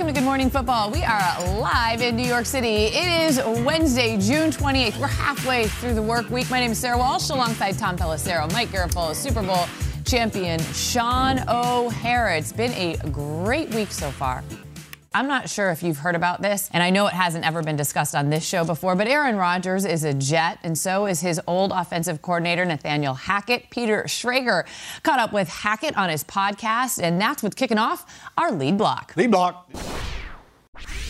Welcome 0.00 0.14
to 0.14 0.20
Good 0.22 0.24
Morning 0.24 0.48
Football. 0.48 0.90
We 0.90 1.02
are 1.02 1.58
live 1.60 2.00
in 2.00 2.16
New 2.16 2.26
York 2.26 2.46
City. 2.46 2.86
It 2.86 3.28
is 3.28 3.36
Wednesday, 3.66 4.16
June 4.16 4.50
28th. 4.50 4.98
We're 4.98 5.06
halfway 5.08 5.66
through 5.66 5.92
the 5.92 6.00
work 6.00 6.30
week. 6.30 6.48
My 6.50 6.58
name 6.58 6.70
is 6.70 6.78
Sara 6.78 6.96
Walsh 6.96 7.28
alongside 7.28 7.76
Tom 7.76 7.98
Pelissero, 7.98 8.50
Mike 8.50 8.70
Garafolo, 8.70 9.14
Super 9.14 9.42
Bowl 9.42 9.66
champion 10.06 10.58
Shaun 10.72 11.40
O'Hara. 11.48 12.38
It's 12.38 12.50
been 12.50 12.72
a 12.72 12.96
great 13.10 13.74
week 13.74 13.92
so 13.92 14.10
far. 14.10 14.42
I'm 15.12 15.26
not 15.26 15.50
sure 15.50 15.70
if 15.70 15.82
you've 15.82 15.98
heard 15.98 16.14
about 16.14 16.40
this, 16.40 16.70
and 16.72 16.84
I 16.84 16.90
know 16.90 17.08
it 17.08 17.12
hasn't 17.12 17.44
ever 17.44 17.64
been 17.64 17.74
discussed 17.74 18.14
on 18.14 18.30
this 18.30 18.46
show 18.46 18.64
before, 18.64 18.94
but 18.94 19.08
Aaron 19.08 19.34
Rodgers 19.34 19.84
is 19.84 20.04
a 20.04 20.14
Jet, 20.14 20.60
and 20.62 20.78
so 20.78 21.06
is 21.06 21.20
his 21.20 21.40
old 21.48 21.72
offensive 21.74 22.22
coordinator, 22.22 22.64
Nathaniel 22.64 23.14
Hackett. 23.14 23.70
Peter 23.70 24.04
Schrager 24.04 24.66
caught 25.02 25.18
up 25.18 25.32
with 25.32 25.48
Hackett 25.48 25.96
on 25.96 26.10
his 26.10 26.22
podcast, 26.22 27.02
and 27.02 27.20
that's 27.20 27.42
what's 27.42 27.56
kicking 27.56 27.78
off 27.78 28.06
our 28.38 28.52
lead 28.52 28.78
block. 28.78 29.12
Lead 29.16 29.32
block. 29.32 29.68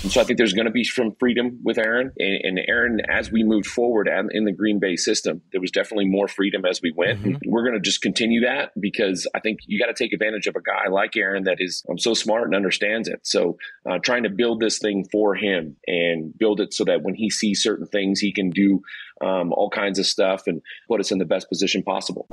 And 0.03 0.11
so 0.11 0.21
I 0.21 0.25
think 0.25 0.39
there's 0.39 0.53
going 0.53 0.67
to 0.67 0.73
be 0.73 0.85
some 0.85 1.15
freedom 1.19 1.61
with 1.63 1.79
Aaron. 1.79 2.13
And, 2.19 2.41
and 2.43 2.61
Aaron, 2.69 3.01
as 3.09 3.31
we 3.31 3.43
moved 3.45 3.67
forward 3.67 4.09
in 4.33 4.45
the 4.45 4.53
Green 4.53 4.79
Bay 4.79 4.97
system, 4.97 5.43
there 5.53 5.61
was 5.61 5.71
definitely 5.71 6.07
more 6.07 6.29
freedom 6.29 6.65
as 6.65 6.81
we 6.83 6.93
went. 6.97 7.23
Mm-hmm. 7.23 7.51
We're 7.51 7.65
going 7.65 7.75
to 7.75 7.81
just 7.81 8.01
continue 8.01 8.41
that 8.43 8.71
because 8.81 9.29
I 9.35 9.41
think 9.41 9.61
you 9.67 9.79
got 9.79 9.95
to 9.95 10.05
take 10.05 10.13
advantage 10.13 10.47
of 10.47 10.57
a 10.57 10.63
guy 10.63 10.91
like 10.91 11.17
Aaron 11.17 11.45
that 11.45 11.57
is 11.59 11.85
um, 11.91 11.99
so 11.99 12.15
smart 12.15 12.45
and 12.45 12.55
understands 12.55 13.09
it. 13.09 13.21
So 13.25 13.59
uh, 13.89 13.99
trying 13.99 14.23
to 14.23 14.31
build 14.31 14.61
this 14.61 14.79
thing 14.79 15.07
for 15.13 15.35
him 15.35 15.77
and 15.87 16.37
build 16.37 16.61
it 16.61 16.73
so 16.73 16.85
that 16.85 17.03
when 17.03 17.15
he 17.15 17.31
sees 17.31 17.63
certain 17.63 17.87
things, 17.87 18.21
he 18.21 18.33
can 18.33 18.51
do 18.51 18.81
um, 19.21 19.53
all 19.53 19.71
kinds 19.71 19.99
of 19.99 20.07
stuff 20.07 20.47
and 20.47 20.63
put 20.89 21.01
us 21.01 21.13
in 21.13 21.19
the 21.19 21.25
best 21.25 21.49
position 21.49 21.83
possible. 21.83 22.27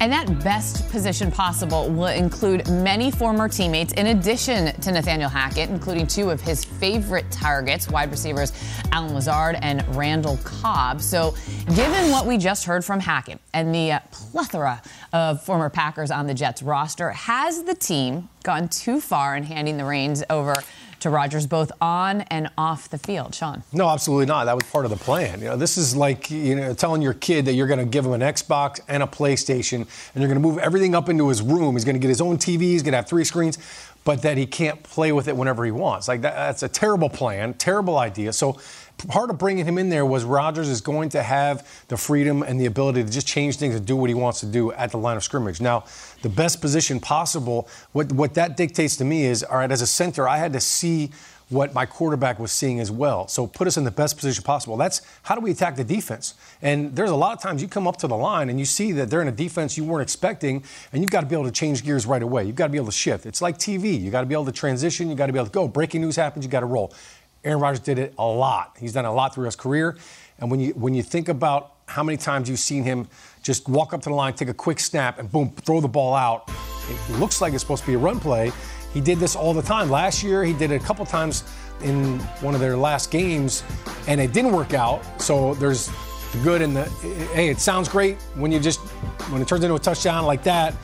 And 0.00 0.12
that 0.12 0.44
best 0.44 0.88
position 0.90 1.32
possible 1.32 1.88
will 1.88 2.06
include 2.06 2.68
many 2.68 3.10
former 3.10 3.48
teammates, 3.48 3.92
in 3.94 4.06
addition 4.08 4.72
to 4.80 4.92
Nathaniel 4.92 5.28
Hackett, 5.28 5.70
including 5.70 6.06
two 6.06 6.30
of 6.30 6.40
his 6.40 6.64
favorite 6.64 7.28
targets, 7.32 7.88
wide 7.88 8.12
receivers 8.12 8.52
Allen 8.92 9.12
Lazard 9.12 9.56
and 9.60 9.84
Randall 9.96 10.38
Cobb. 10.44 11.00
So, 11.00 11.34
given 11.74 12.12
what 12.12 12.26
we 12.26 12.38
just 12.38 12.64
heard 12.64 12.84
from 12.84 13.00
Hackett 13.00 13.40
and 13.52 13.74
the 13.74 13.92
uh, 13.92 14.00
plethora 14.12 14.80
of 15.12 15.42
former 15.42 15.68
Packers 15.68 16.12
on 16.12 16.28
the 16.28 16.34
Jets 16.34 16.62
roster, 16.62 17.10
has 17.10 17.64
the 17.64 17.74
team 17.74 18.28
gone 18.44 18.68
too 18.68 19.00
far 19.00 19.36
in 19.36 19.42
handing 19.42 19.78
the 19.78 19.84
reins 19.84 20.22
over 20.30 20.54
to 21.00 21.10
Rodgers 21.10 21.46
both 21.46 21.70
on 21.80 22.22
and 22.22 22.50
off 22.58 22.88
the 22.88 22.98
field. 22.98 23.34
Shaun? 23.34 23.62
No, 23.72 23.88
absolutely 23.88 24.26
not. 24.26 24.44
That 24.44 24.54
was 24.54 24.64
part 24.64 24.84
of 24.84 24.90
the 24.90 24.96
plan. 24.96 25.40
You 25.40 25.46
know, 25.46 25.56
this 25.56 25.78
is 25.78 25.94
like 25.94 26.30
you 26.30 26.56
know 26.56 26.74
telling 26.74 27.02
your 27.02 27.14
kid 27.14 27.44
that 27.46 27.54
you're 27.54 27.66
going 27.66 27.78
to 27.78 27.84
give 27.84 28.04
him 28.04 28.12
an 28.12 28.20
Xbox 28.20 28.80
and 28.88 29.02
a 29.02 29.06
PlayStation, 29.06 29.74
and 29.74 29.88
you're 30.22 30.28
going 30.28 30.40
to 30.42 30.48
move 30.48 30.58
everything 30.58 30.94
up 30.94 31.08
into 31.08 31.28
his 31.28 31.42
room. 31.42 31.74
He's 31.74 31.84
going 31.84 31.96
to 31.96 32.00
get 32.00 32.08
his 32.08 32.20
own 32.20 32.38
TV. 32.38 32.62
He's 32.62 32.82
going 32.82 32.92
to 32.92 32.98
have 32.98 33.08
three 33.08 33.24
screens, 33.24 33.58
but 34.04 34.22
that 34.22 34.36
he 34.36 34.46
can't 34.46 34.82
play 34.82 35.12
with 35.12 35.28
it 35.28 35.36
whenever 35.36 35.64
he 35.64 35.70
wants. 35.70 36.08
Like 36.08 36.22
that, 36.22 36.34
that's 36.34 36.62
a 36.62 36.68
terrible 36.68 37.10
plan, 37.10 37.54
terrible 37.54 37.98
idea. 37.98 38.32
So 38.32 38.58
part 39.06 39.30
of 39.30 39.38
bringing 39.38 39.64
him 39.64 39.78
in 39.78 39.88
there 39.88 40.04
was 40.04 40.24
Rodgers 40.24 40.68
is 40.68 40.80
going 40.80 41.10
to 41.10 41.22
have 41.22 41.84
the 41.88 41.96
freedom 41.96 42.42
and 42.42 42.60
the 42.60 42.66
ability 42.66 43.04
to 43.04 43.10
just 43.10 43.26
change 43.26 43.56
things 43.56 43.74
and 43.74 43.86
do 43.86 43.96
what 43.96 44.10
he 44.10 44.14
wants 44.14 44.40
to 44.40 44.46
do 44.46 44.72
at 44.72 44.90
the 44.90 44.98
line 44.98 45.16
of 45.16 45.22
scrimmage. 45.22 45.60
Now, 45.60 45.84
the 46.22 46.28
best 46.28 46.60
position 46.60 46.98
possible, 46.98 47.68
what, 47.92 48.12
what 48.12 48.34
that 48.34 48.56
dictates 48.56 48.96
to 48.96 49.04
me 49.04 49.24
is, 49.24 49.44
all 49.44 49.58
right, 49.58 49.70
as 49.70 49.82
a 49.82 49.86
center, 49.86 50.28
I 50.28 50.38
had 50.38 50.52
to 50.54 50.60
see 50.60 51.10
what 51.50 51.72
my 51.72 51.86
quarterback 51.86 52.38
was 52.38 52.52
seeing 52.52 52.78
as 52.78 52.90
well. 52.90 53.26
So 53.26 53.46
put 53.46 53.66
us 53.66 53.76
in 53.76 53.84
the 53.84 53.90
best 53.90 54.16
position 54.16 54.44
possible. 54.44 54.76
That's 54.76 55.00
how 55.22 55.34
do 55.34 55.40
we 55.40 55.50
attack 55.50 55.76
the 55.76 55.84
defense? 55.84 56.34
And 56.60 56.94
there's 56.94 57.10
a 57.10 57.16
lot 57.16 57.34
of 57.34 57.42
times 57.42 57.62
you 57.62 57.68
come 57.68 57.86
up 57.86 57.96
to 57.98 58.06
the 58.06 58.16
line 58.16 58.50
and 58.50 58.58
you 58.58 58.66
see 58.66 58.92
that 58.92 59.08
they're 59.08 59.22
in 59.22 59.28
a 59.28 59.32
defense 59.32 59.76
you 59.76 59.84
weren't 59.84 60.02
expecting, 60.02 60.62
and 60.92 61.02
you've 61.02 61.10
got 61.10 61.22
to 61.22 61.26
be 61.26 61.34
able 61.34 61.46
to 61.46 61.50
change 61.50 61.84
gears 61.84 62.04
right 62.04 62.22
away. 62.22 62.44
You've 62.44 62.56
got 62.56 62.66
to 62.66 62.72
be 62.72 62.78
able 62.78 62.86
to 62.86 62.92
shift. 62.92 63.24
It's 63.24 63.40
like 63.40 63.58
TV. 63.58 63.98
You 63.98 64.10
got 64.10 64.20
to 64.20 64.26
be 64.26 64.34
able 64.34 64.44
to 64.44 64.52
transition. 64.52 65.08
You 65.08 65.14
got 65.14 65.26
to 65.26 65.32
be 65.32 65.38
able 65.38 65.46
to 65.46 65.52
go. 65.52 65.66
Breaking 65.68 66.02
news 66.02 66.16
happens. 66.16 66.44
You 66.44 66.50
got 66.50 66.60
to 66.60 66.66
roll. 66.66 66.92
Aaron 67.44 67.60
Rodgers 67.60 67.80
did 67.80 67.98
it 67.98 68.14
a 68.18 68.26
lot. 68.26 68.76
He's 68.78 68.92
done 68.92 69.04
a 69.04 69.12
lot 69.12 69.34
through 69.34 69.46
his 69.46 69.56
career. 69.56 69.96
And 70.38 70.50
when 70.50 70.60
you 70.60 70.72
when 70.72 70.94
you 70.94 71.02
think 71.02 71.28
about 71.28 71.74
how 71.86 72.02
many 72.02 72.18
times 72.18 72.48
you've 72.48 72.58
seen 72.58 72.84
him 72.84 73.08
just 73.42 73.68
walk 73.68 73.92
up 73.92 74.02
to 74.02 74.08
the 74.10 74.14
line, 74.14 74.34
take 74.34 74.48
a 74.48 74.54
quick 74.54 74.78
snap, 74.78 75.18
and 75.18 75.30
boom, 75.30 75.50
throw 75.50 75.80
the 75.80 75.88
ball 75.88 76.14
out, 76.14 76.50
it 76.88 77.18
looks 77.18 77.40
like 77.40 77.54
it's 77.54 77.62
supposed 77.62 77.82
to 77.82 77.86
be 77.86 77.94
a 77.94 77.98
run 77.98 78.20
play. 78.20 78.52
He 78.92 79.00
did 79.00 79.18
this 79.18 79.36
all 79.36 79.54
the 79.54 79.62
time. 79.62 79.90
Last 79.90 80.22
year, 80.22 80.44
he 80.44 80.52
did 80.52 80.70
it 80.70 80.82
a 80.82 80.84
couple 80.84 81.04
times 81.06 81.44
in 81.82 82.18
one 82.40 82.54
of 82.54 82.60
their 82.60 82.76
last 82.76 83.10
games, 83.10 83.62
and 84.06 84.20
it 84.20 84.32
didn't 84.32 84.52
work 84.52 84.74
out. 84.74 85.02
So 85.20 85.54
there's 85.54 85.90
the 86.32 86.38
good 86.42 86.62
and 86.62 86.76
the 86.76 86.84
hey, 87.34 87.48
it 87.48 87.58
sounds 87.58 87.88
great 87.88 88.16
when 88.34 88.52
you 88.52 88.60
just 88.60 88.80
when 89.30 89.40
it 89.40 89.48
turns 89.48 89.64
into 89.64 89.74
a 89.74 89.78
touchdown 89.78 90.26
like 90.26 90.42
that 90.42 90.74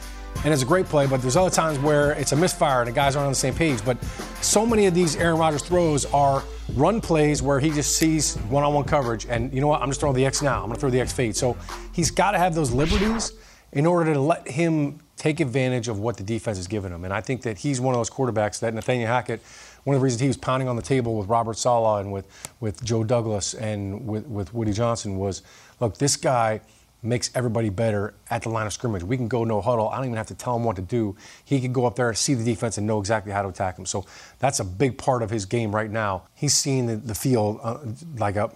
and 0.45 0.53
it's 0.53 0.63
a 0.63 0.67
great 0.67 0.87
play, 0.87 1.07
but 1.07 1.23
there's 1.23 1.37
other 1.37 1.55
times 1.55 1.79
where 1.79 2.13
it's 2.13 2.33
a 2.33 2.37
misfire 2.37 2.81
and 2.81 2.89
the 2.89 2.93
guys 2.93 3.17
aren't 3.17 3.27
on 3.27 3.33
the 3.33 3.37
same 3.37 3.55
page. 3.55 3.83
But 3.85 4.03
so 4.43 4.67
many 4.67 4.87
of 4.87 4.95
these 4.95 5.17
Aaron 5.17 5.39
Rodgers 5.39 5.63
throws 5.63 6.05
are 6.07 6.43
run 6.75 7.01
plays 7.01 7.41
where 7.41 7.61
he 7.61 7.71
just 7.71 7.97
sees 7.97 8.37
one-on-one 8.37 8.85
coverage, 8.85 9.27
and 9.27 9.53
you 9.53 9.61
know 9.61 9.69
what? 9.69 9.81
I'm 9.81 9.89
just 9.89 10.01
throwing 10.01 10.17
the 10.17 10.27
X 10.27 10.43
now. 10.43 10.57
I'm 10.57 10.67
going 10.67 10.75
to 10.75 10.81
throw 10.81 10.91
the 10.91 11.01
X 11.01 11.13
fade. 11.13 11.37
So 11.37 11.57
he's 11.93 12.11
got 12.11 12.33
to 12.33 12.39
have 12.39 12.55
those 12.55 12.73
liberties 12.73 13.33
in 13.73 13.87
order 13.87 14.13
to 14.13 14.21
let 14.21 14.47
him 14.49 15.01
take 15.17 15.41
advantage 15.41 15.89
of 15.89 15.99
what 15.99 16.17
the 16.17 16.23
defense 16.23 16.59
is 16.59 16.67
giving 16.67 16.93
him. 16.93 17.05
And 17.05 17.15
I 17.15 17.21
think 17.21 17.43
that 17.43 17.59
he's 17.59 17.81
one 17.81 17.95
of 17.95 18.01
those 18.01 18.11
quarterbacks 18.11 18.61
that 18.61 18.75
Nathaniel 18.75 19.09
Hackett. 19.09 19.41
One 19.85 19.95
of 19.95 20.01
the 20.01 20.05
reasons 20.05 20.21
he 20.21 20.29
was 20.29 20.37
pounding 20.37 20.69
on 20.69 20.77
the 20.77 20.83
table 20.83 21.17
with 21.17 21.29
Robert 21.29 21.57
Saleh 21.57 22.01
and 22.01 22.13
with, 22.13 22.27
with 22.61 22.85
Joe 22.85 23.05
Douglas 23.05 23.55
and 23.55 24.07
with, 24.07 24.27
with 24.27 24.53
Woody 24.53 24.73
Johnson 24.73 25.17
was, 25.17 25.43
look, 25.81 25.99
this 25.99 26.17
guy– 26.17 26.61
makes 27.05 27.31
everybody 27.35 27.69
better 27.69 28.15
at 28.31 28.43
the 28.43 28.49
line 28.49 28.67
of 28.67 28.73
scrimmage. 28.73 29.03
We 29.03 29.17
can 29.17 29.29
go 29.29 29.45
no 29.45 29.61
huddle. 29.61 29.89
I 29.89 29.97
don't 29.97 30.07
even 30.07 30.17
have 30.17 30.27
to 30.29 30.35
tell 30.35 30.57
him 30.57 30.65
what 30.65 30.77
to 30.77 30.83
do. 30.83 31.17
He 31.45 31.61
can 31.61 31.73
go 31.73 31.87
up 31.87 31.97
there, 31.97 32.13
see 32.15 32.35
the 32.35 32.45
defense, 32.45 32.79
and 32.79 32.87
know 32.87 32.99
exactly 32.99 33.33
how 33.33 33.43
to 33.43 33.49
attack 33.49 33.79
him. 33.79 33.87
So 33.87 34.05
that's 34.39 34.61
a 34.61 34.65
big 34.65 34.99
part 34.99 35.23
of 35.23 35.31
his 35.31 35.45
game 35.45 35.75
right 35.75 35.91
now. 35.91 36.25
He's 36.35 36.55
seeing 36.55 36.87
the, 36.87 36.97
the 36.97 37.15
field 37.15 37.61
uh, 37.63 37.79
like 38.17 38.37
a 38.37 38.51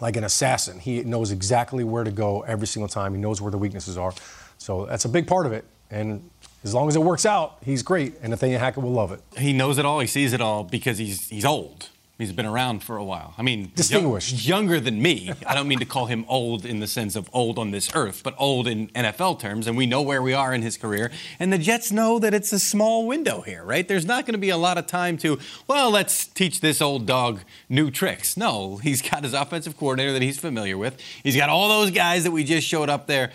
like 0.00 0.16
an 0.16 0.24
assassin. 0.24 0.78
He 0.78 1.02
knows 1.02 1.32
exactly 1.32 1.82
where 1.82 2.04
to 2.04 2.12
go 2.12 2.42
every 2.42 2.66
single 2.66 2.88
time. 2.88 3.14
He 3.14 3.20
knows 3.20 3.40
where 3.40 3.50
the 3.50 3.58
weaknesses 3.58 3.98
are. 3.98 4.12
So 4.58 4.86
that's 4.86 5.04
a 5.04 5.08
big 5.08 5.26
part 5.26 5.46
of 5.46 5.52
it. 5.52 5.64
And 5.90 6.30
as 6.64 6.74
long 6.74 6.88
as 6.88 6.96
it 6.96 7.02
works 7.02 7.26
out, 7.26 7.58
he's 7.64 7.82
great. 7.82 8.14
And 8.20 8.30
Nathaniel 8.30 8.60
Hackett 8.60 8.82
will 8.82 8.92
love 8.92 9.12
it. 9.12 9.22
He 9.36 9.52
knows 9.52 9.78
it 9.78 9.84
all. 9.84 10.00
He 10.00 10.06
sees 10.06 10.32
it 10.32 10.40
all 10.40 10.64
because 10.64 10.98
he's 10.98 11.28
he's 11.28 11.44
old. 11.44 11.88
He's 12.18 12.32
been 12.32 12.46
around 12.46 12.82
for 12.82 12.96
a 12.96 13.04
while. 13.04 13.34
I 13.38 13.42
mean, 13.42 13.70
distinguished, 13.76 14.44
young, 14.44 14.64
younger 14.64 14.80
than 14.80 15.00
me. 15.00 15.30
I 15.46 15.54
don't 15.54 15.68
mean 15.68 15.78
to 15.78 15.84
call 15.84 16.06
him 16.06 16.24
old 16.26 16.66
in 16.66 16.80
the 16.80 16.88
sense 16.88 17.14
of 17.14 17.30
old 17.32 17.60
on 17.60 17.70
this 17.70 17.94
earth, 17.94 18.22
but 18.24 18.34
old 18.38 18.66
in 18.66 18.88
NFL 18.88 19.38
terms. 19.38 19.68
And 19.68 19.76
we 19.76 19.86
know 19.86 20.02
where 20.02 20.20
we 20.20 20.32
are 20.34 20.52
in 20.52 20.62
his 20.62 20.76
career. 20.76 21.12
And 21.38 21.52
the 21.52 21.58
Jets 21.58 21.92
know 21.92 22.18
that 22.18 22.34
it's 22.34 22.52
a 22.52 22.58
small 22.58 23.06
window 23.06 23.42
here, 23.42 23.62
right? 23.62 23.86
There's 23.86 24.04
not 24.04 24.26
going 24.26 24.32
to 24.32 24.38
be 24.40 24.50
a 24.50 24.56
lot 24.56 24.78
of 24.78 24.88
time 24.88 25.16
to, 25.18 25.38
well, 25.68 25.92
let's 25.92 26.26
teach 26.26 26.60
this 26.60 26.82
old 26.82 27.06
dog 27.06 27.42
new 27.68 27.88
tricks. 27.88 28.36
No, 28.36 28.78
he's 28.78 29.00
got 29.00 29.22
his 29.22 29.32
offensive 29.32 29.76
coordinator 29.76 30.12
that 30.12 30.22
he's 30.22 30.40
familiar 30.40 30.76
with. 30.76 31.00
He's 31.22 31.36
got 31.36 31.50
all 31.50 31.68
those 31.68 31.92
guys 31.92 32.24
that 32.24 32.32
we 32.32 32.42
just 32.42 32.66
showed 32.66 32.88
up 32.88 33.06
there. 33.06 33.30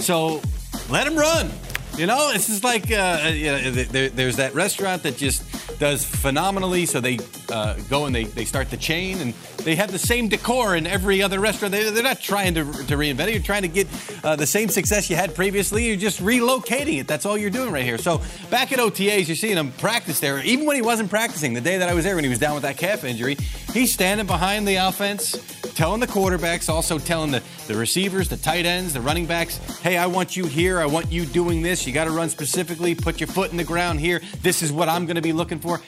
So 0.00 0.42
let 0.90 1.06
him 1.06 1.14
run. 1.14 1.48
You 1.96 2.04
know, 2.06 2.30
it's 2.34 2.46
just 2.46 2.62
like 2.62 2.90
uh, 2.92 3.30
you 3.32 3.46
know, 3.46 3.70
there, 3.70 4.10
there's 4.10 4.36
that 4.36 4.54
restaurant 4.54 5.02
that 5.04 5.16
just 5.16 5.78
does 5.78 6.04
phenomenally. 6.04 6.84
So 6.84 7.00
they 7.00 7.18
uh, 7.50 7.74
go 7.88 8.04
and 8.04 8.14
they, 8.14 8.24
they 8.24 8.44
start 8.44 8.70
the 8.70 8.76
chain, 8.76 9.18
and 9.18 9.32
they 9.64 9.76
have 9.76 9.92
the 9.92 9.98
same 9.98 10.28
decor 10.28 10.76
in 10.76 10.86
every 10.86 11.22
other 11.22 11.40
restaurant. 11.40 11.72
They, 11.72 11.88
are 11.88 12.02
not 12.02 12.20
trying 12.20 12.54
to, 12.54 12.64
to 12.64 12.96
reinvent 12.96 13.28
it. 13.28 13.34
You're 13.34 13.42
trying 13.42 13.62
to 13.62 13.68
get 13.68 13.88
uh, 14.22 14.36
the 14.36 14.46
same 14.46 14.68
success 14.68 15.08
you 15.08 15.16
had 15.16 15.34
previously. 15.34 15.86
You're 15.86 15.96
just 15.96 16.20
relocating 16.20 17.00
it. 17.00 17.08
That's 17.08 17.24
all 17.24 17.38
you're 17.38 17.50
doing 17.50 17.72
right 17.72 17.84
here. 17.84 17.98
So 17.98 18.20
back 18.50 18.72
at 18.72 18.78
OTAs, 18.78 19.26
you're 19.26 19.36
seeing 19.36 19.56
him 19.56 19.72
practice 19.72 20.20
there. 20.20 20.38
Even 20.44 20.66
when 20.66 20.76
he 20.76 20.82
wasn't 20.82 21.08
practicing, 21.08 21.54
the 21.54 21.62
day 21.62 21.78
that 21.78 21.88
I 21.88 21.94
was 21.94 22.04
there, 22.04 22.14
when 22.14 22.24
he 22.24 22.30
was 22.30 22.38
down 22.38 22.54
with 22.54 22.62
that 22.64 22.76
calf 22.76 23.04
injury, 23.04 23.36
he's 23.72 23.92
standing 23.92 24.26
behind 24.26 24.68
the 24.68 24.76
offense 24.76 25.55
telling 25.76 26.00
the 26.00 26.06
quarterbacks, 26.06 26.68
also 26.68 26.98
telling 26.98 27.30
the, 27.30 27.42
the 27.68 27.76
receivers, 27.76 28.28
the 28.28 28.36
tight 28.36 28.64
ends, 28.64 28.94
the 28.94 29.00
running 29.00 29.26
backs, 29.26 29.58
hey, 29.80 29.98
I 29.98 30.06
want 30.06 30.34
you 30.34 30.46
here. 30.46 30.80
I 30.80 30.86
want 30.86 31.12
you 31.12 31.26
doing 31.26 31.62
this. 31.62 31.86
You 31.86 31.92
got 31.92 32.06
to 32.06 32.10
run 32.10 32.30
specifically. 32.30 32.94
Put 32.94 33.20
your 33.20 33.28
foot 33.28 33.50
in 33.50 33.58
the 33.58 33.64
ground 33.64 34.00
here. 34.00 34.22
This 34.40 34.62
is 34.62 34.72
what 34.72 34.88
I'm 34.88 35.04
going 35.04 35.16
to 35.16 35.22
be 35.22 35.34
looking 35.34 35.60
for. 35.60 35.80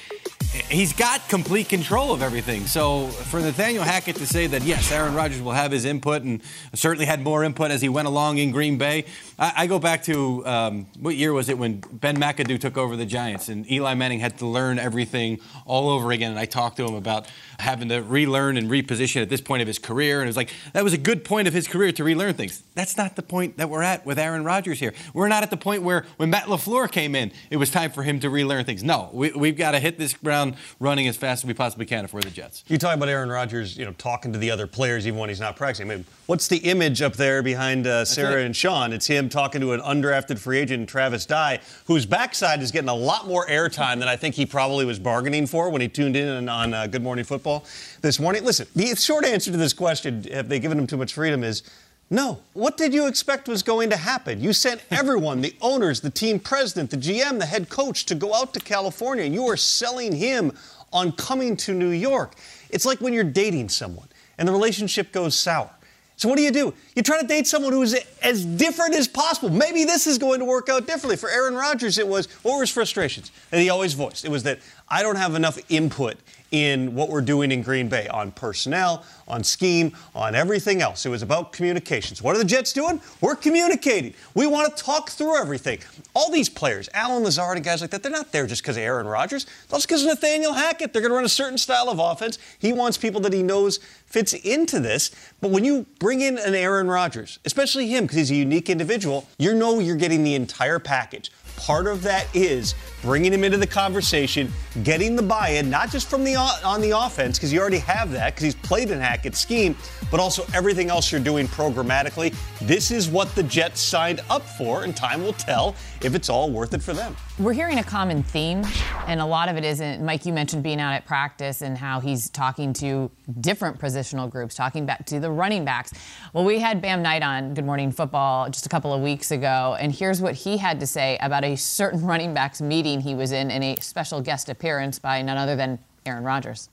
He's 0.69 0.93
got 0.93 1.27
complete 1.29 1.69
control 1.69 2.13
of 2.13 2.23
everything. 2.23 2.67
So 2.67 3.07
for 3.07 3.41
Nathaniel 3.41 3.83
Hackett 3.83 4.17
to 4.17 4.27
say 4.27 4.47
that, 4.49 4.63
yes, 4.63 4.93
Aaron 4.93 5.15
Rodgers 5.15 5.41
will 5.41 5.53
have 5.53 5.73
his 5.73 5.85
input 5.85 6.23
and 6.23 6.43
certainly 6.75 7.07
had 7.07 7.23
more 7.23 7.43
input 7.43 7.71
as 7.71 7.81
he 7.81 7.89
went 7.89 8.09
along 8.09 8.39
in 8.39 8.51
Green 8.51 8.77
Bay. 8.77 9.07
I, 9.39 9.53
I 9.57 9.67
go 9.67 9.79
back 9.79 10.03
to 10.05 10.47
um, 10.47 10.87
what 10.99 11.15
year 11.15 11.33
was 11.33 11.49
it 11.49 11.59
when 11.59 11.81
Ben 11.93 12.17
McAdoo 12.17 12.61
took 12.61 12.77
over 12.77 12.97
the 12.97 13.07
Giants 13.07 13.49
and 13.49 13.71
Eli 13.71 13.95
Manning 13.95 14.21
had 14.21 14.39
to 14.39 14.47
learn 14.47 14.79
everything 14.79 15.41
all 15.65 15.89
over 15.89 16.11
again. 16.13 16.31
And 16.31 16.41
I 16.41 16.45
talked 16.45 16.77
to 16.79 16.87
him 16.87 16.95
about 16.95 17.27
having 17.59 17.89
to 17.89 18.01
relearn 18.01 18.57
and 18.57 18.69
reposition 18.69 19.23
at 19.23 19.29
this 19.29 19.41
point 19.41 19.63
of 19.63 19.69
his 19.69 19.79
career. 19.79 20.21
And 20.21 20.27
it 20.27 20.31
was 20.31 20.37
like, 20.37 20.51
that 20.73 20.85
was 20.85 20.93
a 20.93 20.99
good 20.99 21.25
point 21.25 21.49
of 21.49 21.55
his 21.55 21.69
career 21.69 21.93
to 21.93 22.05
relearn 22.05 22.35
things. 22.35 22.63
That's 22.75 22.97
not 22.97 23.17
the 23.17 23.23
point 23.23 23.57
that 23.59 23.71
we're 23.71 23.83
at 23.83 24.05
with 24.07 24.19
Aaron 24.19 24.45
Rodgers 24.45 24.81
here. 24.81 24.95
We're 25.15 25.29
not 25.29 25.43
at 25.43 25.51
the 25.51 25.57
point 25.57 25.83
where 25.83 26.05
when 26.17 26.31
Matt 26.31 26.45
LaFleur 26.45 26.91
came 26.91 27.15
in, 27.15 27.33
it 27.51 27.57
was 27.57 27.71
time 27.71 27.91
for 27.91 28.03
him 28.03 28.21
to 28.21 28.31
relearn 28.31 28.65
things. 28.65 28.83
No, 28.83 29.11
we, 29.13 29.31
we've 29.33 29.57
got 29.57 29.73
to 29.73 29.81
hit 29.81 29.99
this 29.99 30.15
ground 30.15 30.57
running 30.81 31.09
as 31.09 31.17
fast 31.17 31.45
as 31.45 31.49
we 31.49 31.55
possibly 31.55 31.87
can 31.87 32.05
if 32.05 32.13
we're 32.13 32.21
the 32.21 32.31
Jets. 32.31 32.65
You 32.69 32.79
talk 32.79 32.95
about 32.95 33.09
Aaron 33.09 33.29
Rodgers, 33.29 33.77
you 33.77 33.85
know, 33.85 33.93
talking 33.93 34.33
to 34.33 34.39
the 34.39 34.51
other 34.51 34.67
players 34.67 35.07
even 35.07 35.19
when 35.19 35.29
he's 35.29 35.41
not 35.41 35.57
practicing. 35.57 35.91
I 35.91 35.97
mean, 35.97 36.05
what's 36.27 36.49
the 36.49 36.59
image 36.59 37.03
up 37.03 37.15
there 37.15 37.43
behind 37.43 37.87
uh, 37.87 38.05
Sara 38.05 38.43
and 38.43 38.55
Shaun? 38.55 38.93
It's 38.93 39.07
him 39.07 39.28
talking 39.29 39.61
to 39.61 39.73
an 39.73 39.81
undrafted 39.81 40.39
free 40.39 40.59
agent, 40.59 40.89
Travis 40.89 41.27
Dye, 41.27 41.61
whose 41.87 42.07
backside 42.07 42.63
is 42.63 42.71
getting 42.71 42.89
a 42.89 42.95
lot 42.95 43.27
more 43.27 43.47
airtime 43.47 43.99
than 43.99 44.09
I 44.09 44.17
think 44.17 44.35
he 44.35 44.47
probably 44.47 44.85
was 44.85 44.99
bargaining 44.99 45.47
for 45.47 45.71
when 45.71 45.81
he 45.81 45.89
tuned 45.89 46.17
in 46.17 46.49
on, 46.49 46.75
uh, 46.75 46.87
Good 46.87 47.03
Morning 47.03 47.25
Football 47.25 47.65
this 48.01 48.19
morning. 48.19 48.45
Listen, 48.45 48.67
the 48.75 48.95
short 48.97 49.25
answer 49.25 49.51
to 49.51 49.57
this 49.57 49.73
question, 49.73 50.25
have 50.33 50.49
they 50.49 50.59
given 50.59 50.79
him 50.79 50.87
too 50.87 50.97
much 50.97 51.13
freedom, 51.13 51.45
is 51.45 51.63
no. 52.11 52.41
What 52.55 52.77
did 52.77 52.95
you 52.95 53.07
expect 53.07 53.49
was 53.49 53.63
going 53.63 53.91
to 53.91 53.97
happen? 53.97 54.41
You 54.41 54.53
sent 54.53 54.83
everyone, 54.91 55.41
the 55.41 55.55
owners, 55.61 56.01
the 56.01 56.11
team 56.11 56.39
president, 56.39 56.91
the 56.91 56.97
GM, 56.97 57.39
the 57.39 57.47
head 57.47 57.69
coach, 57.69 58.07
to 58.07 58.15
go 58.15 58.35
out 58.35 58.55
to 58.55 58.61
California. 58.61 59.25
You 59.25 59.47
are 59.49 59.57
selling 59.57 60.15
him 60.15 60.53
on 60.93 61.13
coming 61.13 61.57
to 61.59 61.75
New 61.75 61.91
York. 61.91 62.35
It's 62.71 62.87
like 62.87 63.01
when 63.01 63.13
you're 63.13 63.25
dating 63.25 63.69
someone 63.69 64.09
and 64.39 64.49
the 64.49 64.53
relationship 64.53 65.13
goes 65.13 65.35
sour. 65.35 65.71
So 66.19 66.29
what 66.29 66.37
do 66.37 66.43
you 66.43 66.51
do? 66.51 66.75
You 66.97 67.03
try 67.05 67.21
to 67.21 67.27
date 67.27 67.47
someone 67.47 67.73
who 67.73 67.81
is 67.81 67.97
as 68.23 68.45
different 68.45 68.97
as 68.97 69.07
possible. 69.07 69.51
Maybe 69.51 69.85
this 69.85 70.09
is 70.09 70.19
going 70.19 70.41
to 70.41 70.45
work 70.45 70.69
out 70.69 70.85
differently. 70.85 71.15
For 71.15 71.31
Aaron 71.31 71.55
Rodgers, 71.55 71.97
it 71.97 72.09
was 72.09 72.27
what 72.43 72.55
were 72.57 72.63
his 72.63 72.71
frustrations 72.71 73.31
that 73.51 73.61
he 73.61 73.71
always 73.71 73.95
voiced? 73.95 74.25
It 74.25 74.31
was 74.33 74.43
that 74.43 74.59
I 74.89 75.05
don't 75.05 75.15
have 75.15 75.37
enough 75.37 75.59
input 75.71 76.17
in 76.51 76.95
what 76.95 77.09
we're 77.09 77.21
doing 77.21 77.53
in 77.53 77.63
Green 77.63 77.89
Bay 77.89 78.09
on 78.09 78.31
personnel, 78.33 79.05
on 79.27 79.45
scheme, 79.45 79.93
on 80.15 80.35
everything 80.35 80.81
else. 80.81 81.05
It 81.05 81.11
was 81.11 81.23
about 81.23 81.53
communications. 81.53 82.23
What 82.23 82.35
are 82.35 82.39
the 82.39 82.45
Jets 82.45 82.73
doing? 82.73 83.01
We're 83.21 83.37
communicating. 83.37 84.15
We 84.35 84.47
want 84.47 84.75
to 84.75 84.83
talk 84.83 85.11
through 85.11 85.37
everything. 85.37 85.81
All 86.15 86.31
these 86.31 86.49
players, 86.49 86.89
Allen 86.95 87.23
Lazard 87.23 87.57
and 87.57 87.65
guys 87.65 87.81
like 87.81 87.91
that, 87.91 88.03
they're 88.03 88.13
not 88.13 88.33
there 88.33 88.47
just 88.47 88.63
because 88.63 88.77
of 88.77 88.83
Aaron 88.83 89.07
Rodgers. 89.07 89.47
That's 89.69 89.85
because 89.85 90.03
of 90.03 90.09
Nathaniel 90.09 90.55
Hackett. 90.55 90.93
They're 90.93 91.03
going 91.03 91.11
to 91.11 91.17
run 91.17 91.25
a 91.25 91.29
certain 91.29 91.59
style 91.59 91.89
of 91.89 91.99
offense. 91.99 92.39
He 92.59 92.73
wants 92.73 92.97
people 92.97 93.21
that 93.23 93.33
he 93.33 93.43
knows 93.43 93.79
fits 94.07 94.33
into 94.33 94.81
this. 94.81 95.11
But 95.41 95.51
when 95.51 95.65
you 95.65 95.87
bring 95.99 96.21
in 96.21 96.39
an 96.39 96.55
Aaron 96.55 96.89
Rodgers, 96.89 97.39
especially 97.45 97.89
him 97.89 98.05
because 98.05 98.17
he's 98.17 98.31
a 98.31 98.37
unique 98.37 98.71
individual, 98.71 99.29
you 99.39 99.55
know 99.55 99.79
you're 99.79 99.97
getting 99.97 100.25
the 100.25 100.35
entire 100.35 100.79
package. 100.79 101.31
Part 101.59 101.87
of 101.87 102.03
that 102.03 102.27
is 102.35 102.75
bringing 103.03 103.33
him 103.33 103.45
into 103.45 103.59
the 103.59 103.67
conversation, 103.67 104.51
getting 104.85 105.17
the 105.17 105.23
buy-in, 105.23 105.69
not 105.69 105.91
just 105.91 106.09
from 106.09 106.25
the 106.25 106.37
on 106.37 106.81
the 106.81 106.97
offense 106.97 107.37
because 107.37 107.53
you 107.53 107.61
already 107.61 107.79
have 107.79 108.11
that 108.13 108.35
because 108.35 108.45
he's 108.45 108.55
played 108.55 108.91
in 108.91 109.01
Hackett's 109.01 109.39
scheme, 109.39 109.77
but 110.11 110.21
also 110.21 110.45
everything 110.55 110.89
else 110.89 111.13
you're 111.13 111.21
doing 111.21 111.47
programmatically. 111.49 112.35
This 112.61 112.91
is 112.91 113.09
what 113.09 113.35
the 113.35 113.43
Jets 113.43 113.81
signed 113.81 114.21
up 114.31 114.43
for, 114.43 114.85
and 114.85 114.97
time 114.97 115.23
will 115.23 115.35
tell 115.35 115.75
if 116.01 116.15
it's 116.15 116.29
all 116.29 116.51
worth 116.51 116.73
it 116.75 116.83
for 116.83 116.95
them. 116.95 117.15
We're 117.39 117.53
hearing 117.53 117.79
a 117.79 117.85
common 117.85 118.25
theme, 118.25 118.65
and 119.07 119.21
a 119.21 119.25
lot 119.25 119.49
of 119.49 119.57
it 119.57 119.63
isn't. 119.63 120.05
Mike, 120.05 120.27
you 120.27 120.33
mentioned 120.33 120.65
being 120.65 120.81
out 120.81 120.93
at 120.93 121.07
practice 121.07 121.63
and 121.63 121.79
how 121.79 122.01
he's 122.01 122.29
talking 122.31 122.73
to 122.75 123.13
different 123.41 123.79
positional 123.79 124.29
groups, 124.29 124.57
talking 124.57 124.87
back 124.87 125.07
to 125.07 125.21
the 125.21 125.31
running 125.31 125.65
backs. 125.65 125.93
Well, 126.33 126.45
we 126.45 126.59
had 126.59 126.83
Bam 126.83 127.01
Knight 127.01 127.23
on 127.23 127.55
Good 127.55 127.65
Morning 127.65 127.93
Football 127.93 128.51
just 128.51 128.67
a 128.67 128.69
couple 128.69 128.93
of 128.93 129.03
weeks 129.03 129.31
ago, 129.31 129.77
and 129.79 129.95
here's 129.95 130.21
what 130.21 130.35
he 130.35 130.57
had 130.57 130.81
to 130.81 130.87
say 130.87 131.17
about 131.21 131.45
a 131.45 131.55
certain 131.55 132.01
running 132.05 132.35
backs 132.35 132.61
meeting 132.61 133.01
he 133.01 133.15
was 133.15 133.31
in, 133.31 133.53
in 133.53 133.63
a 133.63 133.77
special 133.77 134.21
guest 134.21 134.49
appearance 134.49 134.99
by 134.99 135.23
none 135.23 135.39
other 135.39 135.55
than 135.55 135.79
Aaron 136.09 136.25
Rodgers. 136.25 136.69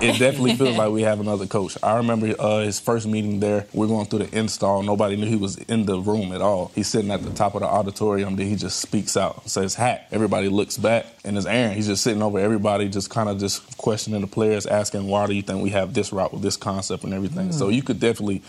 It 0.00 0.18
definitely 0.18 0.56
feels 0.56 0.76
like 0.76 0.90
we 0.92 1.02
have 1.02 1.20
another 1.20 1.46
coach. 1.46 1.76
I 1.82 1.96
remember 1.98 2.34
uh, 2.38 2.60
his 2.60 2.80
first 2.80 3.06
meeting 3.06 3.40
there. 3.40 3.66
We're 3.72 3.86
going 3.86 4.06
through 4.06 4.20
the 4.20 4.38
install. 4.38 4.82
Nobody 4.82 5.16
knew 5.16 5.26
he 5.26 5.36
was 5.36 5.58
in 5.58 5.86
the 5.86 5.98
room 5.98 6.32
at 6.32 6.40
all. 6.40 6.72
He's 6.74 6.88
sitting 6.88 7.10
at 7.10 7.22
the 7.22 7.30
top 7.30 7.54
of 7.54 7.60
the 7.60 7.66
auditorium. 7.66 8.36
Then 8.36 8.46
he 8.46 8.56
just 8.56 8.80
speaks 8.80 9.16
out, 9.16 9.48
says 9.48 9.74
hat. 9.74 10.08
Everybody 10.10 10.48
looks 10.48 10.76
back, 10.76 11.06
and 11.24 11.36
it's 11.36 11.46
Aaron. 11.46 11.74
He's 11.74 11.86
just 11.86 12.02
sitting 12.02 12.22
over 12.22 12.38
everybody, 12.38 12.88
just 12.88 13.10
kind 13.10 13.28
of 13.28 13.38
just 13.38 13.76
questioning 13.78 14.20
the 14.20 14.26
players, 14.26 14.66
asking 14.66 15.06
why 15.06 15.26
do 15.26 15.34
you 15.34 15.42
think 15.42 15.62
we 15.62 15.70
have 15.70 15.94
this 15.94 16.12
route 16.12 16.32
with 16.32 16.42
this 16.42 16.56
concept 16.56 17.04
and 17.04 17.14
everything. 17.14 17.50
Mm. 17.50 17.54
So 17.54 17.68
you 17.68 17.82
could 17.82 18.00
definitely 18.00 18.42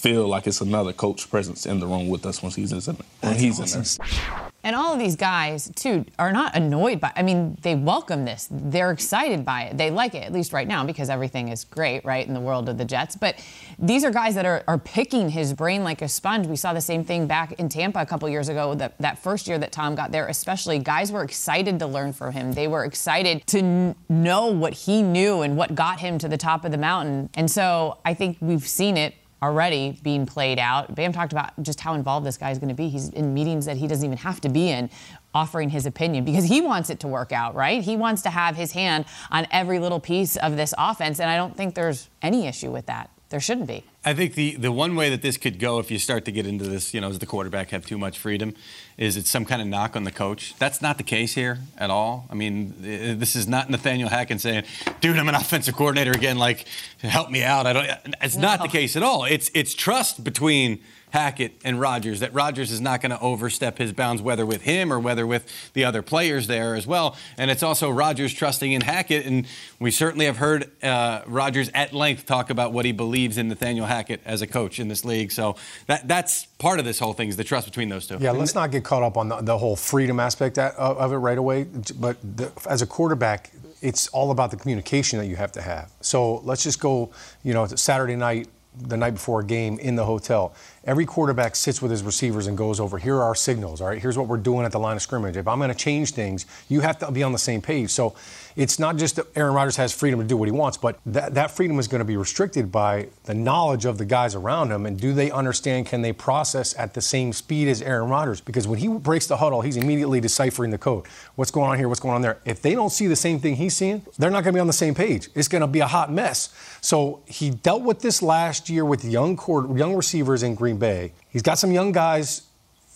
feel 0.00 0.26
like 0.26 0.46
it's 0.46 0.62
another 0.62 0.92
coach 0.94 1.28
presence 1.30 1.66
in 1.66 1.78
the 1.78 1.86
room 1.86 2.08
with 2.08 2.24
us 2.24 2.42
when 2.42 2.50
he's 2.50 2.72
in, 2.72 2.96
when 3.20 3.34
he's 3.34 3.60
awesome. 3.60 3.82
in 3.82 4.08
there. 4.08 4.50
And 4.62 4.76
all 4.76 4.92
of 4.92 4.98
these 4.98 5.16
guys, 5.16 5.70
too, 5.74 6.04
are 6.18 6.32
not 6.32 6.54
annoyed 6.54 7.00
by 7.00 7.12
I 7.16 7.22
mean, 7.22 7.56
they 7.62 7.74
welcome 7.74 8.24
this. 8.24 8.46
They're 8.50 8.90
excited 8.90 9.44
by 9.44 9.64
it. 9.64 9.78
They 9.78 9.90
like 9.90 10.14
it, 10.14 10.22
at 10.24 10.32
least 10.32 10.52
right 10.52 10.68
now, 10.68 10.84
because 10.84 11.08
everything 11.08 11.48
is 11.48 11.64
great, 11.64 12.04
right, 12.04 12.26
in 12.26 12.34
the 12.34 12.40
world 12.40 12.68
of 12.68 12.76
the 12.76 12.84
Jets. 12.84 13.16
But 13.16 13.36
these 13.78 14.04
are 14.04 14.10
guys 14.10 14.34
that 14.34 14.44
are, 14.44 14.62
are 14.68 14.78
picking 14.78 15.30
his 15.30 15.54
brain 15.54 15.82
like 15.82 16.02
a 16.02 16.08
sponge. 16.08 16.46
We 16.46 16.56
saw 16.56 16.74
the 16.74 16.80
same 16.80 17.04
thing 17.04 17.26
back 17.26 17.52
in 17.52 17.68
Tampa 17.68 18.00
a 18.00 18.06
couple 18.06 18.28
years 18.28 18.48
ago, 18.48 18.74
that, 18.74 18.98
that 18.98 19.18
first 19.18 19.48
year 19.48 19.58
that 19.58 19.72
Tom 19.72 19.94
got 19.94 20.12
there, 20.12 20.28
especially. 20.28 20.78
Guys 20.78 21.10
were 21.10 21.22
excited 21.22 21.78
to 21.78 21.86
learn 21.86 22.12
from 22.12 22.32
him. 22.32 22.52
They 22.52 22.68
were 22.68 22.84
excited 22.84 23.46
to 23.48 23.58
n- 23.58 23.94
know 24.08 24.46
what 24.48 24.74
he 24.74 25.02
knew 25.02 25.40
and 25.40 25.56
what 25.56 25.74
got 25.74 26.00
him 26.00 26.18
to 26.18 26.28
the 26.28 26.38
top 26.38 26.64
of 26.64 26.70
the 26.70 26.78
mountain. 26.78 27.30
And 27.34 27.50
so 27.50 27.98
I 28.04 28.12
think 28.12 28.36
we've 28.40 28.66
seen 28.66 28.96
it 28.98 29.14
already 29.42 29.98
being 30.02 30.26
played 30.26 30.58
out. 30.58 30.94
Bam 30.94 31.12
talked 31.12 31.32
about 31.32 31.60
just 31.62 31.80
how 31.80 31.94
involved 31.94 32.26
this 32.26 32.36
guy 32.36 32.50
is 32.50 32.58
going 32.58 32.68
to 32.68 32.74
be. 32.74 32.88
He's 32.88 33.08
in 33.10 33.32
meetings 33.32 33.66
that 33.66 33.76
he 33.76 33.86
doesn't 33.86 34.04
even 34.04 34.18
have 34.18 34.40
to 34.42 34.48
be 34.48 34.68
in, 34.68 34.90
offering 35.34 35.70
his 35.70 35.86
opinion 35.86 36.24
because 36.24 36.44
he 36.44 36.60
wants 36.60 36.90
it 36.90 37.00
to 37.00 37.08
work 37.08 37.32
out, 37.32 37.54
right? 37.54 37.82
He 37.82 37.96
wants 37.96 38.22
to 38.22 38.30
have 38.30 38.56
his 38.56 38.72
hand 38.72 39.04
on 39.30 39.46
every 39.50 39.78
little 39.78 40.00
piece 40.00 40.36
of 40.36 40.56
this 40.56 40.74
offense, 40.76 41.20
and 41.20 41.30
I 41.30 41.36
don't 41.36 41.56
think 41.56 41.74
there's 41.74 42.08
any 42.22 42.46
issue 42.46 42.70
with 42.70 42.86
that. 42.86 43.10
There 43.30 43.40
shouldn't 43.40 43.68
be. 43.68 43.84
I 44.02 44.14
think 44.14 44.34
the, 44.34 44.56
the 44.56 44.72
one 44.72 44.96
way 44.96 45.10
that 45.10 45.20
this 45.20 45.36
could 45.36 45.58
go 45.58 45.78
if 45.78 45.90
you 45.90 45.98
start 45.98 46.24
to 46.24 46.32
get 46.32 46.46
into 46.46 46.64
this, 46.64 46.94
you 46.94 47.02
know, 47.02 47.08
does 47.08 47.18
the 47.18 47.26
quarterback 47.26 47.68
have 47.70 47.84
too 47.84 47.98
much 47.98 48.18
freedom, 48.18 48.54
is 48.96 49.18
it's 49.18 49.28
some 49.28 49.44
kind 49.44 49.60
of 49.60 49.68
knock 49.68 49.94
on 49.94 50.04
the 50.04 50.10
coach. 50.10 50.54
That's 50.58 50.80
not 50.80 50.96
the 50.96 51.02
case 51.02 51.34
here 51.34 51.58
at 51.76 51.90
all. 51.90 52.26
I 52.30 52.34
mean, 52.34 52.74
this 52.80 53.36
is 53.36 53.46
not 53.46 53.68
Nathaniel 53.68 54.08
Hackett 54.08 54.40
saying, 54.40 54.64
dude, 55.02 55.18
I'm 55.18 55.28
an 55.28 55.34
offensive 55.34 55.76
coordinator 55.76 56.12
again, 56.12 56.38
like, 56.38 56.64
help 57.02 57.30
me 57.30 57.44
out. 57.44 57.66
I 57.66 57.72
don't, 57.74 58.14
it's 58.22 58.36
no. 58.36 58.48
not 58.48 58.62
the 58.62 58.68
case 58.68 58.96
at 58.96 59.02
all. 59.02 59.24
It's, 59.24 59.50
it's 59.52 59.74
trust 59.74 60.24
between 60.24 60.80
Hackett 61.10 61.52
and 61.64 61.80
Rodgers, 61.80 62.20
that 62.20 62.32
Rodgers 62.32 62.70
is 62.70 62.80
not 62.80 63.00
going 63.00 63.10
to 63.10 63.20
overstep 63.20 63.78
his 63.78 63.92
bounds, 63.92 64.22
whether 64.22 64.46
with 64.46 64.62
him 64.62 64.92
or 64.92 64.98
whether 64.98 65.26
with 65.26 65.46
the 65.72 65.84
other 65.84 66.02
players 66.02 66.46
there 66.46 66.74
as 66.74 66.86
well. 66.86 67.16
And 67.36 67.50
it's 67.50 67.62
also 67.62 67.90
Rodgers 67.90 68.32
trusting 68.32 68.72
in 68.72 68.82
Hackett. 68.82 69.26
And 69.26 69.46
we 69.78 69.90
certainly 69.90 70.26
have 70.26 70.38
heard 70.38 70.70
uh, 70.82 71.22
Rodgers 71.26 71.70
at 71.74 71.92
length 71.92 72.26
talk 72.26 72.50
about 72.50 72.72
what 72.72 72.84
he 72.84 72.92
believes 72.92 73.38
in 73.38 73.48
Nathaniel 73.48 73.86
Hackett 73.86 74.20
as 74.24 74.42
a 74.42 74.46
coach 74.46 74.78
in 74.78 74.88
this 74.88 75.04
league. 75.04 75.32
So 75.32 75.56
that 75.86 76.06
that's 76.06 76.46
part 76.58 76.78
of 76.78 76.84
this 76.84 76.98
whole 76.98 77.12
thing 77.12 77.28
is 77.28 77.36
the 77.36 77.44
trust 77.44 77.66
between 77.66 77.88
those 77.88 78.06
two. 78.06 78.18
Yeah, 78.20 78.32
let's 78.32 78.54
not 78.54 78.70
get 78.70 78.84
caught 78.84 79.02
up 79.02 79.16
on 79.16 79.28
the, 79.28 79.36
the 79.40 79.58
whole 79.58 79.76
freedom 79.76 80.20
aspect 80.20 80.58
of 80.58 81.12
it 81.12 81.16
right 81.16 81.38
away. 81.38 81.64
But 81.98 82.18
the, 82.22 82.52
as 82.68 82.82
a 82.82 82.86
quarterback, 82.86 83.50
it's 83.82 84.08
all 84.08 84.30
about 84.30 84.50
the 84.50 84.56
communication 84.56 85.18
that 85.18 85.26
you 85.26 85.36
have 85.36 85.52
to 85.52 85.62
have. 85.62 85.90
So 86.00 86.36
let's 86.38 86.62
just 86.62 86.80
go, 86.80 87.10
you 87.42 87.54
know, 87.54 87.66
Saturday 87.66 88.16
night 88.16 88.48
the 88.82 88.96
night 88.96 89.14
before 89.14 89.40
a 89.40 89.44
game 89.44 89.78
in 89.78 89.96
the 89.96 90.04
hotel. 90.04 90.54
Every 90.86 91.04
quarterback 91.04 91.56
sits 91.56 91.82
with 91.82 91.90
his 91.90 92.02
receivers 92.02 92.46
and 92.46 92.56
goes 92.56 92.80
over, 92.80 92.96
here 92.96 93.16
are 93.16 93.22
our 93.24 93.34
signals, 93.34 93.82
all 93.82 93.88
right? 93.88 94.00
Here's 94.00 94.16
what 94.16 94.28
we're 94.28 94.38
doing 94.38 94.64
at 94.64 94.72
the 94.72 94.78
line 94.78 94.96
of 94.96 95.02
scrimmage. 95.02 95.36
If 95.36 95.46
I'm 95.46 95.58
going 95.58 95.68
to 95.68 95.74
change 95.74 96.12
things, 96.12 96.46
you 96.70 96.80
have 96.80 96.98
to 97.00 97.10
be 97.10 97.22
on 97.22 97.32
the 97.32 97.38
same 97.38 97.60
page. 97.60 97.90
So 97.90 98.14
it's 98.56 98.78
not 98.78 98.96
just 98.96 99.16
that 99.16 99.26
Aaron 99.36 99.52
Rodgers 99.52 99.76
has 99.76 99.92
freedom 99.92 100.20
to 100.20 100.26
do 100.26 100.38
what 100.38 100.48
he 100.48 100.52
wants, 100.52 100.78
but 100.78 100.98
that, 101.04 101.34
that 101.34 101.50
freedom 101.50 101.78
is 101.78 101.86
going 101.86 101.98
to 101.98 102.06
be 102.06 102.16
restricted 102.16 102.72
by 102.72 103.08
the 103.24 103.34
knowledge 103.34 103.84
of 103.84 103.98
the 103.98 104.06
guys 104.06 104.34
around 104.34 104.72
him. 104.72 104.86
And 104.86 104.98
do 104.98 105.12
they 105.12 105.30
understand, 105.30 105.86
can 105.86 106.00
they 106.00 106.14
process 106.14 106.74
at 106.78 106.94
the 106.94 107.02
same 107.02 107.34
speed 107.34 107.68
as 107.68 107.82
Aaron 107.82 108.08
Rodgers? 108.08 108.40
Because 108.40 108.66
when 108.66 108.78
he 108.78 108.88
breaks 108.88 109.26
the 109.26 109.36
huddle, 109.36 109.60
he's 109.60 109.76
immediately 109.76 110.18
deciphering 110.18 110.70
the 110.70 110.78
code. 110.78 111.06
What's 111.34 111.50
going 111.50 111.70
on 111.70 111.76
here? 111.76 111.88
What's 111.88 112.00
going 112.00 112.14
on 112.14 112.22
there? 112.22 112.38
If 112.46 112.62
they 112.62 112.74
don't 112.74 112.90
see 112.90 113.06
the 113.06 113.16
same 113.16 113.38
thing 113.38 113.56
he's 113.56 113.76
seeing, 113.76 114.00
they're 114.18 114.30
not 114.30 114.44
going 114.44 114.54
to 114.54 114.56
be 114.56 114.60
on 114.60 114.66
the 114.66 114.72
same 114.72 114.94
page. 114.94 115.28
It's 115.34 115.48
going 115.48 115.60
to 115.60 115.68
be 115.68 115.80
a 115.80 115.86
hot 115.86 116.10
mess. 116.10 116.48
So 116.80 117.22
he 117.26 117.50
dealt 117.50 117.82
with 117.82 118.00
this 118.00 118.22
last 118.22 118.70
year 118.70 118.86
with 118.86 119.04
young, 119.04 119.36
court, 119.36 119.76
young 119.76 119.94
receivers 119.94 120.42
in 120.42 120.54
Green 120.54 120.69
Bay. 120.78 121.12
He's 121.28 121.42
got 121.42 121.58
some 121.58 121.72
young 121.72 121.92
guys 121.92 122.42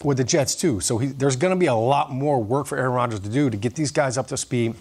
with 0.02 0.18
the 0.18 0.24
Jets 0.24 0.54
too. 0.54 0.80
So 0.80 0.98
he, 0.98 1.08
there's 1.08 1.36
going 1.36 1.52
to 1.52 1.58
be 1.58 1.66
a 1.66 1.74
lot 1.74 2.10
more 2.10 2.42
work 2.42 2.66
for 2.66 2.78
Aaron 2.78 2.92
Rodgers 2.92 3.20
to 3.20 3.28
do 3.28 3.50
to 3.50 3.56
get 3.56 3.74
these 3.74 3.90
guys 3.90 4.18
up 4.18 4.26
to 4.28 4.36
speed, 4.36 4.74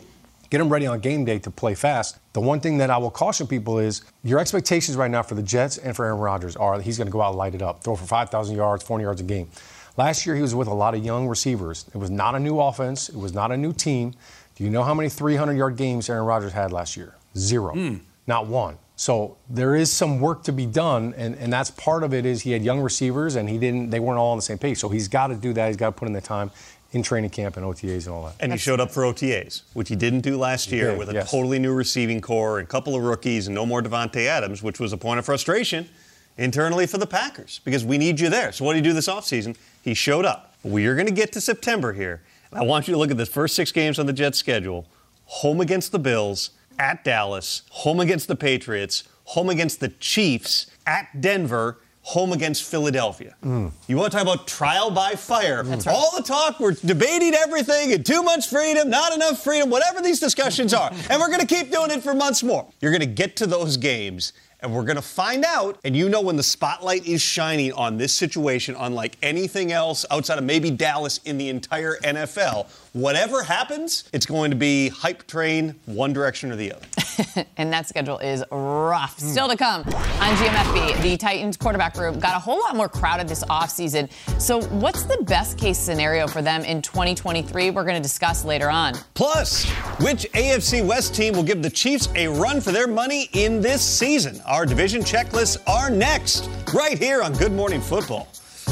get 0.50 0.58
them 0.58 0.70
ready 0.70 0.88
on 0.88 1.00
game 1.00 1.26
day 1.26 1.40
to 1.40 1.52
play 1.52 1.76
fast. 1.76 2.18
The 2.34 2.42
one 2.42 2.60
thing 2.60 2.78
that 2.80 2.90
I 2.90 2.98
will 2.98 3.12
caution 3.12 3.48
people 3.48 3.80
is 3.80 4.02
your 4.24 4.40
expectations 4.40 4.98
right 4.98 5.12
now 5.12 5.22
for 5.22 5.36
the 5.36 5.44
Jets 5.44 5.78
and 5.78 5.96
for 5.96 6.06
Aaron 6.06 6.20
Rodgers 6.20 6.56
are 6.56 6.78
that 6.78 6.84
he's 6.84 6.98
going 6.98 7.08
to 7.08 7.12
go 7.12 7.22
out 7.22 7.30
and 7.30 7.38
light 7.38 7.56
it 7.56 7.62
up, 7.62 7.84
throw 7.84 7.96
for 7.96 8.06
5,000 8.06 8.56
yards, 8.56 8.84
400 8.84 9.04
yards 9.04 9.22
a 9.22 9.24
game. 9.24 9.50
Last 9.96 10.26
year 10.26 10.36
he 10.36 10.42
was 10.42 10.56
with 10.56 10.68
a 10.68 10.74
lot 10.74 10.96
of 10.96 11.06
young 11.06 11.28
receivers. 11.28 11.86
It 11.94 11.98
was 11.98 12.10
not 12.10 12.34
a 12.34 12.40
new 12.40 12.60
offense. 12.60 13.10
It 13.10 13.18
was 13.18 13.34
not 13.34 13.52
a 13.52 13.58
new 13.58 13.74
team. 13.74 14.14
Do 14.56 14.64
you 14.64 14.70
know 14.70 14.84
how 14.84 14.94
many 14.94 15.10
300 15.10 15.54
yard 15.54 15.78
games 15.78 16.10
Aaron 16.10 16.26
Rodgers 16.26 16.54
had 16.54 16.72
last 16.72 16.98
year? 16.98 17.16
Zero. 17.38 17.76
Mm. 17.76 18.02
Not 18.26 18.48
one. 18.48 18.78
So 19.04 19.36
there 19.50 19.76
is 19.76 19.92
some 19.92 20.22
work 20.22 20.44
to 20.44 20.54
be 20.54 20.66
done, 20.66 21.14
and, 21.18 21.36
and 21.36 21.52
that's 21.52 21.70
part 21.72 22.06
of 22.06 22.14
it. 22.14 22.26
Is 22.26 22.44
he 22.44 22.54
had 22.54 22.64
young 22.64 22.80
receivers, 22.80 23.36
and 23.36 23.50
he 23.50 23.58
didn't. 23.58 23.90
They 23.90 24.00
weren't 24.00 24.18
all 24.18 24.32
on 24.32 24.38
the 24.38 24.42
same 24.42 24.58
page. 24.58 24.78
So 24.78 24.88
he's 24.88 25.10
got 25.10 25.28
to 25.28 25.36
do 25.36 25.52
that. 25.52 25.68
He's 25.68 25.76
got 25.76 25.88
to 25.88 25.92
put 25.92 26.08
in 26.08 26.14
the 26.14 26.22
time 26.22 26.52
in 26.94 27.04
training 27.04 27.32
camp 27.32 27.58
and 27.58 27.66
OTAs 27.66 28.06
and 28.06 28.16
all 28.16 28.24
that. 28.28 28.36
And 28.40 28.54
he 28.54 28.58
showed 28.58 28.80
up 28.80 28.92
for 28.92 29.04
OTAs, 29.04 29.64
which 29.74 29.90
he 29.90 29.98
didn't 29.98 30.22
do 30.22 30.38
last 30.38 30.72
year 30.72 30.92
did, 30.92 31.00
with 31.00 31.10
a 31.10 31.16
yes. 31.16 31.30
totally 31.30 31.60
new 31.60 31.74
receiving 31.74 32.22
corps 32.22 32.60
and 32.60 32.66
a 32.66 32.72
couple 32.72 32.96
of 32.96 33.04
rookies 33.04 33.48
and 33.48 33.54
no 33.54 33.66
more 33.66 33.82
Davante 33.82 34.26
Adams, 34.26 34.64
which 34.64 34.80
was 34.80 34.94
a 34.94 34.98
point 34.98 35.20
of 35.20 35.26
frustration 35.26 35.90
internally 36.38 36.88
for 36.88 36.98
the 36.98 37.08
Packers 37.08 37.60
because 37.66 37.84
we 37.84 37.98
need 37.98 38.22
you 38.22 38.30
there. 38.30 38.54
So 38.54 38.64
what 38.64 38.72
did 38.72 38.86
he 38.86 38.90
do 38.90 38.94
this 38.94 39.10
offseason? 39.10 39.58
He 39.82 39.94
showed 39.94 40.24
up. 40.24 40.56
We 40.64 40.86
are 40.86 40.96
going 40.96 41.08
to 41.08 41.14
get 41.14 41.34
to 41.34 41.42
September 41.42 41.92
here. 41.92 42.22
And 42.52 42.60
I 42.62 42.64
want 42.64 42.88
you 42.88 42.94
to 42.94 42.98
look 42.98 43.12
at 43.12 43.18
the 43.18 43.26
first 43.26 43.54
six 43.54 43.74
games 43.74 44.00
on 44.00 44.06
the 44.06 44.14
Jets 44.14 44.38
schedule. 44.38 44.86
Home 45.26 45.60
against 45.60 45.92
the 45.92 46.00
Bills, 46.00 46.52
at 46.80 47.04
Dallas, 47.04 47.64
home 47.70 48.00
against 48.00 48.28
the 48.28 48.36
Patriots, 48.36 49.04
home 49.26 49.50
against 49.50 49.80
the 49.80 49.90
Chiefs, 49.90 50.68
at 50.86 51.22
Denver, 51.22 51.80
home 52.04 52.34
against 52.34 52.64
Philadelphia. 52.64 53.36
Mm. 53.44 53.72
You 53.88 53.98
want 53.98 54.12
to 54.12 54.18
talk 54.18 54.28
about 54.28 54.46
trial 54.48 54.92
by 54.92 55.16
fire? 55.16 55.64
That's 55.64 55.88
right. 55.88 55.96
All 55.96 56.12
the 56.16 56.22
talk, 56.22 56.60
we're 56.60 56.74
debating 56.74 57.34
everything 57.34 57.94
and 57.94 58.06
too 58.06 58.22
much 58.22 58.50
freedom, 58.50 58.90
not 58.90 59.14
enough 59.14 59.42
freedom, 59.42 59.70
whatever 59.70 60.02
these 60.02 60.20
discussions 60.20 60.74
are. 60.74 60.92
and 61.10 61.20
we're 61.20 61.30
going 61.30 61.40
to 61.40 61.48
keep 61.48 61.72
doing 61.72 61.92
it 61.92 62.04
for 62.04 62.14
months 62.14 62.44
more. 62.44 62.68
You're 62.82 62.92
going 62.92 63.02
to 63.02 63.06
get 63.08 63.38
to 63.38 63.48
those 63.48 63.78
games. 63.78 64.34
And 64.60 64.74
we're 64.74 64.86
going 64.86 64.96
to 64.96 65.02
find 65.02 65.44
out, 65.44 65.78
and 65.84 65.94
you 65.94 66.08
know 66.08 66.22
when 66.22 66.38
the 66.38 66.44
spotlight 66.44 67.06
is 67.06 67.22
shining 67.22 67.74
on 67.74 67.98
this 67.98 68.14
situation, 68.14 68.78
unlike 68.80 69.18
anything 69.22 69.74
else 69.74 70.06
outside 70.10 70.38
of 70.38 70.46
maybe 70.46 70.72
Dallas 70.72 71.18
in 71.26 71.38
the 71.38 71.50
entire 71.50 71.98
NFL, 71.98 72.68
whatever 72.94 73.44
happens, 73.44 74.06
it's 74.14 74.26
going 74.26 74.52
to 74.52 74.58
be 74.58 74.90
hype 74.90 75.28
train 75.28 75.76
one 75.86 76.14
direction 76.14 76.52
or 76.52 76.56
the 76.56 76.74
other. 76.74 77.46
and 77.58 77.72
that 77.74 77.88
schedule 77.88 78.20
is 78.20 78.44
rough. 78.52 79.20
Still 79.20 79.48
to 79.50 79.58
come 79.58 79.82
on 79.82 80.36
GMFB, 80.36 81.02
the 81.02 81.18
Titans 81.18 81.58
quarterback 81.58 81.98
room 81.98 82.20
got 82.20 82.36
a 82.36 82.40
whole 82.40 82.60
lot 82.60 82.76
more 82.76 82.90
crowded 82.90 83.28
this 83.28 83.44
offseason. 83.46 84.10
So, 84.40 84.62
what's 84.62 85.04
the 85.04 85.22
best 85.24 85.58
case 85.58 85.78
scenario 85.78 86.28
for 86.28 86.42
them 86.42 86.64
in 86.64 86.82
2023? 86.82 87.72
We're 87.72 87.84
going 87.84 87.96
to 87.96 88.02
discuss 88.02 88.46
later 88.46 88.70
on. 88.70 88.94
Plus, 89.14 89.70
which 90.00 90.32
AFC 90.34 90.86
West 90.86 91.14
team 91.16 91.34
will 91.36 91.44
give 91.44 91.62
the 91.62 91.70
Chiefs 91.70 92.10
a 92.16 92.28
run 92.28 92.62
for 92.62 92.72
their 92.72 92.88
money 92.88 93.30
in 93.34 93.62
this 93.62 93.82
season? 93.82 94.40
Our 94.46 94.66
division 94.66 95.02
checklists 95.02 95.58
are 95.68 95.90
next, 95.90 96.50
right 96.74 96.98
here 96.98 97.22
on 97.22 97.34
Good 97.34 97.52
Morning 97.52 97.82
Football. 97.82 98.28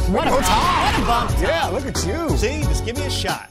What 0.08 0.28
a 0.28 0.32
bump. 0.32 0.46
What 0.48 1.00
a 1.00 1.06
bump. 1.06 1.32
Yeah, 1.42 1.68
look 1.68 1.86
at 1.86 2.06
you. 2.06 2.38
See, 2.38 2.62
just 2.64 2.86
give 2.86 2.98
me 2.98 3.06
a 3.06 3.10
shot. 3.10 3.51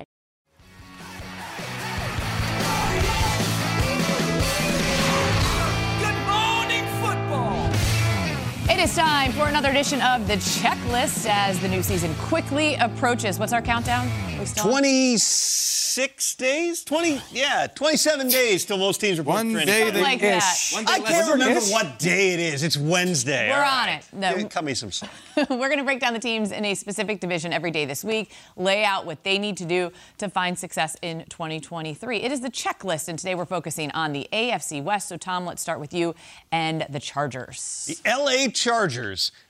It 8.81 8.85
is 8.85 8.95
time 8.95 9.31
for 9.33 9.47
another 9.47 9.69
edition 9.69 10.01
of 10.01 10.27
the 10.27 10.37
checklist 10.37 11.27
as 11.29 11.59
the 11.59 11.67
new 11.67 11.83
season 11.83 12.15
quickly 12.15 12.73
approaches. 12.77 13.37
What's 13.37 13.53
our 13.53 13.61
countdown? 13.61 14.09
We 14.39 14.45
still 14.45 14.63
on? 14.63 14.69
26 14.71 16.35
days? 16.35 16.83
20, 16.83 17.21
yeah, 17.31 17.67
27 17.75 18.27
days 18.29 18.65
till 18.65 18.79
most 18.79 18.99
teams 18.99 19.19
report 19.19 19.35
One 19.35 19.51
training 19.51 19.67
day 19.67 19.91
they 19.91 20.01
Like 20.01 20.21
that. 20.21 20.69
One 20.71 20.85
day 20.85 20.93
I 20.93 20.99
can't 20.99 21.31
remember 21.31 21.59
this. 21.59 21.71
what 21.71 21.99
day 21.99 22.33
it 22.33 22.39
is. 22.39 22.63
It's 22.63 22.75
Wednesday. 22.75 23.49
We're 23.49 23.57
All 23.57 23.81
on 23.81 23.85
right. 23.87 23.99
it. 23.99 24.15
No. 24.15 24.35
Yeah, 24.35 24.47
Cut 24.47 24.63
me 24.63 24.73
some 24.73 24.91
slack. 24.91 25.11
We're 25.49 25.67
going 25.67 25.77
to 25.77 25.83
break 25.83 25.99
down 25.99 26.13
the 26.13 26.19
teams 26.19 26.51
in 26.51 26.65
a 26.65 26.73
specific 26.73 27.19
division 27.19 27.53
every 27.53 27.69
day 27.69 27.85
this 27.85 28.03
week, 28.03 28.31
lay 28.57 28.83
out 28.83 29.05
what 29.05 29.23
they 29.23 29.37
need 29.37 29.57
to 29.57 29.65
do 29.65 29.91
to 30.17 30.27
find 30.27 30.57
success 30.57 30.95
in 31.03 31.25
2023. 31.29 32.17
It 32.17 32.31
is 32.31 32.41
the 32.41 32.49
checklist, 32.49 33.09
and 33.09 33.19
today 33.19 33.35
we're 33.35 33.45
focusing 33.45 33.91
on 33.91 34.11
the 34.11 34.27
AFC 34.33 34.81
West. 34.83 35.07
So, 35.09 35.17
Tom, 35.17 35.45
let's 35.45 35.61
start 35.61 35.79
with 35.79 35.93
you 35.93 36.15
and 36.51 36.85
the 36.89 36.99
Chargers. 36.99 37.99
The 38.03 38.09
LA 38.09 38.47
Chargers, 38.47 38.70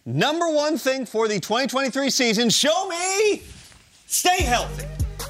number 0.06 0.50
one 0.50 0.78
thing 0.78 1.06
for 1.06 1.28
the 1.28 1.40
2023 1.40 2.10
season, 2.10 2.50
show 2.50 2.88
me 2.88 3.44
stay 4.08 4.44
healthy. 4.44 4.86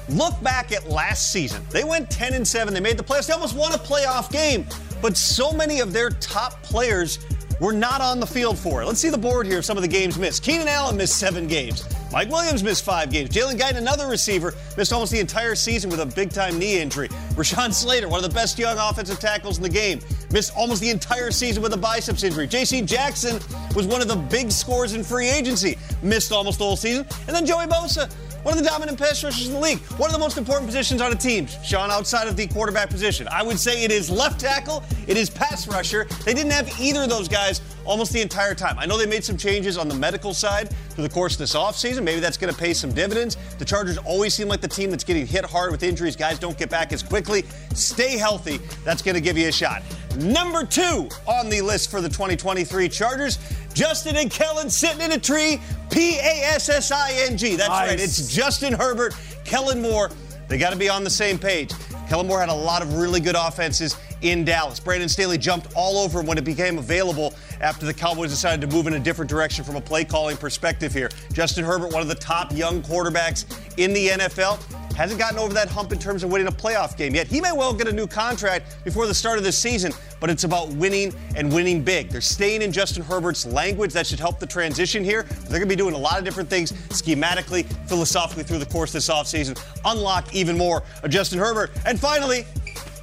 Look 0.08 0.40
back 0.42 0.72
at 0.72 0.88
last 0.88 1.32
season. 1.32 1.62
They 1.70 1.84
went 1.84 2.10
10 2.10 2.34
and 2.34 2.46
7. 2.46 2.74
They 2.74 2.80
made 2.80 2.98
the 2.98 3.04
playoffs. 3.04 3.28
They 3.28 3.34
almost 3.34 3.56
won 3.56 3.72
a 3.72 3.78
playoff 3.78 4.30
game, 4.32 4.66
but 5.00 5.16
so 5.16 5.52
many 5.52 5.80
of 5.80 5.92
their 5.92 6.10
top 6.10 6.62
players 6.62 7.18
were 7.62 7.72
not 7.72 8.00
on 8.00 8.18
the 8.18 8.26
field 8.26 8.58
for 8.58 8.82
it. 8.82 8.86
Let's 8.86 8.98
see 8.98 9.08
the 9.08 9.16
board 9.16 9.46
here 9.46 9.58
of 9.58 9.64
some 9.64 9.78
of 9.78 9.82
the 9.82 9.88
games 9.88 10.18
missed. 10.18 10.42
Keenan 10.42 10.66
Allen 10.66 10.96
missed 10.96 11.16
seven 11.16 11.46
games. 11.46 11.88
Mike 12.12 12.28
Williams 12.28 12.64
missed 12.64 12.84
five 12.84 13.08
games. 13.10 13.30
Jalen 13.30 13.56
Guyton, 13.56 13.76
another 13.76 14.08
receiver, 14.08 14.52
missed 14.76 14.92
almost 14.92 15.12
the 15.12 15.20
entire 15.20 15.54
season 15.54 15.88
with 15.88 16.00
a 16.00 16.06
big 16.06 16.30
time 16.30 16.58
knee 16.58 16.80
injury. 16.80 17.08
Rashawn 17.34 17.72
Slater, 17.72 18.08
one 18.08 18.22
of 18.22 18.28
the 18.28 18.34
best 18.34 18.58
young 18.58 18.76
offensive 18.78 19.20
tackles 19.20 19.58
in 19.58 19.62
the 19.62 19.68
game, 19.68 20.00
missed 20.32 20.52
almost 20.56 20.82
the 20.82 20.90
entire 20.90 21.30
season 21.30 21.62
with 21.62 21.72
a 21.72 21.76
biceps 21.76 22.24
injury. 22.24 22.48
J.C. 22.48 22.82
Jackson 22.82 23.40
was 23.76 23.86
one 23.86 24.02
of 24.02 24.08
the 24.08 24.16
big 24.16 24.50
scores 24.50 24.94
in 24.94 25.04
free 25.04 25.28
agency, 25.28 25.78
missed 26.02 26.32
almost 26.32 26.58
the 26.58 26.64
whole 26.64 26.76
season. 26.76 27.06
And 27.28 27.36
then 27.36 27.46
Joey 27.46 27.66
Bosa, 27.66 28.12
one 28.42 28.56
of 28.56 28.62
the 28.62 28.68
dominant 28.68 28.98
pass 28.98 29.22
rushers 29.22 29.46
in 29.46 29.54
the 29.54 29.60
league. 29.60 29.78
One 29.98 30.08
of 30.08 30.14
the 30.14 30.18
most 30.18 30.38
important 30.38 30.66
positions 30.66 31.00
on 31.00 31.12
a 31.12 31.16
team, 31.16 31.46
Shaun, 31.62 31.90
outside 31.90 32.26
of 32.26 32.36
the 32.36 32.46
quarterback 32.46 32.90
position. 32.90 33.28
I 33.30 33.42
would 33.42 33.58
say 33.58 33.84
it 33.84 33.92
is 33.92 34.10
left 34.10 34.40
tackle, 34.40 34.82
it 35.06 35.16
is 35.16 35.30
pass 35.30 35.68
rusher. 35.68 36.06
They 36.24 36.34
didn't 36.34 36.52
have 36.52 36.80
either 36.80 37.02
of 37.02 37.08
those 37.08 37.28
guys 37.28 37.60
almost 37.84 38.12
the 38.12 38.20
entire 38.20 38.54
time. 38.54 38.78
I 38.78 38.86
know 38.86 38.96
they 38.96 39.06
made 39.06 39.24
some 39.24 39.36
changes 39.36 39.76
on 39.76 39.88
the 39.88 39.94
medical 39.94 40.34
side 40.34 40.70
through 40.90 41.02
the 41.02 41.12
course 41.12 41.34
of 41.34 41.38
this 41.38 41.54
offseason. 41.54 42.02
Maybe 42.02 42.20
that's 42.20 42.36
going 42.36 42.52
to 42.52 42.58
pay 42.58 42.74
some 42.74 42.92
dividends. 42.92 43.36
The 43.58 43.64
Chargers 43.64 43.98
always 43.98 44.34
seem 44.34 44.48
like 44.48 44.60
the 44.60 44.68
team 44.68 44.90
that's 44.90 45.04
getting 45.04 45.26
hit 45.26 45.44
hard 45.44 45.70
with 45.70 45.82
injuries. 45.82 46.16
Guys 46.16 46.38
don't 46.38 46.56
get 46.56 46.70
back 46.70 46.92
as 46.92 47.02
quickly. 47.02 47.44
Stay 47.74 48.16
healthy. 48.16 48.58
That's 48.84 49.02
going 49.02 49.14
to 49.14 49.20
give 49.20 49.36
you 49.36 49.48
a 49.48 49.52
shot. 49.52 49.82
Number 50.16 50.64
two 50.64 51.08
on 51.26 51.48
the 51.48 51.60
list 51.62 51.90
for 51.90 52.00
the 52.00 52.08
2023 52.08 52.88
Chargers, 52.88 53.38
Justin 53.72 54.16
and 54.16 54.30
Kellen 54.30 54.68
sitting 54.68 55.00
in 55.00 55.12
a 55.12 55.18
tree. 55.18 55.60
P 55.90 56.18
A 56.18 56.42
S 56.54 56.68
S 56.68 56.90
I 56.90 57.12
N 57.28 57.36
G. 57.36 57.56
That's 57.56 57.68
Nice. 57.68 57.88
right. 57.90 58.00
It's 58.00 58.34
Justin 58.34 58.72
Herbert, 58.74 59.14
Kellen 59.44 59.80
Moore. 59.80 60.10
They 60.48 60.58
got 60.58 60.70
to 60.70 60.78
be 60.78 60.88
on 60.88 61.04
the 61.04 61.10
same 61.10 61.38
page. 61.38 61.72
Kellen 62.08 62.26
Moore 62.26 62.40
had 62.40 62.50
a 62.50 62.54
lot 62.54 62.82
of 62.82 62.94
really 62.98 63.20
good 63.20 63.36
offenses 63.36 63.96
in 64.20 64.44
Dallas. 64.44 64.78
Brandon 64.78 65.08
Staley 65.08 65.38
jumped 65.38 65.68
all 65.74 65.98
over 65.98 66.20
him 66.20 66.26
when 66.26 66.36
it 66.38 66.44
became 66.44 66.78
available 66.78 67.32
after 67.60 67.86
the 67.86 67.94
Cowboys 67.94 68.30
decided 68.30 68.60
to 68.68 68.74
move 68.74 68.86
in 68.86 68.94
a 68.94 68.98
different 68.98 69.30
direction 69.30 69.64
from 69.64 69.76
a 69.76 69.80
play 69.80 70.04
calling 70.04 70.36
perspective 70.36 70.92
here. 70.92 71.10
Justin 71.32 71.64
Herbert, 71.64 71.92
one 71.92 72.02
of 72.02 72.08
the 72.08 72.14
top 72.14 72.52
young 72.52 72.82
quarterbacks 72.82 73.46
in 73.78 73.92
the 73.94 74.08
NFL, 74.08 74.60
hasn't 74.96 75.18
gotten 75.18 75.38
over 75.38 75.52
that 75.54 75.68
hump 75.68 75.92
in 75.92 75.98
terms 75.98 76.22
of 76.22 76.30
winning 76.30 76.48
a 76.48 76.52
playoff 76.52 76.96
game 76.96 77.14
yet. 77.14 77.26
He 77.26 77.40
may 77.40 77.52
well 77.52 77.72
get 77.72 77.88
a 77.88 77.92
new 77.92 78.06
contract 78.06 78.84
before 78.84 79.06
the 79.06 79.14
start 79.14 79.38
of 79.38 79.44
this 79.44 79.58
season, 79.58 79.92
but 80.20 80.30
it's 80.30 80.44
about 80.44 80.68
winning 80.70 81.14
and 81.36 81.52
winning 81.52 81.82
big. 81.82 82.10
They're 82.10 82.20
staying 82.20 82.62
in 82.62 82.72
Justin 82.72 83.02
Herbert's 83.02 83.46
language. 83.46 83.92
That 83.92 84.06
should 84.06 84.20
help 84.20 84.38
the 84.38 84.46
transition 84.46 85.04
here. 85.04 85.22
They're 85.22 85.58
going 85.58 85.62
to 85.62 85.66
be 85.66 85.76
doing 85.76 85.94
a 85.94 85.98
lot 85.98 86.18
of 86.18 86.24
different 86.24 86.48
things 86.48 86.72
schematically, 86.90 87.64
philosophically 87.88 88.44
through 88.44 88.58
the 88.58 88.66
course 88.66 88.92
this 88.92 89.08
offseason. 89.08 89.58
Unlock 89.84 90.34
even 90.34 90.56
more 90.56 90.82
of 91.02 91.10
Justin 91.10 91.38
Herbert. 91.38 91.70
And 91.86 91.98
finally, 91.98 92.46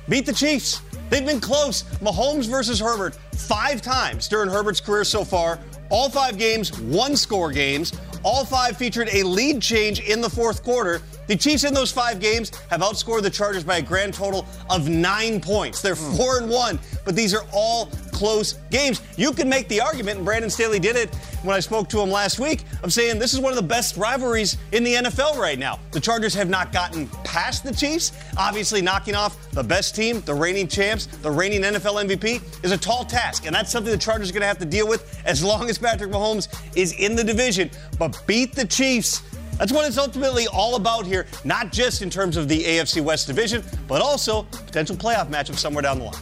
beat 0.07 0.25
the 0.25 0.33
Chiefs. 0.33 0.81
They've 1.09 1.25
been 1.25 1.39
close. 1.39 1.83
Mahomes 2.01 2.47
versus 2.47 2.79
Herbert 2.79 3.15
five 3.33 3.81
times 3.81 4.27
during 4.27 4.49
Herbert's 4.49 4.79
career 4.79 5.03
so 5.03 5.23
far. 5.23 5.59
All 5.89 6.09
five 6.09 6.37
games, 6.37 6.79
one 6.79 7.15
score 7.15 7.51
games. 7.51 7.99
All 8.23 8.45
five 8.45 8.77
featured 8.77 9.09
a 9.11 9.23
lead 9.23 9.61
change 9.61 10.01
in 10.01 10.21
the 10.21 10.29
fourth 10.29 10.63
quarter. 10.63 11.01
The 11.29 11.37
Chiefs 11.37 11.63
in 11.63 11.75
those 11.75 11.91
five 11.91 12.19
games 12.19 12.51
have 12.71 12.81
outscored 12.81 13.21
the 13.21 13.29
Chargers 13.29 13.63
by 13.63 13.77
a 13.77 13.81
grand 13.83 14.15
total 14.15 14.47
of 14.67 14.89
nine 14.89 15.39
points. 15.39 15.79
They're 15.79 15.93
hmm. 15.93 16.15
four 16.15 16.39
and 16.39 16.49
one, 16.49 16.79
but 17.05 17.15
these 17.15 17.35
are 17.35 17.45
all 17.53 17.85
close 18.11 18.53
games. 18.71 19.03
You 19.15 19.31
can 19.31 19.47
make 19.47 19.67
the 19.67 19.79
argument, 19.79 20.17
and 20.17 20.25
Brandon 20.25 20.49
Staley 20.49 20.79
did 20.79 20.95
it 20.95 21.13
when 21.43 21.55
I 21.55 21.59
spoke 21.59 21.87
to 21.89 22.01
him 22.01 22.09
last 22.09 22.39
week, 22.39 22.63
of 22.81 22.91
saying 22.91 23.19
this 23.19 23.35
is 23.35 23.39
one 23.39 23.51
of 23.51 23.57
the 23.57 23.61
best 23.61 23.95
rivalries 23.95 24.57
in 24.71 24.83
the 24.83 24.95
NFL 24.95 25.37
right 25.37 25.59
now. 25.59 25.77
The 25.91 25.99
Chargers 25.99 26.33
have 26.33 26.49
not 26.49 26.71
gotten 26.71 27.07
past 27.23 27.63
the 27.63 27.75
Chiefs. 27.75 28.11
Obviously, 28.35 28.81
knocking 28.81 29.13
off 29.13 29.51
the 29.51 29.63
best 29.63 29.95
team, 29.95 30.21
the 30.21 30.33
reigning 30.33 30.67
champs, 30.67 31.05
the 31.05 31.29
reigning 31.29 31.61
NFL 31.61 32.09
MVP, 32.09 32.65
is 32.65 32.71
a 32.71 32.77
tall 32.77 33.05
task, 33.05 33.45
and 33.45 33.53
that's 33.53 33.71
something 33.71 33.91
the 33.91 33.99
Chargers 33.99 34.31
are 34.31 34.33
going 34.33 34.41
to 34.41 34.47
have 34.47 34.57
to 34.57 34.65
deal 34.65 34.87
with 34.87 35.21
as 35.25 35.43
long 35.43 35.69
as 35.69 35.77
Patrick 35.77 36.09
Mahomes 36.09 36.47
is 36.75 36.93
in 36.93 37.15
the 37.15 37.23
division. 37.23 37.69
But 37.99 38.19
beat 38.25 38.55
the 38.55 38.65
Chiefs. 38.65 39.21
That's 39.59 39.73
what 39.73 39.85
it's 39.85 39.97
ultimately 39.97 40.47
all 40.47 40.75
about 40.75 41.05
here, 41.05 41.27
not 41.43 41.73
just 41.73 42.01
in 42.01 42.09
terms 42.09 42.37
of 42.37 42.47
the 42.47 42.63
AFC 42.63 43.03
West 43.03 43.27
division, 43.27 43.61
but 43.89 44.01
also 44.01 44.43
potential 44.43 44.95
playoff 44.95 45.27
matchup 45.27 45.57
somewhere 45.57 45.81
down 45.81 45.99
the 45.99 46.05
line. 46.05 46.21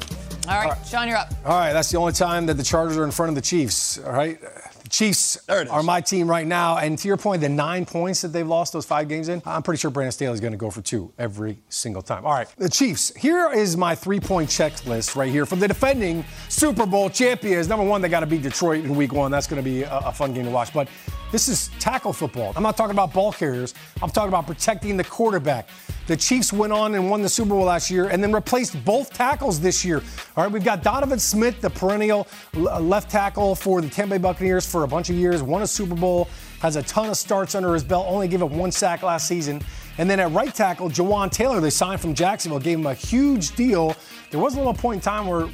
All 0.50 0.64
right, 0.64 0.88
Shaun, 0.88 1.08
you're 1.08 1.18
up. 1.18 1.32
All 1.46 1.60
right, 1.60 1.72
that's 1.72 1.92
the 1.92 1.98
only 1.98 2.14
time 2.14 2.48
that 2.48 2.56
the 2.56 2.64
Chargers 2.64 2.98
are 2.98 3.04
in 3.04 3.12
front 3.12 3.30
of 3.30 3.36
the 3.36 3.42
Chiefs. 3.42 4.00
All 4.00 4.14
right, 4.14 4.40
the 4.88 4.92
Chiefs 4.92 5.38
are 5.50 5.84
my 5.84 6.00
team 6.00 6.30
right 6.30 6.48
now, 6.48 6.78
and 6.78 6.98
to 6.98 7.10
your 7.10 7.18
point, 7.18 7.42
the 7.42 7.50
nine 7.50 7.86
points 7.86 8.22
that 8.22 8.30
they've 8.30 8.48
lost 8.48 8.72
those 8.72 8.86
five 8.86 9.10
games 9.10 9.28
in, 9.28 9.42
I'm 9.46 9.62
pretty 9.62 9.82
sure 9.82 9.92
Brandon 9.92 10.14
Staley's 10.14 10.40
going 10.40 10.54
to 10.54 10.58
go 10.58 10.70
for 10.70 10.82
two 10.82 11.12
every 11.20 11.58
single 11.68 12.02
time. 12.02 12.26
All 12.26 12.32
right, 12.32 12.48
the 12.58 12.70
Chiefs. 12.70 13.14
Here 13.18 13.52
is 13.52 13.76
my 13.76 13.96
three-point 13.96 14.50
checklist 14.50 15.18
right 15.18 15.30
here 15.30 15.46
from 15.46 15.60
the 15.60 15.68
defending 15.68 16.24
Super 16.48 16.86
Bowl 16.86 17.10
champions. 17.10 17.68
Number 17.68 17.86
one, 17.86 18.02
they 18.02 18.08
got 18.08 18.22
to 18.22 18.26
beat 18.26 18.44
Detroit 18.44 18.86
in 18.86 18.96
Week 18.96 19.12
One. 19.12 19.30
That's 19.30 19.46
going 19.46 19.62
to 19.62 19.70
be 19.70 19.84
a, 19.84 19.98
a 19.98 20.14
fun 20.14 20.34
game 20.34 20.46
to 20.46 20.52
watch, 20.52 20.72
but. 20.74 20.88
This 21.30 21.50
is 21.50 21.70
tackle 21.78 22.14
football. 22.14 22.54
I'm 22.56 22.64
not 22.64 22.78
talking 22.78 22.94
about 22.94 23.12
ball 23.12 23.34
carriers. 23.34 23.74
I'm 24.02 24.10
talking 24.10 24.30
about 24.30 24.48
protecting 24.48 24.96
the 24.96 25.04
quarterback. 25.04 25.68
The 26.08 26.16
Chiefs 26.16 26.54
went 26.54 26.72
on 26.72 26.96
and 26.96 27.12
won 27.12 27.22
the 27.22 27.28
Super 27.28 27.50
Bowl 27.50 27.66
last 27.66 27.92
year 27.92 28.08
and 28.08 28.24
then 28.24 28.32
replaced 28.32 28.82
both 28.86 29.12
tackles 29.12 29.60
this 29.60 29.84
year. 29.84 30.02
All 30.38 30.46
right, 30.46 30.54
we've 30.54 30.64
got 30.64 30.84
Donovan 30.84 31.20
Smith, 31.20 31.60
the 31.60 31.70
perennial 31.70 32.30
left 32.54 33.12
tackle 33.12 33.56
for 33.56 33.82
the 33.82 33.90
Tampa 33.90 34.12
Bay 34.12 34.20
Buccaneers 34.20 34.66
for 34.78 34.84
a 34.84 34.88
bunch 34.88 35.10
of 35.10 35.16
years, 35.16 35.42
won 35.42 35.64
a 35.64 35.68
Super 35.68 35.96
Bowl, 35.96 36.28
has 36.60 36.76
a 36.76 36.84
ton 36.84 37.10
of 37.10 37.18
starts 37.18 37.56
under 37.56 37.74
his 37.74 37.84
belt, 37.84 38.06
only 38.08 38.28
gave 38.28 38.44
up 38.44 38.52
one 38.52 38.72
sack 38.72 39.02
last 39.02 39.28
season. 39.28 39.60
And 39.98 40.08
then 40.08 40.20
at 40.20 40.32
right 40.32 40.54
tackle, 40.54 40.88
Jawaan 40.90 41.32
Taylor, 41.32 41.60
they 41.60 41.72
signed 41.72 42.00
from 42.00 42.14
Jacksonville, 42.14 42.60
gave 42.60 42.78
him 42.78 42.86
a 42.86 42.94
huge 42.94 43.56
deal. 43.56 43.96
There 44.30 44.40
was 44.40 44.54
a 44.54 44.58
little 44.58 44.76
point 44.76 44.98
in 44.98 45.02
time 45.02 45.26
where 45.26 45.50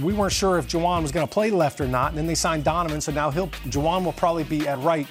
we 0.00 0.12
weren't 0.12 0.32
sure 0.32 0.58
if 0.58 0.68
Jawaan 0.68 1.02
was 1.02 1.10
going 1.10 1.26
to 1.26 1.32
play 1.32 1.50
left 1.50 1.80
or 1.80 1.88
not. 1.88 2.10
And 2.10 2.18
then 2.18 2.28
they 2.28 2.36
signed 2.36 2.62
Donovan, 2.62 3.00
so 3.00 3.10
now 3.10 3.32
he'll 3.32 3.48
Jawaan 3.68 4.04
will 4.04 4.12
probably 4.12 4.44
be 4.44 4.68
at 4.68 4.78
right 4.78 5.08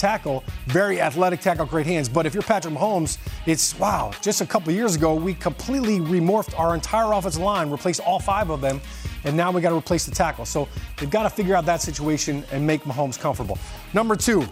tackle. 0.00 0.42
Very 0.66 1.00
athletic 1.00 1.40
tackle, 1.40 1.66
great 1.66 1.86
hands. 1.86 2.08
But 2.08 2.26
if 2.26 2.34
you're 2.34 2.42
Patrick 2.42 2.74
Mahomes, 2.74 3.18
it's 3.46 3.78
wow. 3.78 4.10
Just 4.20 4.40
a 4.40 4.46
couple 4.46 4.72
years 4.72 4.96
ago, 4.96 5.14
we 5.14 5.34
completely 5.34 6.00
remorphed 6.00 6.58
our 6.58 6.74
entire 6.74 7.12
offensive 7.12 7.42
line, 7.42 7.70
replaced 7.70 8.00
all 8.00 8.18
five 8.18 8.50
of 8.50 8.60
them, 8.60 8.80
and 9.24 9.36
now 9.36 9.50
we 9.50 9.60
got 9.60 9.70
to 9.70 9.76
replace 9.76 10.06
the 10.06 10.10
tackle. 10.10 10.46
So 10.46 10.66
they've 10.96 11.10
got 11.10 11.24
to 11.24 11.30
figure 11.30 11.54
out 11.54 11.66
that 11.66 11.82
situation 11.82 12.44
and 12.50 12.66
make 12.66 12.82
Mahomes 12.84 13.18
comfortable. 13.18 13.58
Number 13.92 14.16
two, 14.16 14.46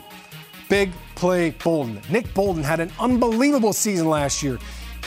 big 0.68 0.92
play 1.14 1.50
Bolton. 1.50 2.00
Nick 2.10 2.32
Bolton 2.34 2.62
had 2.62 2.80
an 2.80 2.92
unbelievable 3.00 3.72
season 3.72 4.08
last 4.08 4.42
year. 4.42 4.58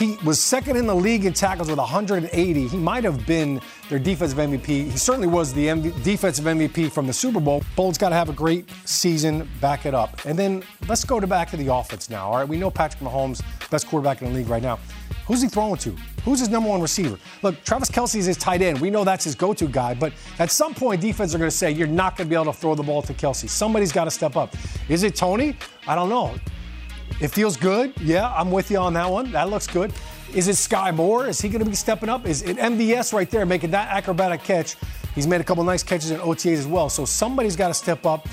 He 0.02 0.18
was 0.24 0.40
second 0.40 0.76
in 0.76 0.88
the 0.88 0.96
league 0.96 1.26
in 1.26 1.32
tackles 1.32 1.68
with 1.68 1.78
180. 1.78 2.66
He 2.66 2.76
might 2.76 3.04
have 3.04 3.24
been 3.24 3.60
their 3.88 4.00
defensive 4.00 4.36
MVP. 4.36 4.66
He 4.66 4.98
certainly 4.98 5.28
was 5.28 5.54
the 5.54 5.68
MV- 5.68 6.02
defensive 6.02 6.44
MVP 6.44 6.90
from 6.90 7.06
the 7.06 7.12
Super 7.12 7.38
Bowl. 7.38 7.62
Bolton's 7.76 7.98
got 7.98 8.08
to 8.08 8.16
have 8.16 8.28
a 8.28 8.32
great 8.32 8.68
season, 8.84 9.48
back 9.60 9.86
it 9.86 9.94
up. 9.94 10.26
And 10.26 10.36
then 10.36 10.64
let's 10.88 11.04
go 11.04 11.20
to 11.20 11.26
back 11.28 11.50
to 11.50 11.56
the 11.56 11.72
offense 11.72 12.10
now. 12.10 12.26
All 12.26 12.38
right, 12.38 12.48
we 12.48 12.56
know 12.56 12.68
Patrick 12.68 13.00
Mahomes, 13.00 13.44
best 13.70 13.86
quarterback 13.86 14.20
in 14.22 14.32
the 14.32 14.34
league 14.34 14.48
right 14.48 14.60
now. 14.60 14.80
Who's 15.28 15.40
he 15.40 15.46
throwing 15.46 15.76
to? 15.76 15.90
Who's 16.24 16.40
his 16.40 16.48
number 16.48 16.68
one 16.68 16.82
receiver? 16.82 17.16
Look, 17.44 17.62
Travis 17.62 17.88
Kelce 17.88 18.16
is 18.16 18.26
his 18.26 18.36
tight 18.36 18.60
end. 18.60 18.80
We 18.80 18.90
know 18.90 19.04
that's 19.04 19.22
his 19.22 19.36
go 19.36 19.54
to 19.54 19.68
guy, 19.68 19.94
but 19.94 20.12
at 20.40 20.50
some 20.50 20.74
point, 20.74 21.00
defense 21.00 21.32
are 21.32 21.38
going 21.38 21.48
to 21.48 21.56
say, 21.56 21.70
you're 21.70 21.86
not 21.86 22.16
going 22.16 22.26
to 22.26 22.28
be 22.28 22.34
able 22.34 22.52
to 22.52 22.58
throw 22.58 22.74
the 22.74 22.82
ball 22.82 23.02
to 23.02 23.14
Kelce. 23.14 23.48
Somebody's 23.48 23.92
got 23.92 24.06
to 24.06 24.10
step 24.10 24.34
up. 24.34 24.56
Is 24.88 25.04
it 25.04 25.14
Toney? 25.14 25.56
I 25.86 25.94
don't 25.94 26.08
know. 26.08 26.34
It 27.22 27.28
feels 27.28 27.56
good. 27.56 27.92
Yeah, 28.00 28.34
I'm 28.34 28.50
with 28.50 28.68
you 28.68 28.78
on 28.78 28.94
that 28.94 29.08
one. 29.08 29.30
That 29.30 29.48
looks 29.48 29.68
good. 29.68 29.92
Is 30.34 30.48
it 30.48 30.56
Skyy 30.56 30.92
Moore? 30.92 31.28
Is 31.28 31.40
he 31.40 31.48
going 31.48 31.62
to 31.62 31.70
be 31.70 31.76
stepping 31.76 32.08
up? 32.08 32.26
Is 32.26 32.42
it 32.42 32.56
MVS 32.56 33.12
right 33.12 33.30
there 33.30 33.46
making 33.46 33.70
that 33.70 33.88
acrobatic 33.90 34.42
catch? 34.42 34.74
He's 35.14 35.28
made 35.28 35.40
a 35.40 35.44
couple 35.44 35.62
nice 35.62 35.84
catches 35.84 36.10
in 36.10 36.18
OTAs 36.18 36.54
as 36.54 36.66
well. 36.66 36.88
So 36.88 37.04
somebody's 37.04 37.54
got 37.54 37.68
to 37.68 37.74
step 37.74 38.06
up. 38.06 38.26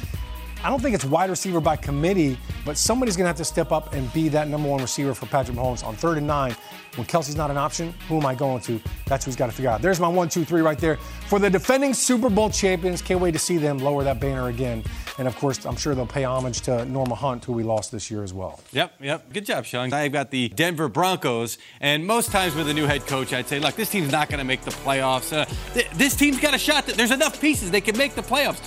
I 0.64 0.70
don't 0.70 0.82
think 0.82 0.96
it's 0.96 1.06
wide 1.06 1.30
receiver 1.30 1.62
by 1.62 1.76
committee, 1.76 2.36
but 2.66 2.78
somebody's 2.78 3.16
going 3.16 3.26
to 3.26 3.30
have 3.30 3.38
to 3.38 3.46
step 3.46 3.72
up 3.72 3.94
and 3.94 4.12
be 4.12 4.28
that 4.30 4.48
number 4.48 4.68
one 4.68 4.82
receiver 4.82 5.14
for 5.14 5.28
Patrick 5.28 5.56
Mahomes 5.56 5.86
on 5.86 5.96
third 5.96 6.18
and 6.18 6.26
nine. 6.26 6.56
When 6.96 7.06
Kelce's 7.06 7.36
not 7.36 7.52
an 7.52 7.58
option, 7.58 7.94
who 8.08 8.18
am 8.18 8.26
I 8.26 8.34
going 8.34 8.60
to? 8.64 8.82
That's 9.06 9.24
who's 9.24 9.36
got 9.36 9.46
to 9.46 9.52
figure 9.52 9.70
out. 9.70 9.84
There's 9.84 10.00
my 10.00 10.08
one, 10.08 10.30
two, 10.30 10.44
three 10.44 10.62
right 10.62 10.80
there 10.80 10.98
for 11.28 11.38
the 11.38 11.50
defending 11.50 11.94
Super 11.94 12.30
Bowl 12.30 12.50
champions. 12.50 13.04
Can't 13.04 13.22
wait 13.22 13.32
to 13.32 13.40
see 13.40 13.58
them 13.58 13.78
lower 13.78 14.04
that 14.04 14.20
banner 14.20 14.48
again. 14.48 14.84
And 15.20 15.28
of 15.28 15.36
course, 15.36 15.66
I'm 15.66 15.76
sure 15.76 15.94
they'll 15.94 16.06
pay 16.06 16.24
homage 16.24 16.62
to 16.62 16.86
Norma 16.86 17.14
Hunt, 17.14 17.44
who 17.44 17.52
we 17.52 17.62
lost 17.62 17.92
this 17.92 18.10
year 18.10 18.24
as 18.24 18.34
well. 18.34 18.62
Yep, 18.72 18.94
yep. 19.02 19.34
Good 19.34 19.46
job, 19.46 19.66
Shaun. 19.66 19.92
I've 19.92 20.14
got 20.14 20.32
the 20.32 20.48
Denver 20.48 20.88
Broncos, 20.88 21.58
and 21.82 22.08
most 22.08 22.32
times 22.32 22.56
with 22.56 22.70
a 22.70 22.74
new 22.74 22.86
head 22.86 23.06
coach, 23.06 23.34
I'd 23.34 23.48
say, 23.50 23.60
look, 23.60 23.76
this 23.76 23.90
team's 23.90 24.14
not 24.14 24.30
going 24.30 24.38
to 24.38 24.46
make 24.46 24.62
the 24.62 24.72
playoffs. 24.72 25.36
Uh, 25.36 25.44
th- 25.74 25.90
this 25.92 26.16
team's 26.16 26.40
got 26.40 26.54
a 26.54 26.58
shot. 26.58 26.86
That 26.86 26.96
there's 26.96 27.12
enough 27.12 27.42
pieces 27.42 27.70
they 27.70 27.82
can 27.82 27.98
make 27.98 28.16
the 28.16 28.22
playoffs. 28.22 28.62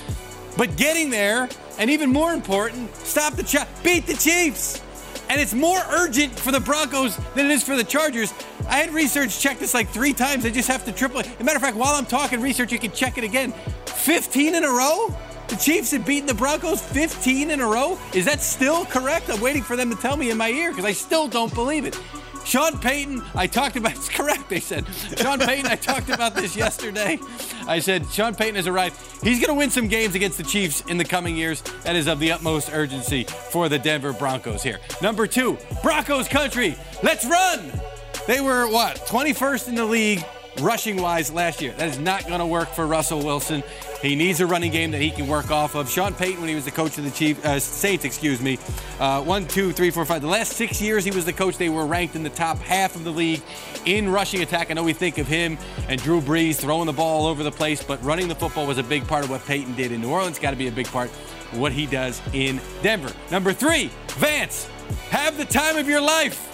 But 0.59 0.77
getting 0.77 1.09
there, 1.09 1.49
and 1.79 1.91
even 1.91 2.13
more 2.13 2.35
important, 2.35 2.95
stop 2.97 3.33
the 3.33 3.43
chat, 3.43 3.67
beat 3.83 4.07
the 4.07 4.15
Chiefs. 4.15 4.83
And 5.31 5.41
it's 5.41 5.55
more 5.55 5.81
urgent 5.89 6.39
for 6.39 6.53
the 6.53 6.61
Broncos 6.61 7.17
than 7.35 7.47
it 7.47 7.53
is 7.53 7.65
for 7.65 7.77
the 7.77 7.85
Chargers. 7.85 8.35
I 8.69 8.77
had 8.77 8.93
research 8.93 9.41
check 9.41 9.59
this 9.59 9.73
like 9.73 9.89
three 9.89 10.13
times. 10.13 10.45
I 10.45 10.51
just 10.51 10.69
have 10.69 10.85
to 10.85 10.93
triple 10.93 11.21
it. 11.21 11.29
As 11.29 11.41
a 11.41 11.45
matter 11.45 11.57
of 11.57 11.63
fact, 11.63 11.79
while 11.79 11.95
I'm 11.95 12.05
talking 12.05 12.43
research, 12.43 12.71
you 12.71 12.79
can 12.79 12.93
check 12.93 13.17
it 13.17 13.25
again. 13.25 13.53
15 13.87 14.55
in 14.55 14.65
a 14.65 14.69
row? 14.69 15.17
The 15.53 15.59
Chiefs 15.59 15.91
have 15.91 16.07
beaten 16.07 16.27
the 16.27 16.33
Broncos 16.33 16.81
15 16.81 17.51
in 17.51 17.61
a 17.61 17.67
row? 17.67 17.99
Is 18.15 18.25
that 18.25 18.41
still 18.41 18.87
correct? 18.87 19.29
I'm 19.29 19.39
waiting 19.39 19.63
for 19.63 19.77
them 19.77 19.91
to 19.91 19.97
tell 20.01 20.17
me 20.17 20.31
in 20.31 20.39
my 20.39 20.49
ear 20.49 20.71
because 20.71 20.87
I 20.87 20.93
still 20.93 21.29
don't 21.29 21.53
believe 21.53 21.85
it. 21.85 22.01
Sean 22.47 22.79
Payton, 22.79 23.23
I 23.35 23.49
talked 23.49 23.77
about 23.77 23.93
it's 23.97 24.09
correct, 24.09 24.49
they 24.49 24.61
said. 24.61 24.87
Sean 25.19 25.39
Payton, 25.41 25.67
I 25.67 25.77
talked 25.77 26.09
about 26.09 26.35
this 26.35 26.57
yesterday. 26.57 27.19
I 27.67 27.81
said 27.81 28.07
Sean 28.11 28.35
Payton 28.35 28.55
has 28.55 28.67
arrived. 28.67 28.99
He's 29.23 29.41
going 29.41 29.55
to 29.55 29.55
win 29.55 29.69
some 29.69 29.89
games 29.89 30.15
against 30.15 30.39
the 30.39 30.45
Chiefs 30.45 30.81
in 30.89 30.97
the 30.97 31.05
coming 31.05 31.37
years. 31.37 31.61
That 31.85 31.97
is 31.97 32.07
of 32.07 32.19
the 32.19 32.33
utmost 32.33 32.71
urgency 32.73 33.25
for 33.25 33.69
the 33.69 33.79
Denver 33.79 34.15
Broncos 34.15 34.63
here. 34.63 34.79
Number 35.03 35.27
two, 35.27 35.59
Broncos 35.83 36.29
country. 36.29 36.77
Let's 37.03 37.27
run. 37.27 37.79
They 38.27 38.41
were 38.41 38.67
what? 38.69 38.97
21st 39.07 39.69
in 39.69 39.75
the 39.75 39.85
league 39.85 40.25
rushing 40.61 41.01
wise 41.01 41.33
last 41.33 41.61
year. 41.61 41.73
That 41.73 41.89
is 41.89 41.99
not 41.99 42.27
going 42.27 42.41
to 42.41 42.47
work 42.47 42.69
for 42.69 42.87
Russell 42.87 43.23
Wilson. 43.23 43.63
He 44.01 44.17
needs 44.17 44.41
a 44.41 44.47
running 44.47 44.73
game 44.73 44.91
that 44.91 45.01
he 45.01 45.11
can 45.11 45.29
work 45.29 45.51
off 45.51 45.75
of. 45.75 45.89
Sean 45.89 46.13
Payton, 46.13 46.41
when 46.41 46.49
he 46.49 46.55
was 46.55 46.65
the 46.65 46.71
coach 46.71 46.99
of 46.99 47.05
the 47.05 47.11
Chief, 47.11 47.45
uh, 47.45 47.61
Saints, 47.61 48.05
excuse 48.05 48.41
me, 48.41 48.59
uh, 48.99 49.23
one, 49.23 49.47
two, 49.47 49.73
three, 49.73 49.91
four, 49.91 50.05
five. 50.05 50.23
The 50.23 50.29
last 50.29 50.53
six 50.53 50.83
years 50.83 51.05
he 51.05 51.11
was 51.11 51.25
the 51.25 51.33
coach, 51.33 51.57
they 51.57 51.69
were 51.69 51.87
ranked 51.87 52.17
in 52.17 52.23
the 52.23 52.31
top 52.31 52.59
half 52.59 52.97
of 52.97 53.05
the 53.05 53.13
league 53.13 53.43
in 53.85 54.09
rushing 54.09 54.43
attack. 54.43 54.71
I 54.71 54.75
know 54.75 54.83
we 54.83 54.93
think 54.93 55.19
of 55.19 55.27
him 55.27 55.59
and 55.89 56.03
Drew 56.03 56.21
Brees 56.21 56.57
throwing 56.57 56.87
the 56.87 56.93
ball 56.93 57.23
all 57.23 57.27
over 57.27 57.43
the 57.43 57.53
place, 57.53 57.83
but 57.83 58.03
running 58.03 58.29
the 58.29 58.35
football 58.35 58.67
was 58.67 58.79
a 58.79 58.83
big 58.83 59.07
part 59.07 59.25
of 59.25 59.31
what 59.31 59.45
Payton 59.47 59.75
did 59.75 59.93
in 59.93 60.01
New 60.01 60.11
Orleans. 60.11 60.39
Got 60.39 60.51
to 60.51 60.57
be 60.57 60.69
a 60.69 60.73
big 60.73 60.87
part 60.87 61.11
what 61.53 61.73
he 61.73 61.87
does 61.87 62.21
in 62.33 62.61
Denver. 62.83 63.13
Number 63.31 63.53
three, 63.53 63.91
Vance, 64.09 64.69
have 65.11 65.37
the 65.37 65.45
time 65.45 65.77
of 65.77 65.89
your 65.89 66.01
life. 66.01 66.52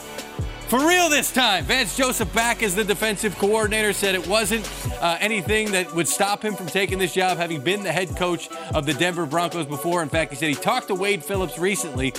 For 0.68 0.86
real 0.86 1.08
this 1.08 1.32
time. 1.32 1.64
Vance 1.64 1.96
Joseph 1.96 2.30
back 2.34 2.62
as 2.62 2.74
the 2.74 2.84
defensive 2.84 3.34
coordinator 3.38 3.94
said 3.94 4.14
it 4.14 4.26
wasn't 4.26 4.70
uh, 5.00 5.16
anything 5.18 5.72
that 5.72 5.94
would 5.94 6.06
stop 6.06 6.44
him 6.44 6.54
from 6.54 6.66
taking 6.66 6.98
this 6.98 7.14
job, 7.14 7.38
having 7.38 7.62
been 7.62 7.82
the 7.82 7.90
head 7.90 8.14
coach 8.16 8.50
of 8.74 8.84
the 8.84 8.92
Denver 8.92 9.24
Broncos 9.24 9.64
before. 9.64 10.02
In 10.02 10.10
fact, 10.10 10.30
he 10.30 10.36
said 10.36 10.50
he 10.50 10.54
talked 10.54 10.88
to 10.88 10.94
Wade 10.94 11.24
Phillips 11.24 11.58
recently. 11.58 12.12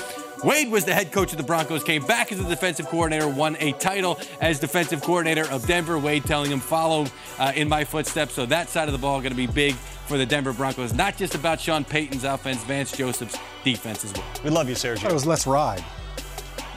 Wade 0.43 0.71
was 0.71 0.83
the 0.83 0.95
head 0.95 1.11
coach 1.11 1.31
of 1.31 1.37
the 1.37 1.43
Broncos, 1.43 1.83
came 1.83 2.03
back 2.07 2.31
as 2.31 2.39
the 2.39 2.49
defensive 2.49 2.87
coordinator, 2.87 3.29
won 3.29 3.55
a 3.59 3.73
title 3.73 4.19
as 4.41 4.59
defensive 4.59 5.03
coordinator 5.03 5.47
of 5.51 5.67
Denver. 5.67 5.99
Wade 5.99 6.23
telling 6.23 6.49
him, 6.49 6.59
follow 6.59 7.05
uh, 7.37 7.51
in 7.55 7.69
my 7.69 7.83
footsteps. 7.83 8.33
So 8.33 8.47
that 8.47 8.69
side 8.69 8.87
of 8.87 8.93
the 8.93 8.99
ball 8.99 9.19
going 9.19 9.31
to 9.31 9.37
be 9.37 9.45
big 9.45 9.75
for 9.75 10.17
the 10.17 10.25
Denver 10.25 10.53
Broncos. 10.53 10.91
Not 10.91 11.17
just 11.17 11.35
about 11.35 11.61
Sean 11.61 11.85
Payton's 11.85 12.23
offense, 12.23 12.63
Vance 12.63 12.93
Joseph's 12.93 13.37
defense 13.63 14.03
as 14.05 14.13
well. 14.13 14.25
We 14.43 14.49
love 14.49 14.67
you, 14.67 14.75
Sergio. 14.75 15.07
It 15.07 15.13
was 15.13 15.27
let's 15.27 15.45
ride. 15.45 15.83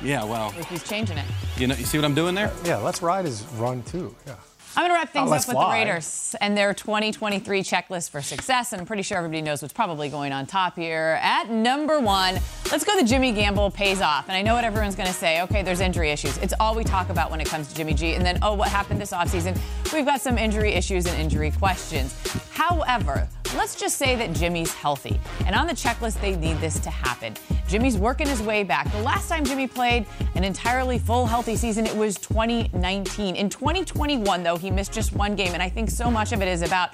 Yeah, 0.03 0.25
well, 0.25 0.51
He's 0.51 0.83
changing 0.83 1.19
it. 1.19 1.25
you 1.57 1.67
know, 1.67 1.75
you 1.75 1.85
see 1.85 1.99
what 1.99 2.05
I'm 2.05 2.15
doing 2.15 2.35
there? 2.35 2.51
Yeah, 2.65 2.79
let's 2.79 3.03
ride 3.03 3.25
is 3.25 3.45
run 3.57 3.83
too. 3.85 4.15
Yeah. 4.27 4.35
I'm 4.75 4.85
going 4.85 4.91
to 4.91 4.95
wrap 4.95 5.13
things 5.13 5.29
let's 5.31 5.45
up 5.45 5.49
with 5.49 5.57
fly. 5.57 5.85
the 5.85 5.85
Raiders 5.85 6.35
and 6.41 6.57
their 6.57 6.73
2023 6.73 7.63
checklist 7.63 8.09
for 8.09 8.23
success. 8.23 8.73
And 8.73 8.81
I'm 8.81 8.87
pretty 8.87 9.03
sure 9.03 9.19
everybody 9.19 9.43
knows 9.43 9.61
what's 9.61 9.75
probably 9.75 10.09
going 10.09 10.33
on 10.33 10.47
top 10.47 10.77
here. 10.77 11.19
At 11.21 11.51
number 11.51 12.01
one, 12.01 12.41
let's 12.71 12.83
go 12.83 12.99
to 12.99 13.05
Jimmy 13.05 13.33
Gamble 13.33 13.71
pays 13.71 14.01
off. 14.01 14.29
And 14.29 14.37
I 14.37 14.41
know 14.41 14.55
what 14.55 14.65
everyone's 14.65 14.95
going 14.95 15.09
to 15.09 15.15
say. 15.15 15.43
Okay, 15.43 15.63
there's 15.63 15.81
injury 15.81 16.11
issues. 16.11 16.39
It's 16.39 16.55
all 16.59 16.75
we 16.75 16.85
talk 16.85 17.11
about 17.11 17.31
when 17.31 17.39
it 17.39 17.49
comes 17.49 17.69
to 17.69 17.75
Jimmy 17.75 17.93
G. 17.93 18.15
And 18.15 18.25
then, 18.25 18.39
oh, 18.41 18.55
what 18.55 18.69
happened 18.69 18.99
this 18.99 19.13
offseason? 19.13 19.59
We've 19.93 20.07
got 20.07 20.23
some 20.23 20.39
injury 20.39 20.73
issues 20.73 21.05
and 21.05 21.21
injury 21.21 21.51
questions. 21.51 22.17
However, 22.53 23.29
let's 23.55 23.75
just 23.75 23.99
say 23.99 24.17
that 24.17 24.33
Jimmy's 24.33 24.73
healthy. 24.73 25.21
And 25.45 25.55
on 25.55 25.67
the 25.67 25.75
checklist, 25.75 26.19
they 26.23 26.35
need 26.35 26.59
this 26.61 26.81
to 26.81 26.91
happen. 26.91 27.35
Jimmy's 27.69 27.97
working 27.97 28.27
his 28.27 28.41
way 28.43 28.65
back. 28.65 28.91
The 28.93 29.03
last 29.03 29.29
time 29.29 29.45
Jimmy 29.45 29.67
played 29.67 30.07
an 30.35 30.45
entirely 30.45 30.99
full 30.99 31.27
healthy 31.27 31.57
season, 31.57 31.87
it 31.87 31.97
was 31.97 32.17
2019. 32.17 33.37
In 33.37 33.49
2021, 33.49 34.43
though, 34.43 34.57
he 34.63 34.71
missed 34.71 34.93
just 34.93 35.13
one 35.13 35.35
game. 35.35 35.53
And 35.53 35.63
I 35.63 35.69
think 35.69 35.91
so 35.91 36.11
much 36.11 36.33
of 36.33 36.41
it 36.41 36.49
is 36.49 36.63
about 36.63 36.91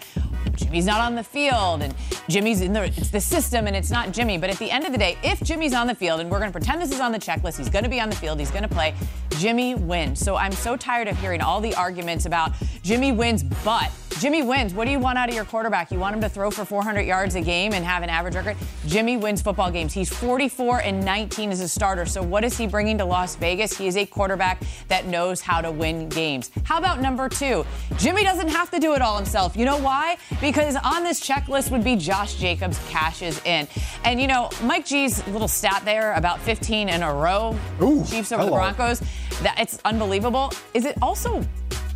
Jimmy's 0.57 0.87
not 0.87 1.00
on 1.00 1.14
the 1.14 1.22
field 1.22 1.83
and 1.83 1.94
Jimmy's 2.28 2.61
in 2.61 2.72
the 2.72 2.85
it's 2.85 3.11
the 3.11 3.20
system 3.20 3.66
and 3.66 3.76
it's 3.76 3.90
not 3.90 4.12
Jimmy. 4.12 4.38
But 4.38 4.50
at 4.50 4.59
the 4.59 4.70
end 4.70 4.85
of 4.85 4.92
the 4.92 4.98
day, 4.98 5.16
if 5.22 5.40
Jimmy's 5.42 5.72
on 5.72 5.87
the 5.87 5.94
field 5.94 6.20
and 6.20 6.31
we're 6.31 6.40
gonna 6.40 6.50
pretend 6.50 6.83
this 6.83 6.90
is 6.90 7.00
on 7.00 7.12
the 7.12 7.18
checklist, 7.18 7.59
he's 7.59 7.68
gonna 7.68 7.88
be 7.88 8.00
on 8.00 8.11
the 8.11 8.16
field, 8.16 8.40
he's 8.40 8.50
gonna 8.50 8.68
play, 8.68 8.94
Jimmy 9.38 9.74
wins. 9.76 10.18
So 10.18 10.37
I'm 10.37 10.52
so 10.52 10.76
tired 10.76 11.07
of 11.07 11.18
hearing 11.18 11.40
all 11.40 11.61
the 11.61 11.74
arguments 11.74 12.26
about 12.26 12.52
Jimmy 12.83 13.12
wins, 13.12 13.42
but 13.42 13.92
Jimmy 14.18 14.42
wins. 14.42 14.74
What 14.74 14.87
do 14.87 14.90
you 14.90 14.98
want 14.98 15.16
out 15.16 15.28
of 15.28 15.35
your 15.37 15.44
quarterback? 15.44 15.92
You 15.92 16.00
want 16.00 16.16
him 16.16 16.20
to 16.22 16.28
throw 16.28 16.50
for 16.50 16.64
400 16.64 17.02
yards 17.02 17.37
a 17.37 17.40
game 17.40 17.72
and 17.72 17.85
have 17.85 18.02
an 18.02 18.11
average 18.11 18.35
record? 18.35 18.57
Jimmy 18.87 19.16
wins 19.16 19.40
football 19.40 19.70
games. 19.70 19.92
He's 19.92 20.09
44 20.09 20.81
and 20.81 21.04
19 21.04 21.52
as 21.52 21.61
a 21.61 21.68
starter. 21.68 22.04
So 22.04 22.20
what 22.20 22.42
is 22.42 22.59
he 22.59 22.66
bringing 22.66 22.98
to 22.98 23.04
Las 23.04 23.37
Vegas? 23.37 23.76
He 23.76 23.87
is 23.87 23.96
a 23.96 24.04
quarterback 24.04 24.61
that 24.88 25.07
knows 25.07 25.40
how 25.40 25.61
to 25.61 25.70
win 25.70 26.09
games. 26.09 26.50
How 26.64 26.78
about 26.78 27.00
number 27.00 27.28
two? 27.28 27.58
Jimmy 27.97 28.23
doesn't 28.23 28.49
have 28.49 28.71
to 28.71 28.79
do 28.79 28.94
it 28.94 29.03
all 29.03 29.16
himself. 29.16 29.57
You 29.57 29.64
know 29.64 29.79
why? 29.79 30.16
Because 30.40 30.77
on 30.77 31.05
this 31.05 31.21
checklist 31.21 31.71
would 31.71 31.85
be 31.85 31.97
Josh 31.97 32.35
Jacobs 32.35 32.79
cashes 32.88 33.40
in. 33.44 33.68
And 34.05 34.21
you 34.21 34.27
know, 34.27 34.51
Mike 34.62 34.87
G's 34.87 35.27
little 35.29 35.49
stat 35.49 35.83
there 35.85 36.12
about 36.14 36.40
15 36.40 36.88
in 36.88 37.03
a 37.03 37.12
row, 37.12 37.57
Ooh, 37.83 38.05
Chiefs 38.05 38.33
over 38.33 38.44
the. 38.44 38.51
Broncos, 38.51 39.01
that 39.42 39.57
it's 39.59 39.79
unbelievable. 39.85 40.53
Is 40.75 40.85
it 40.85 40.97
also 41.03 41.44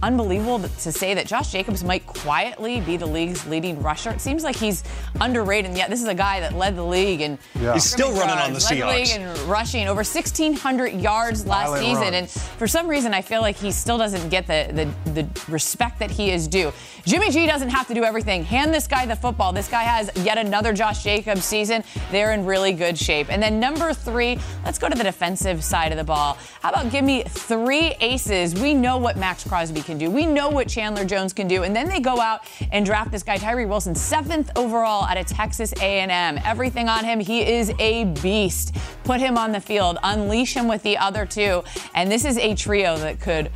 unbelievable 0.02 0.58
to 0.60 0.92
say 0.92 1.14
that 1.14 1.26
Josh 1.26 1.52
Jacobs 1.52 1.84
might 1.84 2.06
quietly 2.06 2.80
be 2.80 2.96
the 2.96 3.06
league's 3.06 3.46
leading 3.46 3.80
rusher. 3.82 4.10
It 4.10 4.20
seems 4.20 4.42
like 4.42 4.56
he's 4.56 4.82
underrated, 5.20 5.66
and 5.70 5.76
yet 5.78 5.90
this 5.90 6.02
is 6.02 6.08
a 6.08 6.14
guy 6.14 6.40
that 6.40 6.54
led 6.56 6.76
the 6.76 6.82
league 6.84 7.20
and 7.20 7.38
Yeah. 7.60 7.74
He's 7.74 7.84
still 7.84 8.12
running 8.12 8.36
on 8.36 8.52
the 8.52 8.58
led 8.60 8.78
the 8.78 8.86
league 8.86 9.06
Seahawks. 9.06 9.16
and 9.16 9.38
rushing 9.48 9.88
over 9.88 10.02
1,600 10.02 10.92
yards 10.92 11.46
last 11.46 11.78
season, 11.78 12.02
run. 12.02 12.14
and 12.14 12.30
for 12.30 12.66
some 12.66 12.88
reason 12.88 13.14
I 13.14 13.22
feel 13.22 13.40
like 13.40 13.56
he 13.56 13.70
still 13.70 13.98
doesn't 13.98 14.28
get 14.28 14.46
the, 14.46 14.68
the 15.04 15.10
the 15.12 15.26
respect 15.50 15.98
that 16.00 16.10
he 16.10 16.30
is 16.30 16.48
due. 16.48 16.72
Jimmy 17.04 17.30
G 17.30 17.46
doesn't 17.46 17.68
have 17.70 17.86
to 17.88 17.94
do 17.94 18.04
everything. 18.04 18.44
Hand 18.44 18.72
this 18.72 18.86
guy 18.86 19.06
the 19.06 19.16
football. 19.16 19.52
This 19.52 19.68
guy 19.68 19.82
has 19.82 20.10
yet 20.24 20.38
another 20.38 20.72
Josh 20.72 21.02
Jacobs 21.02 21.44
season. 21.44 21.82
They're 22.10 22.32
in 22.32 22.44
really 22.44 22.72
good 22.72 22.98
shape. 22.98 23.28
And 23.30 23.42
then 23.42 23.58
number 23.60 23.92
three, 23.92 24.38
let's 24.64 24.78
go 24.78 24.88
to 24.88 24.96
the 24.96 25.04
defensive 25.04 25.64
side 25.64 25.92
of 25.92 25.98
the 25.98 26.04
ball. 26.04 26.38
How 26.60 26.70
about 26.70 26.90
give 26.90 27.04
me 27.04 27.24
three 27.24 27.94
aces? 28.00 28.54
We 28.54 28.74
know 28.74 28.98
what 28.98 29.16
Maxx 29.16 29.44
Crosby 29.44 29.82
can 29.82 29.91
do. 29.98 30.10
We 30.10 30.26
know 30.26 30.50
what 30.50 30.68
Chandler 30.68 31.04
Jones 31.04 31.32
can 31.32 31.48
do. 31.48 31.62
And 31.62 31.74
then 31.74 31.88
they 31.88 32.00
go 32.00 32.20
out 32.20 32.42
and 32.70 32.84
draft 32.84 33.10
this 33.10 33.22
guy 33.22 33.36
Tyree 33.36 33.66
Wilson, 33.66 33.94
seventh 33.94 34.50
overall 34.56 35.04
out 35.04 35.16
of 35.16 35.26
Texas 35.26 35.72
A&M. 35.80 36.38
Everything 36.44 36.88
on 36.88 37.04
him. 37.04 37.20
He 37.20 37.42
is 37.42 37.72
a 37.78 38.04
beast. 38.22 38.76
Put 39.04 39.20
him 39.20 39.38
on 39.38 39.52
the 39.52 39.60
field. 39.60 39.98
Unleash 40.02 40.54
him 40.54 40.68
with 40.68 40.82
the 40.82 40.98
other 40.98 41.26
two. 41.26 41.62
And 41.94 42.10
this 42.10 42.24
is 42.24 42.38
a 42.38 42.54
trio 42.54 42.96
that 42.98 43.20
could 43.20 43.50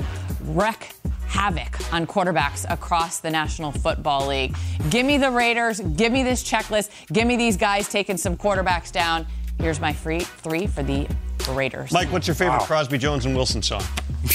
wreck 0.45 0.95
havoc 1.27 1.93
on 1.93 2.07
quarterbacks 2.07 2.65
across 2.73 3.21
the 3.21 3.31
National 3.31 3.73
Football 3.73 4.29
League. 4.29 4.57
Give 4.91 5.05
me 5.05 5.19
the 5.19 5.31
Raiders. 5.31 5.81
Give 5.81 6.13
me 6.13 6.23
this 6.23 6.43
checklist. 6.43 6.91
Give 7.13 7.27
me 7.27 7.37
these 7.37 7.57
guys 7.57 7.89
taking 7.89 8.17
some 8.17 8.37
quarterbacks 8.37 8.93
down. 8.93 9.27
Here's 9.59 9.81
my 9.81 9.93
free 9.93 10.21
three 10.21 10.67
for 10.67 10.83
the 10.83 11.07
Raiders. 11.49 11.93
Mike, 11.93 12.11
what's 12.13 12.27
your 12.27 12.35
favorite 12.35 12.63
Crosby, 12.63 12.99
Jones, 12.99 13.25
and 13.27 13.35
Wilson 13.37 13.63
song? 13.63 13.83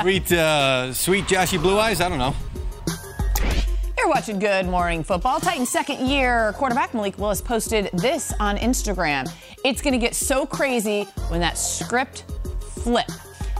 sweet, 0.00 0.30
uh, 0.32 0.92
sweet 0.92 1.24
Joshy 1.26 1.60
Blue 1.60 1.78
Eyes. 1.78 2.00
I 2.00 2.08
don't 2.08 2.18
know. 2.18 2.34
You're 3.96 4.08
watching 4.08 4.38
Good 4.38 4.66
Morning 4.66 5.02
Football. 5.02 5.40
Titans' 5.40 5.70
second 5.70 6.06
year 6.06 6.52
quarterback 6.56 6.94
Malik 6.94 7.18
Willis 7.18 7.40
posted 7.40 7.90
this 7.92 8.32
on 8.38 8.56
Instagram. 8.58 9.28
It's 9.64 9.80
going 9.82 9.94
to 9.94 9.98
get 9.98 10.14
so 10.14 10.46
crazy 10.46 11.04
when 11.28 11.40
that 11.40 11.58
script 11.58 12.24
flip. 12.60 13.06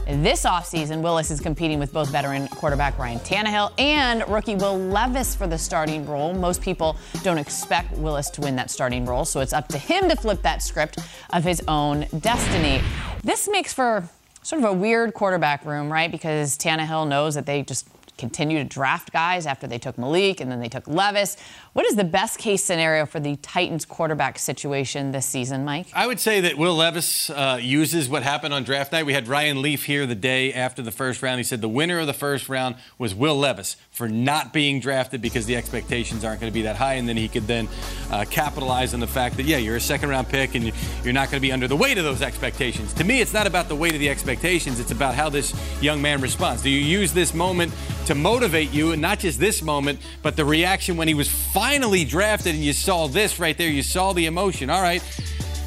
This 0.09 0.45
offseason, 0.45 1.03
Willis 1.03 1.33
is 1.33 1.41
competing 1.41 1.81
with 1.81 1.93
both 1.93 2.11
veteran 2.11 2.47
quarterback 2.47 2.97
Ryan 2.97 3.19
Tannehill 3.19 3.73
and 3.77 4.23
rookie 4.29 4.55
Will 4.55 4.79
Levis 4.79 5.35
for 5.35 5.49
the 5.49 5.59
starting 5.59 6.07
role. 6.07 6.33
Most 6.33 6.63
people 6.63 6.97
don't 7.25 7.39
expect 7.39 7.91
Willis 7.99 8.31
to 8.31 8.41
win 8.41 8.55
that 8.55 8.71
starting 8.71 9.05
role, 9.05 9.25
so 9.25 9.41
it's 9.41 9.53
up 9.53 9.67
to 9.67 9.79
him 9.79 10.09
to 10.09 10.15
flip 10.15 10.43
that 10.43 10.63
script 10.63 11.01
of 11.31 11.43
his 11.43 11.61
own 11.67 12.07
destiny. 12.21 12.81
This 13.25 13.49
makes 13.49 13.73
for 13.73 14.09
sort 14.43 14.63
of 14.63 14.71
a 14.71 14.73
weird 14.73 15.13
quarterback 15.13 15.65
room, 15.65 15.93
right? 15.93 16.13
Because 16.13 16.57
Tannehill 16.57 17.09
knows 17.09 17.35
that 17.35 17.47
they 17.47 17.65
just 17.65 17.89
continue 18.17 18.59
to 18.59 18.65
draft 18.65 19.13
guys 19.13 19.47
after 19.47 19.67
they 19.67 19.79
took 19.79 19.99
Malik 19.99 20.41
and 20.41 20.51
then 20.51 20.61
they 20.61 20.69
took 20.69 20.87
Levis. 20.89 21.37
What 21.73 21.87
is 21.87 21.97
the 21.97 22.05
best 22.05 22.39
case 22.39 22.65
scenario 22.65 23.05
for 23.05 23.21
the 23.21 23.37
Titans 23.37 23.85
quarterback 23.85 24.39
situation 24.39 25.13
this 25.13 25.27
season, 25.27 25.65
Mike? 25.65 25.89
I 25.95 26.07
would 26.07 26.19
say 26.19 26.41
that 26.41 26.57
Will 26.57 26.75
Levis 26.75 27.29
uh, 27.31 27.59
uses 27.61 28.09
what 28.09 28.23
happened 28.23 28.55
on 28.55 28.65
draft 28.65 28.93
night. 28.93 29.05
We 29.05 29.13
had 29.13 29.29
Ryan 29.29 29.61
Leaf 29.61 29.85
here 29.85 30.07
the 30.07 30.15
day 30.15 30.53
after 30.53 30.83
the 30.83 30.91
first 30.91 31.23
round. 31.23 31.39
He 31.39 31.45
said 31.45 31.61
the 31.61 31.69
winner 31.69 31.99
of 31.99 32.07
the 32.07 32.15
first 32.15 32.49
round 32.49 32.77
was 32.99 33.15
Will 33.15 33.37
Levis 33.37 33.77
for 33.91 34.09
not 34.09 34.53
being 34.53 34.81
drafted 34.81 35.21
because 35.21 35.47
the 35.47 35.57
expectations 35.57 36.25
aren't 36.25 36.41
going 36.41 36.51
to 36.51 36.55
be 36.55 36.63
that 36.63 36.77
high. 36.77 36.95
And 36.95 37.09
then 37.09 37.17
he 37.17 37.29
could 37.29 37.47
then 37.47 37.69
uh, 38.11 38.25
capitalize 38.31 38.95
on 38.95 39.01
the 39.01 39.07
fact 39.07 39.37
that, 39.37 39.45
yeah, 39.45 39.59
you're 39.59 39.77
a 39.77 39.81
second 39.81 40.09
round 40.09 40.29
pick 40.29 40.55
and 40.55 40.73
you're 41.05 41.13
not 41.13 41.31
going 41.31 41.39
to 41.39 41.47
be 41.47 41.53
under 41.53 41.69
the 41.69 41.77
weight 41.77 41.99
of 41.99 42.05
those 42.05 42.23
expectations. 42.23 42.95
To 42.95 43.05
me, 43.05 43.21
it's 43.21 43.35
not 43.35 43.47
about 43.47 43.69
the 43.69 43.77
weight 43.77 43.93
of 43.93 44.01
the 44.01 44.09
expectations, 44.09 44.81
it's 44.81 44.91
about 44.91 45.15
how 45.15 45.29
this 45.29 45.55
young 45.83 46.01
man 46.01 46.21
responds. 46.21 46.63
Do 46.63 46.71
you 46.71 46.81
use 46.81 47.13
this 47.13 47.35
moment 47.35 47.73
to 48.07 48.15
motivate 48.15 48.73
you, 48.73 48.93
and 48.93 49.03
not 49.03 49.19
just 49.19 49.39
this 49.39 49.63
moment, 49.63 50.01
but 50.23 50.37
the 50.37 50.45
reaction 50.45 50.97
when 50.97 51.09
he 51.09 51.15
was 51.15 51.29
finally 51.29 52.05
drafted 52.05 52.55
and 52.55 52.65
you 52.65 52.73
saw 52.73 53.07
this 53.07 53.39
right 53.39 53.57
there? 53.57 53.69
You 53.69 53.83
saw 53.83 54.13
the 54.13 54.27
emotion. 54.27 54.71
All 54.71 54.83
right. 54.83 55.03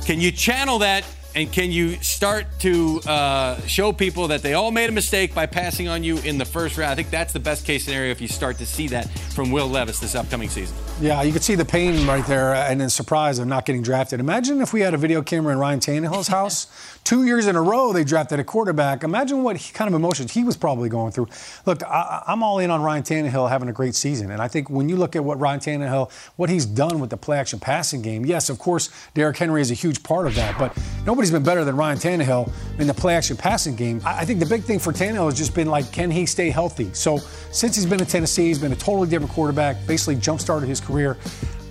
Can 0.06 0.20
you 0.20 0.32
channel 0.32 0.80
that 0.80 1.06
and 1.36 1.52
can 1.52 1.72
you 1.72 1.96
start 2.02 2.48
to 2.60 3.00
uh, 3.06 3.62
show 3.68 3.94
people 3.94 4.30
that 4.30 4.42
they 4.42 4.56
all 4.56 4.72
made 4.72 4.90
a 4.90 4.92
mistake 4.92 5.36
by 5.36 5.46
passing 5.46 5.88
on 5.88 6.04
you 6.04 6.18
in 6.20 6.38
the 6.38 6.46
first 6.46 6.78
round? 6.78 6.92
I 6.92 6.96
think 6.96 7.12
that's 7.12 7.34
the 7.34 7.40
best 7.40 7.66
case 7.66 7.86
scenario 7.86 8.12
if 8.12 8.20
you 8.20 8.28
start 8.28 8.58
to 8.58 8.66
see 8.66 8.88
that 8.88 9.08
from 9.10 9.52
Will 9.52 9.68
Levis 9.68 10.00
this 10.00 10.16
upcoming 10.16 10.50
season. 10.50 10.76
Yeah, 11.00 11.22
you 11.22 11.32
could 11.32 11.44
see 11.44 11.56
the 11.56 11.66
pain 11.66 12.08
right 12.08 12.26
there 12.26 12.56
and 12.56 12.82
the 12.82 12.90
surprise 12.90 13.38
of 13.40 13.48
not 13.48 13.66
getting 13.66 13.84
drafted. 13.84 14.20
Imagine 14.20 14.60
if 14.60 14.74
we 14.74 14.82
had 14.82 14.94
a 14.94 14.98
video 14.98 15.22
camera 15.22 15.54
in 15.54 15.60
Ryan 15.60 15.80
Tannehill's 15.80 16.28
house. 16.28 16.68
Two 17.04 17.26
years 17.26 17.48
in 17.48 17.56
a 17.56 17.62
row, 17.62 17.92
they 17.92 18.04
drafted 18.04 18.40
a 18.40 18.44
quarterback. 18.44 19.04
Imagine 19.04 19.42
what 19.42 19.58
he, 19.58 19.74
kind 19.74 19.88
of 19.88 19.96
emotions 19.96 20.32
he 20.32 20.44
was 20.44 20.56
probably 20.56 20.90
going 20.90 21.12
through. 21.12 21.28
Look, 21.66 21.84
I, 21.84 22.24
I'm 22.28 22.44
all 22.44 22.60
in 22.60 22.70
on 22.70 22.84
Ryan 22.84 23.02
Tannehill 23.02 23.50
having 23.50 23.68
a 23.68 23.74
great 23.74 23.96
season. 23.96 24.30
And 24.30 24.40
I 24.42 24.48
think 24.48 24.70
when 24.70 24.90
you 24.90 24.96
look 24.96 25.16
at 25.16 25.24
what 25.24 25.40
Ryan 25.40 25.60
Tannehill, 25.60 26.12
what 26.36 26.52
he's 26.52 26.68
done 26.68 27.00
with 27.00 27.10
the 27.10 27.18
play 27.18 27.38
action 27.38 27.60
passing 27.60 28.04
game, 28.04 28.26
yes, 28.26 28.50
of 28.50 28.60
course, 28.60 28.92
Derrick 29.16 29.38
Henry 29.38 29.62
is 29.62 29.72
a 29.72 29.74
huge 29.74 30.04
part 30.04 30.28
of 30.28 30.36
that. 30.36 30.58
But 30.60 30.78
nobody's 31.06 31.32
been 31.32 31.44
better 31.44 31.66
than 31.66 31.76
Ryan 31.76 31.98
Tannehill 31.98 32.52
in 32.78 32.86
the 32.86 32.94
play 32.94 33.16
action 33.16 33.36
passing 33.36 33.76
game. 33.76 34.02
I, 34.06 34.20
I 34.20 34.26
think 34.26 34.40
the 34.40 34.46
big 34.46 34.64
thing 34.64 34.78
for 34.78 34.94
Tannehill 34.94 35.26
has 35.26 35.38
just 35.38 35.56
been 35.56 35.68
like, 35.68 35.92
can 35.92 36.12
he 36.12 36.28
stay 36.28 36.52
healthy? 36.52 36.94
So 36.94 37.18
since 37.52 37.76
he's 37.76 37.88
been 37.88 38.02
in 38.02 38.06
Tennessee, 38.06 38.48
he's 38.48 38.60
been 38.60 38.74
a 38.74 38.76
totally 38.76 39.10
different 39.10 39.34
quarterback, 39.34 39.78
basically 39.88 40.16
jump 40.16 40.40
started 40.40 40.68
his 40.68 40.80
career. 40.80 41.18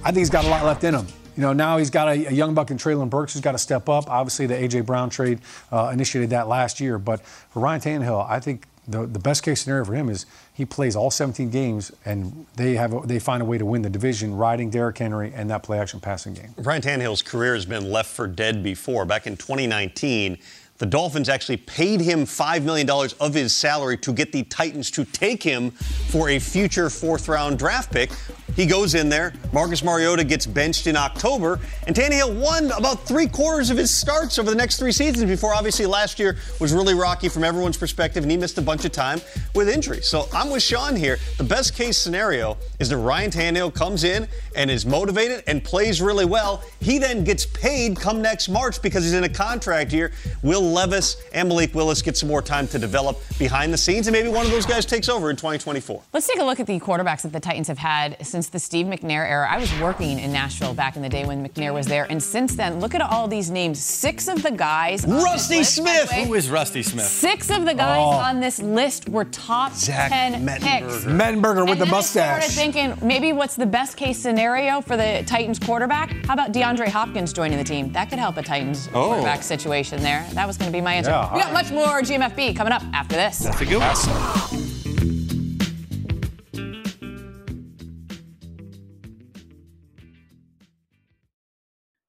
I 0.02 0.06
think 0.06 0.18
he's 0.18 0.30
got 0.30 0.44
a 0.44 0.48
lot 0.48 0.64
left 0.64 0.82
in 0.82 0.94
him. 0.94 1.06
You 1.38 1.42
know, 1.42 1.52
now 1.52 1.78
he's 1.78 1.90
got 1.90 2.08
a, 2.08 2.26
a 2.26 2.32
young 2.32 2.52
buck 2.52 2.72
in 2.72 2.78
Treylon 2.78 3.08
Burks 3.10 3.34
who's 3.34 3.42
got 3.42 3.52
to 3.52 3.58
step 3.58 3.88
up. 3.88 4.10
Obviously, 4.10 4.46
the 4.46 4.56
A.J. 4.56 4.80
Brown 4.80 5.08
trade 5.08 5.38
uh, 5.70 5.90
initiated 5.92 6.30
that 6.30 6.48
last 6.48 6.80
year. 6.80 6.98
But 6.98 7.24
for 7.24 7.60
Ryan 7.60 7.80
Tannehill, 7.80 8.28
I 8.28 8.40
think 8.40 8.66
the, 8.88 9.06
the 9.06 9.20
best 9.20 9.44
case 9.44 9.60
scenario 9.60 9.84
for 9.84 9.94
him 9.94 10.08
is 10.08 10.26
he 10.52 10.64
plays 10.64 10.96
all 10.96 11.12
17 11.12 11.48
games 11.50 11.92
and 12.04 12.44
they 12.56 12.74
have 12.74 12.92
a, 12.92 13.06
they 13.06 13.20
find 13.20 13.40
a 13.40 13.44
way 13.44 13.56
to 13.56 13.64
win 13.64 13.82
the 13.82 13.90
division, 13.90 14.34
riding 14.34 14.68
Derrick 14.68 14.98
Henry 14.98 15.32
and 15.32 15.48
that 15.50 15.62
play 15.62 15.78
action 15.78 16.00
passing 16.00 16.34
game. 16.34 16.54
Ryan 16.56 16.82
Tannehill's 16.82 17.22
career 17.22 17.54
has 17.54 17.66
been 17.66 17.88
left 17.88 18.10
for 18.10 18.26
dead 18.26 18.64
before. 18.64 19.04
Back 19.04 19.28
in 19.28 19.36
2019, 19.36 20.38
the 20.78 20.86
Dolphins 20.86 21.28
actually 21.28 21.56
paid 21.58 22.00
him 22.00 22.24
$5 22.24 22.62
million 22.62 22.88
of 23.20 23.34
his 23.34 23.54
salary 23.54 23.96
to 23.98 24.12
get 24.12 24.32
the 24.32 24.44
Titans 24.44 24.90
to 24.92 25.04
take 25.04 25.42
him 25.42 25.70
for 25.70 26.30
a 26.30 26.38
future 26.38 26.88
fourth 26.88 27.28
round 27.28 27.58
draft 27.58 27.92
pick. 27.92 28.10
He 28.58 28.66
goes 28.66 28.96
in 28.96 29.08
there. 29.08 29.34
Marcus 29.52 29.84
Mariota 29.84 30.24
gets 30.24 30.44
benched 30.44 30.88
in 30.88 30.96
October, 30.96 31.60
and 31.86 31.94
Tannehill 31.94 32.40
won 32.40 32.72
about 32.72 33.06
three 33.06 33.28
quarters 33.28 33.70
of 33.70 33.76
his 33.76 33.94
starts 33.94 34.36
over 34.36 34.50
the 34.50 34.56
next 34.56 34.80
three 34.80 34.90
seasons 34.90 35.26
before 35.26 35.54
obviously 35.54 35.86
last 35.86 36.18
year 36.18 36.38
was 36.58 36.72
really 36.72 36.94
rocky 36.94 37.28
from 37.28 37.44
everyone's 37.44 37.76
perspective, 37.76 38.24
and 38.24 38.32
he 38.32 38.36
missed 38.36 38.58
a 38.58 38.62
bunch 38.62 38.84
of 38.84 38.90
time 38.90 39.20
with 39.54 39.68
injury. 39.68 40.00
So 40.02 40.26
I'm 40.34 40.50
with 40.50 40.64
Shaun 40.64 40.96
here. 40.96 41.18
The 41.36 41.44
best 41.44 41.76
case 41.76 41.96
scenario 41.96 42.56
is 42.80 42.88
that 42.88 42.96
Ryan 42.96 43.30
Tannehill 43.30 43.74
comes 43.74 44.02
in 44.02 44.26
and 44.56 44.72
is 44.72 44.84
motivated 44.84 45.44
and 45.46 45.62
plays 45.62 46.02
really 46.02 46.24
well. 46.24 46.64
He 46.80 46.98
then 46.98 47.22
gets 47.22 47.46
paid 47.46 47.96
come 47.96 48.20
next 48.20 48.48
March 48.48 48.82
because 48.82 49.04
he's 49.04 49.14
in 49.14 49.22
a 49.22 49.28
contract 49.28 49.92
year. 49.92 50.10
Will 50.42 50.67
Levis 50.72 51.16
and 51.32 51.48
Malik 51.48 51.74
Willis 51.74 52.02
get 52.02 52.16
some 52.16 52.28
more 52.28 52.42
time 52.42 52.66
to 52.68 52.78
develop 52.78 53.18
behind 53.38 53.72
the 53.72 53.78
scenes, 53.78 54.06
and 54.06 54.12
maybe 54.14 54.28
one 54.28 54.44
of 54.46 54.52
those 54.52 54.66
guys 54.66 54.84
takes 54.86 55.08
over 55.08 55.30
in 55.30 55.36
2024. 55.36 56.02
Let's 56.12 56.26
take 56.26 56.38
a 56.38 56.44
look 56.44 56.60
at 56.60 56.66
the 56.66 56.78
quarterbacks 56.80 57.22
that 57.22 57.32
the 57.32 57.40
Titans 57.40 57.68
have 57.68 57.78
had 57.78 58.16
since 58.26 58.48
the 58.48 58.58
Steve 58.58 58.86
McNair 58.86 59.28
era. 59.28 59.48
I 59.50 59.58
was 59.58 59.72
working 59.80 60.18
in 60.18 60.32
Nashville 60.32 60.74
back 60.74 60.96
in 60.96 61.02
the 61.02 61.08
day 61.08 61.24
when 61.24 61.46
McNair 61.46 61.72
was 61.72 61.86
there, 61.86 62.06
and 62.10 62.22
since 62.22 62.54
then, 62.56 62.80
look 62.80 62.94
at 62.94 63.00
all 63.00 63.28
these 63.28 63.50
names. 63.50 63.82
Six 63.82 64.28
of 64.28 64.42
the 64.42 64.50
guys. 64.50 65.06
Rusty 65.06 65.58
list, 65.58 65.76
Smith! 65.76 66.10
way, 66.10 66.24
Who 66.26 66.34
is 66.34 66.50
Rusty 66.50 66.82
Smith? 66.82 67.04
Six 67.06 67.50
of 67.50 67.64
the 67.64 67.74
guys 67.74 67.98
Oh. 68.00 68.10
on 68.18 68.40
this 68.40 68.60
list 68.60 69.08
were 69.08 69.24
top 69.24 69.72
Zach 69.74 70.10
10 70.10 70.46
picks. 70.46 71.04
Mettenberger 71.04 71.62
with 71.62 71.72
and 71.72 71.80
the 71.80 71.84
then 71.86 71.94
I 71.94 72.00
started 72.00 72.50
thinking 72.50 72.94
maybe 73.02 73.32
what's 73.32 73.56
the 73.56 73.66
best 73.66 73.96
case 73.96 74.18
scenario 74.18 74.80
for 74.80 74.96
the 74.96 75.22
Titans 75.26 75.58
quarterback? 75.58 76.10
How 76.26 76.34
about 76.34 76.52
DeAndre 76.52 76.88
Hopkins 76.88 77.32
joining 77.32 77.56
the 77.58 77.64
team? 77.64 77.92
That 77.92 78.10
could 78.10 78.18
help 78.18 78.36
a 78.36 78.42
Titans 78.42 78.88
Oh. 78.94 79.06
quarterback 79.08 79.42
situation 79.42 80.02
there. 80.02 80.26
That 80.32 80.46
was 80.46 80.57
going 80.58 80.70
to 80.70 80.76
be 80.76 80.82
my 80.82 80.94
answer. 80.94 81.10
Yeah, 81.10 81.32
we 81.32 81.40
got 81.40 81.48
all 81.48 81.52
much 81.52 81.70
more 81.70 82.02
GMFB 82.02 82.56
coming 82.56 82.72
up 82.72 82.82
after 82.92 83.16
this. 83.16 83.38
That's 83.38 83.60
a 83.60 83.66
good 83.66 83.78
one. 83.78 84.68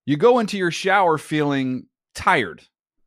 You 0.06 0.16
go 0.16 0.40
into 0.40 0.58
your 0.58 0.72
shower 0.72 1.18
feeling 1.18 1.86
tired, 2.16 2.62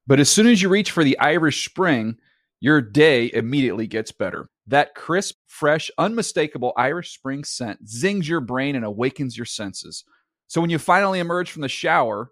but 0.08 0.21
as 0.21 0.29
soon 0.29 0.47
as 0.47 0.62
you 0.62 0.69
reach 0.69 0.91
for 0.91 1.03
the 1.03 1.19
Irish 1.19 1.67
Spring, 1.67 2.17
your 2.62 2.79
day 2.79 3.29
immediately 3.34 3.88
gets 3.88 4.13
better. 4.13 4.47
That 4.67 4.95
crisp, 4.95 5.36
fresh, 5.47 5.91
unmistakable 5.97 6.71
Irish 6.77 7.13
Spring 7.13 7.43
scent 7.43 7.89
zings 7.89 8.29
your 8.29 8.39
brain 8.39 8.77
and 8.77 8.86
awakens 8.86 9.36
your 9.38 9.45
senses. 9.45 10.06
So 10.47 10.62
when 10.62 10.69
you 10.69 10.79
finally 10.79 11.19
emerge 11.19 11.51
from 11.51 11.62
the 11.62 11.67
shower, 11.67 12.32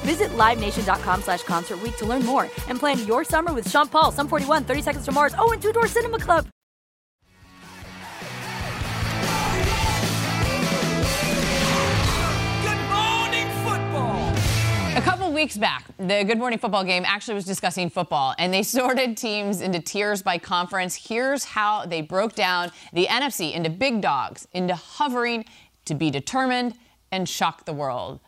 Visit 0.00 0.30
LiveNation.com 0.30 1.22
slash 1.22 1.42
Concert 1.42 1.78
to 1.98 2.06
learn 2.06 2.24
more 2.24 2.48
and 2.68 2.78
plan 2.78 2.98
your 3.06 3.24
summer 3.24 3.52
with 3.52 3.70
Sean 3.70 3.88
Paul, 3.88 4.12
Sum 4.12 4.28
41, 4.28 4.64
30 4.64 4.82
Seconds 4.82 5.04
to 5.04 5.12
Mars, 5.12 5.34
oh, 5.38 5.52
and 5.52 5.60
Two 5.60 5.72
Door 5.72 5.88
Cinema 5.88 6.18
Club. 6.18 6.46
Good 12.62 12.80
morning, 12.88 13.46
football. 13.62 14.34
A 14.96 15.02
couple 15.02 15.32
weeks 15.32 15.56
back, 15.56 15.84
the 15.98 16.24
Good 16.24 16.38
Morning 16.38 16.58
Football 16.58 16.84
game 16.84 17.04
actually 17.06 17.34
was 17.34 17.44
discussing 17.44 17.90
football, 17.90 18.34
and 18.38 18.52
they 18.52 18.62
sorted 18.64 19.16
teams 19.16 19.60
into 19.60 19.80
tiers 19.80 20.22
by 20.22 20.38
conference. 20.38 20.94
Here's 20.94 21.44
how 21.44 21.84
they 21.84 22.00
broke 22.00 22.34
down 22.34 22.72
the 22.92 23.06
NFC 23.06 23.52
into 23.52 23.68
big 23.68 24.00
dogs, 24.00 24.48
into 24.52 24.74
hovering, 24.74 25.44
to 25.84 25.94
be 25.94 26.10
determined, 26.10 26.74
and 27.12 27.28
shock 27.28 27.64
the 27.64 27.72
world. 27.72 28.20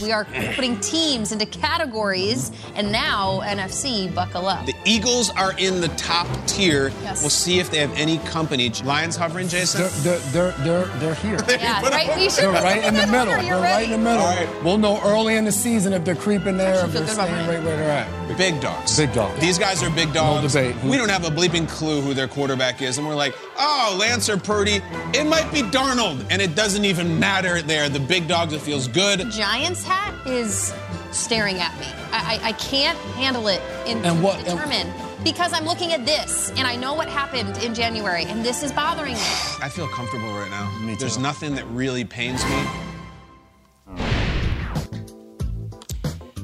We 0.00 0.12
are 0.12 0.24
putting 0.24 0.78
teams 0.80 1.32
into 1.32 1.46
categories, 1.46 2.50
and 2.74 2.90
now 2.90 3.40
NFC, 3.44 4.12
buckle 4.14 4.46
up. 4.46 4.66
The 4.66 4.74
Eagles 4.84 5.30
are 5.30 5.52
in 5.58 5.80
the 5.80 5.88
top 5.88 6.26
tier. 6.46 6.88
Yes. 7.02 7.20
We'll 7.20 7.30
see 7.30 7.58
if 7.58 7.70
they 7.70 7.78
have 7.78 7.92
any 7.96 8.18
company. 8.18 8.70
Lions 8.84 9.16
hovering, 9.16 9.48
Jason? 9.48 9.82
They're, 10.02 10.18
they're, 10.18 10.50
they're, 10.58 10.84
they're 10.98 11.14
here. 11.14 11.38
Yeah, 11.62 11.82
right. 11.82 12.16
We 12.16 12.28
should 12.30 12.44
They're 12.44 12.50
right 12.52 12.82
in 12.82 12.94
the 12.94 13.06
middle. 13.06 13.34
You're 13.34 13.60
They're 13.60 13.60
right 13.60 13.84
in 13.84 13.90
the 13.90 13.98
middle. 13.98 14.22
All 14.22 14.34
right. 14.34 14.64
We'll 14.64 14.78
know 14.78 15.00
early 15.04 15.36
in 15.36 15.44
the 15.44 15.52
season 15.52 15.92
if 15.92 16.04
they're 16.04 16.16
creeping 16.16 16.56
there, 16.56 16.84
if 16.84 16.92
they're 16.92 17.04
feel 17.04 17.06
good 17.06 17.14
about 17.14 17.28
staying 17.28 17.48
right 17.48 17.62
where 17.62 17.76
they're 17.76 17.90
at. 17.90 18.38
Big 18.38 18.60
dogs. 18.60 18.96
Big 18.96 19.12
dogs. 19.12 19.38
These 19.40 19.58
guys 19.58 19.82
are 19.82 19.90
big 19.90 20.12
dogs. 20.12 20.54
debate. 20.54 20.74
We 20.82 20.96
don't 20.96 21.10
have 21.10 21.24
a 21.24 21.30
bleeping 21.30 21.68
clue 21.68 22.00
who 22.00 22.14
their 22.14 22.26
quarterback 22.26 22.80
is, 22.80 22.98
and 22.98 23.06
we're 23.06 23.14
like, 23.14 23.34
oh, 23.58 23.96
Lance 24.00 24.28
or 24.28 24.38
Purdy. 24.38 24.80
It 25.12 25.26
might 25.26 25.52
be 25.52 25.60
Darnold, 25.62 26.26
and 26.30 26.40
it 26.40 26.54
doesn't 26.54 26.84
even 26.84 27.20
matter 27.20 27.60
there. 27.62 27.88
The 27.88 28.00
big 28.12 28.28
dogs, 28.28 28.52
it 28.52 28.60
feels 28.60 28.88
good. 28.88 29.30
Giants 29.30 29.82
hat 29.84 30.12
is 30.26 30.74
staring 31.12 31.56
at 31.60 31.74
me. 31.80 31.86
I, 32.12 32.38
I, 32.42 32.48
I 32.48 32.52
can't 32.52 32.98
handle 33.16 33.48
it 33.48 33.62
in 33.86 34.04
And 34.04 34.22
what- 34.22 34.36
and- 34.36 34.44
determine 34.44 34.92
because 35.24 35.54
I'm 35.54 35.64
looking 35.64 35.92
at 35.94 36.04
this 36.04 36.50
and 36.58 36.66
I 36.66 36.76
know 36.76 36.92
what 36.92 37.08
happened 37.08 37.56
in 37.64 37.72
January 37.74 38.24
and 38.24 38.44
this 38.44 38.62
is 38.62 38.70
bothering 38.72 39.14
me. 39.14 39.20
I 39.62 39.70
feel 39.70 39.88
comfortable 39.88 40.30
right 40.34 40.50
now. 40.50 40.70
Me 40.80 40.94
There's 40.94 41.16
nothing 41.16 41.54
that 41.54 41.64
really 41.68 42.04
pains 42.04 42.44
me. 42.44 42.62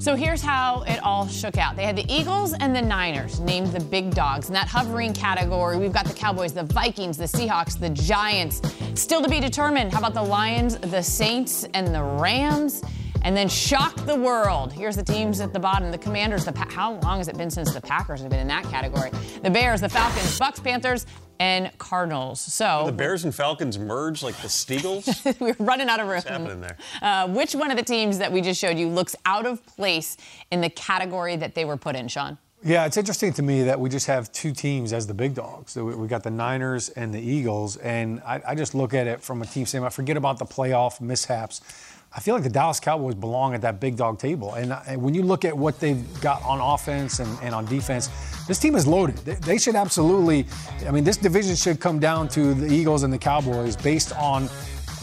So 0.08 0.16
here's 0.16 0.40
how 0.40 0.84
it 0.86 1.02
all 1.02 1.28
shook 1.28 1.58
out. 1.58 1.76
They 1.76 1.84
had 1.84 1.94
the 1.94 2.10
Eagles 2.10 2.54
and 2.58 2.74
the 2.74 2.80
Niners 2.80 3.40
named 3.40 3.72
the 3.72 3.80
big 3.80 4.14
dogs. 4.14 4.48
In 4.48 4.54
that 4.54 4.66
hovering 4.66 5.12
category, 5.12 5.76
we've 5.76 5.92
got 5.92 6.06
the 6.06 6.14
Cowboys, 6.14 6.54
the 6.54 6.62
Vikings, 6.62 7.18
the 7.18 7.24
Seahawks, 7.24 7.78
the 7.78 7.90
Giants. 7.90 8.62
Still 8.94 9.20
to 9.20 9.28
be 9.28 9.38
determined. 9.38 9.92
How 9.92 9.98
about 9.98 10.14
the 10.14 10.22
Lions, 10.22 10.78
the 10.78 11.02
Saints, 11.02 11.66
and 11.74 11.94
the 11.94 12.02
Rams? 12.02 12.82
And 13.20 13.36
then 13.36 13.50
shock 13.50 13.96
the 14.06 14.16
world. 14.16 14.72
Here's 14.72 14.96
the 14.96 15.02
teams 15.02 15.40
at 15.40 15.52
the 15.52 15.60
bottom. 15.60 15.90
The 15.90 15.98
Commanders, 15.98 16.46
the 16.46 16.52
pa- 16.52 16.70
how 16.70 16.94
long 17.00 17.18
has 17.18 17.28
it 17.28 17.36
been 17.36 17.50
since 17.50 17.74
the 17.74 17.80
Packers 17.82 18.22
have 18.22 18.30
been 18.30 18.40
in 18.40 18.48
that 18.48 18.64
category? 18.64 19.10
The 19.42 19.50
Bears, 19.50 19.82
the 19.82 19.90
Falcons, 19.90 20.38
Bucks, 20.38 20.58
Panthers, 20.58 21.04
and 21.40 21.70
Cardinals. 21.78 22.40
So 22.40 22.84
The 22.86 22.92
Bears 22.92 23.24
and 23.24 23.34
Falcons 23.34 23.78
merge 23.78 24.22
like 24.22 24.36
the 24.36 24.48
Steagles. 24.48 25.40
we're 25.40 25.56
running 25.58 25.88
out 25.88 26.00
of 26.00 26.06
room. 26.06 26.16
What's 26.16 26.28
happening 26.28 26.60
there? 26.60 26.76
Uh, 27.00 27.28
which 27.28 27.54
one 27.54 27.70
of 27.70 27.76
the 27.76 27.82
teams 27.82 28.18
that 28.18 28.32
we 28.32 28.40
just 28.40 28.60
showed 28.60 28.78
you 28.78 28.88
looks 28.88 29.14
out 29.24 29.46
of 29.46 29.64
place 29.66 30.16
in 30.50 30.60
the 30.60 30.70
category 30.70 31.36
that 31.36 31.54
they 31.54 31.64
were 31.64 31.76
put 31.76 31.96
in, 31.96 32.08
Shaun? 32.08 32.38
Yeah, 32.64 32.86
it's 32.86 32.96
interesting 32.96 33.32
to 33.34 33.42
me 33.42 33.62
that 33.64 33.78
we 33.78 33.88
just 33.88 34.06
have 34.08 34.32
two 34.32 34.52
teams 34.52 34.92
as 34.92 35.06
the 35.06 35.14
big 35.14 35.34
dogs. 35.34 35.72
So 35.72 35.84
we, 35.84 35.94
we 35.94 36.08
got 36.08 36.24
the 36.24 36.30
Niners 36.30 36.88
and 36.88 37.14
the 37.14 37.20
Eagles, 37.20 37.76
and 37.76 38.20
I, 38.26 38.42
I 38.48 38.54
just 38.56 38.74
look 38.74 38.94
at 38.94 39.06
it 39.06 39.22
from 39.22 39.42
a 39.42 39.46
team 39.46 39.64
standpoint. 39.64 39.92
Forget 39.92 40.16
about 40.16 40.40
the 40.40 40.44
playoff 40.44 41.00
mishaps. 41.00 41.60
I 42.10 42.20
feel 42.20 42.34
like 42.34 42.42
the 42.42 42.48
Dallas 42.50 42.80
Cowboys 42.80 43.14
belong 43.14 43.54
at 43.54 43.60
that 43.60 43.80
big 43.80 43.96
dog 43.96 44.18
table. 44.18 44.54
And, 44.54 44.72
uh, 44.72 44.80
and 44.86 45.02
when 45.02 45.12
you 45.14 45.22
look 45.22 45.44
at 45.44 45.56
what 45.56 45.78
they've 45.78 46.20
got 46.22 46.42
on 46.42 46.58
offense 46.58 47.18
and, 47.18 47.38
and 47.42 47.54
on 47.54 47.66
defense, 47.66 48.08
this 48.46 48.58
team 48.58 48.76
is 48.76 48.86
loaded. 48.86 49.16
They, 49.18 49.34
they 49.34 49.58
should 49.58 49.74
absolutely, 49.74 50.46
I 50.86 50.90
mean, 50.90 51.04
this 51.04 51.18
division 51.18 51.54
should 51.54 51.80
come 51.80 51.98
down 51.98 52.28
to 52.28 52.54
the 52.54 52.72
Eagles 52.72 53.02
and 53.02 53.12
the 53.12 53.18
Cowboys 53.18 53.76
based 53.76 54.16
on 54.16 54.48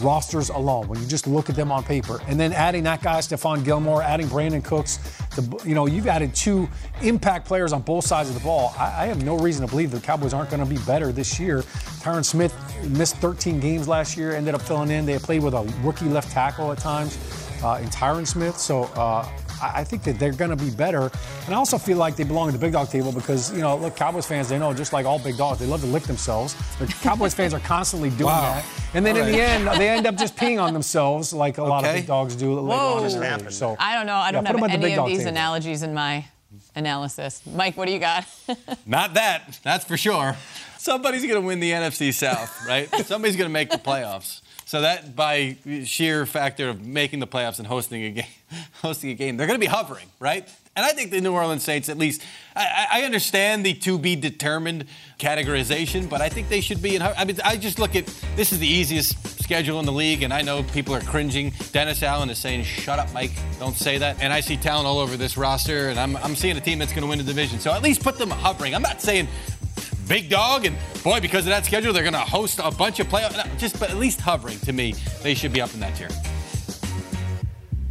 rosters 0.00 0.48
alone. 0.50 0.88
When 0.88 1.00
you 1.00 1.06
just 1.06 1.26
look 1.26 1.48
at 1.50 1.56
them 1.56 1.72
on 1.72 1.84
paper, 1.84 2.20
and 2.26 2.38
then 2.38 2.52
adding 2.52 2.84
that 2.84 3.02
guy 3.02 3.18
Stephon 3.18 3.64
Gilmore, 3.64 4.02
adding 4.02 4.26
Brandin 4.26 4.64
Cooks, 4.64 4.98
the, 5.36 5.62
you 5.64 5.74
know, 5.74 5.86
you've 5.86 6.06
added 6.06 6.34
two 6.34 6.68
impact 7.02 7.46
players 7.46 7.72
on 7.72 7.82
both 7.82 8.06
sides 8.06 8.28
of 8.28 8.34
the 8.34 8.40
ball. 8.40 8.74
I, 8.78 9.04
I 9.04 9.06
have 9.06 9.24
no 9.24 9.38
reason 9.38 9.64
to 9.66 9.70
believe 9.70 9.90
the 9.90 10.00
Cowboys 10.00 10.34
aren't 10.34 10.50
going 10.50 10.62
to 10.62 10.68
be 10.68 10.78
better 10.84 11.12
this 11.12 11.38
year. 11.38 11.62
Tyron 12.02 12.24
Smith 12.24 12.54
missed 12.90 13.16
13 13.16 13.60
games 13.60 13.88
last 13.88 14.16
year, 14.16 14.34
ended 14.34 14.54
up 14.54 14.62
filling 14.62 14.90
in. 14.90 15.06
They 15.06 15.18
played 15.18 15.42
with 15.42 15.54
a 15.54 15.62
rookie 15.82 16.06
left 16.06 16.30
tackle 16.30 16.72
at 16.72 16.78
times 16.78 17.16
uh, 17.62 17.80
in 17.82 17.88
Tyron 17.88 18.26
Smith, 18.26 18.56
so. 18.56 18.84
Uh, 18.94 19.28
I 19.62 19.80
I 19.80 19.84
think 19.84 20.02
that 20.04 20.18
they're 20.18 20.32
going 20.32 20.50
to 20.50 20.56
be 20.56 20.70
better. 20.70 21.10
And 21.46 21.54
I 21.54 21.58
also 21.58 21.78
feel 21.78 21.96
like 21.98 22.16
they 22.16 22.24
belong 22.24 22.48
at 22.48 22.52
the 22.52 22.58
big 22.58 22.72
dog 22.72 22.88
table 22.88 23.12
because, 23.12 23.52
you 23.52 23.60
know, 23.60 23.76
look, 23.76 23.96
Cowboys 23.96 24.26
fans, 24.26 24.48
they 24.48 24.58
know 24.58 24.72
just 24.74 24.92
like 24.92 25.06
all 25.06 25.18
big 25.18 25.36
dogs, 25.36 25.58
they 25.60 25.66
love 25.66 25.80
to 25.82 25.86
lick 25.86 26.04
themselves. 26.04 26.54
The 26.78 26.86
Cowboys 27.02 27.34
fans 27.34 27.54
are 27.54 27.60
constantly 27.60 28.10
doing 28.10 28.24
Wow. 28.26 28.54
that. 28.54 28.64
And 28.94 29.04
then 29.04 29.16
All 29.16 29.22
in 29.26 29.32
the 29.32 29.40
end, 29.40 29.66
they 29.80 29.88
end 29.88 30.06
up 30.06 30.16
just 30.16 30.36
peeing 30.36 30.60
on 30.62 30.72
themselves 30.72 31.32
like 31.32 31.58
a 31.58 31.62
lot 31.64 31.84
of 31.84 31.94
big 31.94 32.06
dogs 32.06 32.34
do 32.36 32.58
later 32.60 32.80
on 32.80 33.04
in 33.04 33.12
Whoa. 33.20 33.38
the. 33.38 33.50
So 33.52 33.76
I 33.78 33.94
don't 33.94 34.06
know. 34.06 34.16
I 34.16 34.32
don't 34.32 34.44
put 34.46 34.54
'em 34.54 34.60
have 34.62 34.70
at 34.70 34.80
the 34.80 34.86
any 34.86 34.96
of 34.98 35.06
these 35.06 35.18
table. 35.18 35.28
analogies 35.30 35.82
in 35.82 35.94
my 35.94 36.24
analysis. 36.74 37.42
Mike, 37.54 37.76
what 37.76 37.86
do 37.86 37.92
you 37.92 37.98
got? 37.98 38.24
Not 38.86 39.14
that, 39.14 39.58
that's 39.62 39.84
for 39.84 39.96
sure. 39.96 40.36
Somebody's 40.78 41.22
going 41.22 41.34
to 41.40 41.40
win 41.46 41.58
the 41.60 41.72
NFC 41.72 42.12
South, 42.12 42.66
right? 42.66 42.88
Somebody's 43.06 43.36
going 43.36 43.48
to 43.48 43.52
make 43.52 43.70
the 43.70 43.78
playoffs. 43.78 44.40
So 44.66 44.80
that 44.80 45.14
by 45.14 45.56
sheer 45.84 46.26
factor 46.26 46.68
of 46.68 46.84
making 46.84 47.20
the 47.20 47.26
playoffs 47.28 47.58
and 47.58 47.68
hosting 47.68 48.02
a 48.02 48.10
game, 48.10 48.24
hosting 48.82 49.10
a 49.10 49.14
game, 49.14 49.36
they're 49.36 49.46
going 49.46 49.60
to 49.60 49.64
be 49.64 49.70
hovering, 49.70 50.08
right? 50.18 50.48
And 50.74 50.84
I 50.84 50.90
think 50.90 51.12
the 51.12 51.20
New 51.20 51.32
Orleans 51.32 51.62
Saints, 51.62 51.88
at 51.88 51.96
least, 51.96 52.20
I, 52.54 52.86
I 52.90 53.02
understand 53.04 53.64
the 53.64 53.72
to 53.74 53.96
be 53.96 54.16
determined 54.16 54.86
categorization, 55.18 56.10
but 56.10 56.20
I 56.20 56.28
think 56.28 56.48
they 56.48 56.60
should 56.60 56.82
be 56.82 56.96
in. 56.96 57.00
I 57.00 57.24
mean, 57.24 57.38
I 57.44 57.56
just 57.56 57.78
look 57.78 57.94
at 57.94 58.06
this 58.34 58.52
is 58.52 58.58
the 58.58 58.66
easiest 58.66 59.40
schedule 59.42 59.78
in 59.78 59.86
the 59.86 59.92
league, 59.92 60.22
and 60.22 60.34
I 60.34 60.42
know 60.42 60.64
people 60.64 60.94
are 60.94 61.00
cringing. 61.00 61.54
Dennis 61.72 62.02
Allen 62.02 62.28
is 62.28 62.38
saying, 62.38 62.64
"Shut 62.64 62.98
up, 62.98 63.10
Mike, 63.14 63.30
don't 63.58 63.76
say 63.76 63.96
that." 63.96 64.20
And 64.20 64.32
I 64.32 64.40
see 64.40 64.58
talent 64.58 64.86
all 64.86 64.98
over 64.98 65.16
this 65.16 65.38
roster, 65.38 65.88
and 65.88 65.98
I'm, 65.98 66.16
I'm 66.16 66.36
seeing 66.36 66.58
a 66.58 66.60
team 66.60 66.78
that's 66.78 66.92
going 66.92 67.04
to 67.04 67.08
win 67.08 67.18
the 67.18 67.24
division. 67.24 67.58
So 67.58 67.72
at 67.72 67.82
least 67.82 68.02
put 68.02 68.18
them 68.18 68.28
hovering. 68.28 68.74
I'm 68.74 68.82
not 68.82 69.00
saying 69.00 69.28
big 70.06 70.28
dog, 70.28 70.64
and 70.64 70.76
boy, 71.02 71.20
because 71.20 71.46
of 71.46 71.50
that 71.50 71.64
schedule, 71.64 71.92
they're 71.92 72.02
going 72.02 72.12
to 72.12 72.18
host 72.20 72.60
a 72.62 72.70
bunch 72.70 73.00
of 73.00 73.08
playoffs. 73.08 73.36
No, 73.36 73.54
just, 73.56 73.78
but 73.78 73.90
at 73.90 73.96
least 73.96 74.20
hovering 74.20 74.58
to 74.60 74.72
me, 74.72 74.94
they 75.22 75.34
should 75.34 75.52
be 75.52 75.60
up 75.60 75.72
in 75.74 75.80
that 75.80 75.94
tier. 75.96 76.08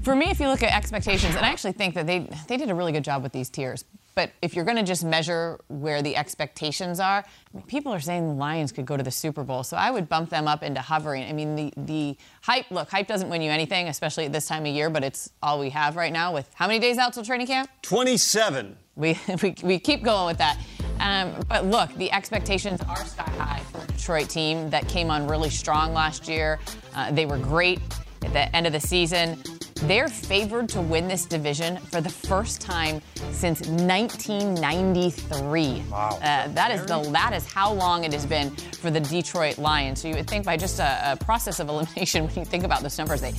For 0.03 0.15
me, 0.15 0.29
if 0.29 0.39
you 0.39 0.47
look 0.47 0.61
at 0.61 0.71
expectations, 0.71 1.35
and 1.35 1.43
I 1.43 1.49
actually 1.49 1.71
think 1.71 1.95
that 1.95 2.05
they 2.05 2.29
they 2.47 2.57
did 2.57 2.69
a 2.69 2.75
really 2.75 2.91
good 2.91 3.03
job 3.03 3.23
with 3.23 3.31
these 3.31 3.49
tiers. 3.49 3.85
But 4.13 4.31
if 4.41 4.55
you're 4.55 4.63
going 4.63 4.77
to 4.77 4.83
just 4.83 5.03
measure 5.03 5.59
where 5.67 6.01
the 6.01 6.15
expectations 6.15 7.01
are, 7.01 7.25
I 7.25 7.57
mean, 7.57 7.65
people 7.65 7.91
are 7.91 7.99
saying 7.99 8.25
the 8.27 8.33
Lions 8.33 8.71
could 8.71 8.85
go 8.85 8.95
to 8.95 9.03
the 9.03 9.11
Super 9.11 9.43
Bowl, 9.43 9.63
so 9.63 9.75
I 9.75 9.91
would 9.91 10.07
bump 10.07 10.29
them 10.29 10.47
up 10.47 10.63
into 10.63 10.79
hovering. 10.79 11.23
I 11.23 11.33
mean, 11.33 11.55
the 11.55 11.73
the 11.75 12.17
hype. 12.41 12.69
Look, 12.69 12.89
hype 12.89 13.07
doesn't 13.07 13.29
win 13.29 13.41
you 13.41 13.49
anything, 13.49 13.87
especially 13.87 14.25
at 14.25 14.31
this 14.31 14.45
time 14.45 14.65
of 14.65 14.73
year. 14.73 14.91
But 14.91 15.03
it's 15.03 15.31
all 15.41 15.59
we 15.59 15.71
have 15.71 15.95
right 15.95 16.13
now. 16.13 16.31
With 16.33 16.49
how 16.53 16.67
many 16.67 16.79
days 16.79 16.99
out 16.99 17.13
till 17.13 17.23
training 17.25 17.47
camp? 17.47 17.69
27. 17.81 18.77
We, 18.95 19.19
we, 19.41 19.55
we 19.63 19.79
keep 19.79 20.03
going 20.03 20.27
with 20.27 20.37
that. 20.37 20.57
Um, 20.99 21.33
but 21.47 21.65
look, 21.65 21.93
the 21.95 22.11
expectations 22.11 22.81
are 22.81 23.03
sky 23.05 23.29
high 23.37 23.61
for 23.71 23.83
a 23.83 23.87
Detroit 23.87 24.29
team 24.29 24.69
that 24.69 24.87
came 24.87 25.09
on 25.09 25.27
really 25.27 25.49
strong 25.49 25.93
last 25.93 26.27
year. 26.27 26.59
Uh, 26.95 27.11
they 27.11 27.25
were 27.25 27.37
great 27.37 27.79
at 28.23 28.33
the 28.33 28.55
end 28.55 28.67
of 28.67 28.73
the 28.73 28.79
season. 28.79 29.41
They're 29.81 30.07
favored 30.07 30.69
to 30.69 30.79
win 30.79 31.09
this 31.09 31.25
division 31.25 31.75
for 31.77 31.99
the 31.99 32.09
first 32.09 32.61
time 32.61 33.01
since 33.31 33.59
1993. 33.67 35.83
Wow. 35.91 36.17
Uh, 36.21 36.47
that 36.47 36.71
is 36.71 36.85
the 36.85 37.01
that 37.11 37.33
is 37.33 37.45
how 37.45 37.73
long 37.73 38.05
it 38.05 38.13
has 38.13 38.25
been 38.25 38.51
for 38.51 38.89
the 38.89 39.01
Detroit 39.01 39.57
Lions. 39.57 40.01
So 40.01 40.07
you 40.07 40.15
would 40.15 40.29
think 40.29 40.45
by 40.45 40.55
just 40.55 40.79
a, 40.79 41.11
a 41.11 41.17
process 41.17 41.59
of 41.59 41.67
elimination, 41.75 42.25
when 42.25 42.35
you 42.35 42.45
think 42.45 42.63
about 42.63 42.83
those 42.83 42.97
numbers, 42.97 43.19
they 43.19 43.33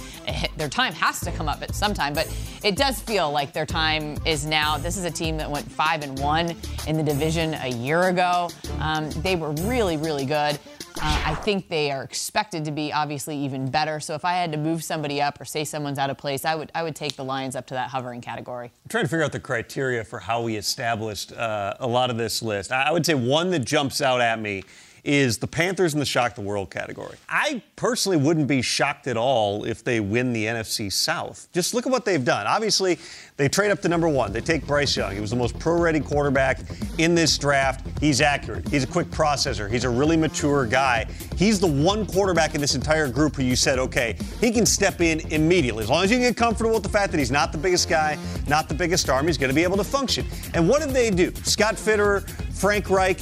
their 0.58 0.68
time 0.68 0.92
has 0.92 1.20
to 1.20 1.32
come 1.32 1.48
up 1.48 1.62
at 1.62 1.74
some 1.74 1.94
time. 1.94 2.12
But 2.12 2.30
it 2.62 2.76
does 2.76 3.00
feel 3.00 3.30
like 3.30 3.54
their 3.54 3.64
time 3.64 4.18
is 4.26 4.44
now. 4.44 4.76
This 4.76 4.98
is 4.98 5.04
a 5.04 5.10
team 5.10 5.38
that 5.38 5.50
went 5.50 5.72
five 5.72 6.02
and 6.02 6.18
one 6.18 6.54
in 6.86 6.98
the 6.98 7.02
division 7.02 7.54
a 7.54 7.68
year 7.68 8.08
ago. 8.08 8.50
Um, 8.78 9.08
they 9.22 9.36
were 9.36 9.52
really 9.52 9.96
really 9.96 10.26
good. 10.26 10.58
Uh, 11.00 11.22
I 11.26 11.34
think 11.34 11.68
they 11.68 11.90
are 11.90 12.02
expected 12.02 12.64
to 12.64 12.70
be 12.70 12.92
obviously 12.92 13.36
even 13.36 13.70
better. 13.70 14.00
So 14.00 14.14
if 14.14 14.24
I 14.24 14.32
had 14.32 14.50
to 14.52 14.58
move 14.58 14.82
somebody 14.82 15.20
up 15.20 15.40
or 15.40 15.44
say 15.44 15.64
someone's 15.64 15.98
out 15.98 16.08
of 16.08 16.16
place, 16.16 16.44
I 16.44 16.54
would 16.54 16.72
I 16.74 16.82
would 16.82 16.96
take 16.96 17.16
the 17.16 17.24
Lions 17.24 17.54
up 17.54 17.66
to 17.66 17.74
that 17.74 17.90
hovering 17.90 18.20
category. 18.22 18.72
I'm 18.84 18.88
trying 18.88 19.04
to 19.04 19.08
figure 19.08 19.24
out 19.24 19.32
the 19.32 19.40
criteria 19.40 20.04
for 20.04 20.18
how 20.18 20.42
we 20.42 20.56
established 20.56 21.32
uh, 21.32 21.74
a 21.80 21.86
lot 21.86 22.10
of 22.10 22.16
this 22.16 22.42
list. 22.42 22.72
I 22.72 22.84
I 22.84 22.92
would 22.92 23.04
say 23.04 23.14
one 23.14 23.50
that 23.50 23.64
jumps 23.64 24.00
out 24.00 24.20
at 24.20 24.40
me 24.40 24.62
is 25.06 25.38
the 25.38 25.46
Panthers 25.46 25.94
in 25.94 26.00
the 26.00 26.06
shock 26.06 26.34
the 26.34 26.40
world 26.40 26.70
category. 26.70 27.16
I 27.28 27.62
personally 27.76 28.18
wouldn't 28.18 28.48
be 28.48 28.60
shocked 28.60 29.06
at 29.06 29.16
all 29.16 29.64
if 29.64 29.84
they 29.84 30.00
win 30.00 30.32
the 30.32 30.44
NFC 30.44 30.92
South. 30.92 31.48
Just 31.52 31.74
look 31.74 31.86
at 31.86 31.92
what 31.92 32.04
they've 32.04 32.24
done. 32.24 32.46
Obviously, 32.46 32.98
they 33.36 33.48
trade 33.48 33.70
up 33.70 33.80
to 33.82 33.88
number 33.88 34.08
one. 34.08 34.32
They 34.32 34.40
take 34.40 34.66
Bryce 34.66 34.96
Young. 34.96 35.14
He 35.14 35.20
was 35.20 35.30
the 35.30 35.36
most 35.36 35.58
pro-ready 35.58 36.00
quarterback 36.00 36.60
in 36.98 37.14
this 37.14 37.38
draft. 37.38 37.86
He's 38.00 38.20
accurate. 38.20 38.68
He's 38.68 38.82
a 38.84 38.86
quick 38.86 39.06
processor. 39.08 39.70
He's 39.70 39.84
a 39.84 39.90
really 39.90 40.16
mature 40.16 40.66
guy. 40.66 41.06
He's 41.36 41.60
the 41.60 41.66
one 41.66 42.06
quarterback 42.06 42.54
in 42.54 42.60
this 42.60 42.74
entire 42.74 43.08
group 43.08 43.36
who 43.36 43.44
you 43.44 43.54
said, 43.54 43.78
okay, 43.78 44.16
he 44.40 44.50
can 44.50 44.66
step 44.66 45.00
in 45.00 45.20
immediately. 45.32 45.84
As 45.84 45.90
long 45.90 46.02
as 46.02 46.10
you 46.10 46.16
can 46.16 46.26
get 46.26 46.36
comfortable 46.36 46.74
with 46.74 46.82
the 46.82 46.88
fact 46.88 47.12
that 47.12 47.18
he's 47.18 47.30
not 47.30 47.52
the 47.52 47.58
biggest 47.58 47.88
guy, 47.88 48.18
not 48.48 48.68
the 48.68 48.74
biggest 48.74 49.08
arm, 49.08 49.26
he's 49.26 49.38
going 49.38 49.50
to 49.50 49.54
be 49.54 49.62
able 49.62 49.76
to 49.76 49.84
function. 49.84 50.26
And 50.54 50.68
what 50.68 50.80
did 50.80 50.90
they 50.90 51.10
do? 51.10 51.32
Scott 51.44 51.76
Fitterer, 51.76 52.28
Frank 52.54 52.88
Reich, 52.90 53.20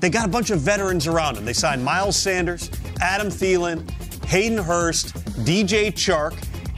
they 0.00 0.10
got 0.10 0.26
a 0.26 0.28
bunch 0.28 0.50
of 0.50 0.60
veterans 0.60 1.06
around 1.06 1.36
them. 1.36 1.44
They 1.44 1.52
signed 1.52 1.84
Miles 1.84 2.16
Sanders, 2.16 2.70
Adam 3.00 3.28
Thielen, 3.28 3.88
Hayden 4.26 4.58
Hurst, 4.58 5.14
DJ 5.44 5.92
Chark, 5.92 6.36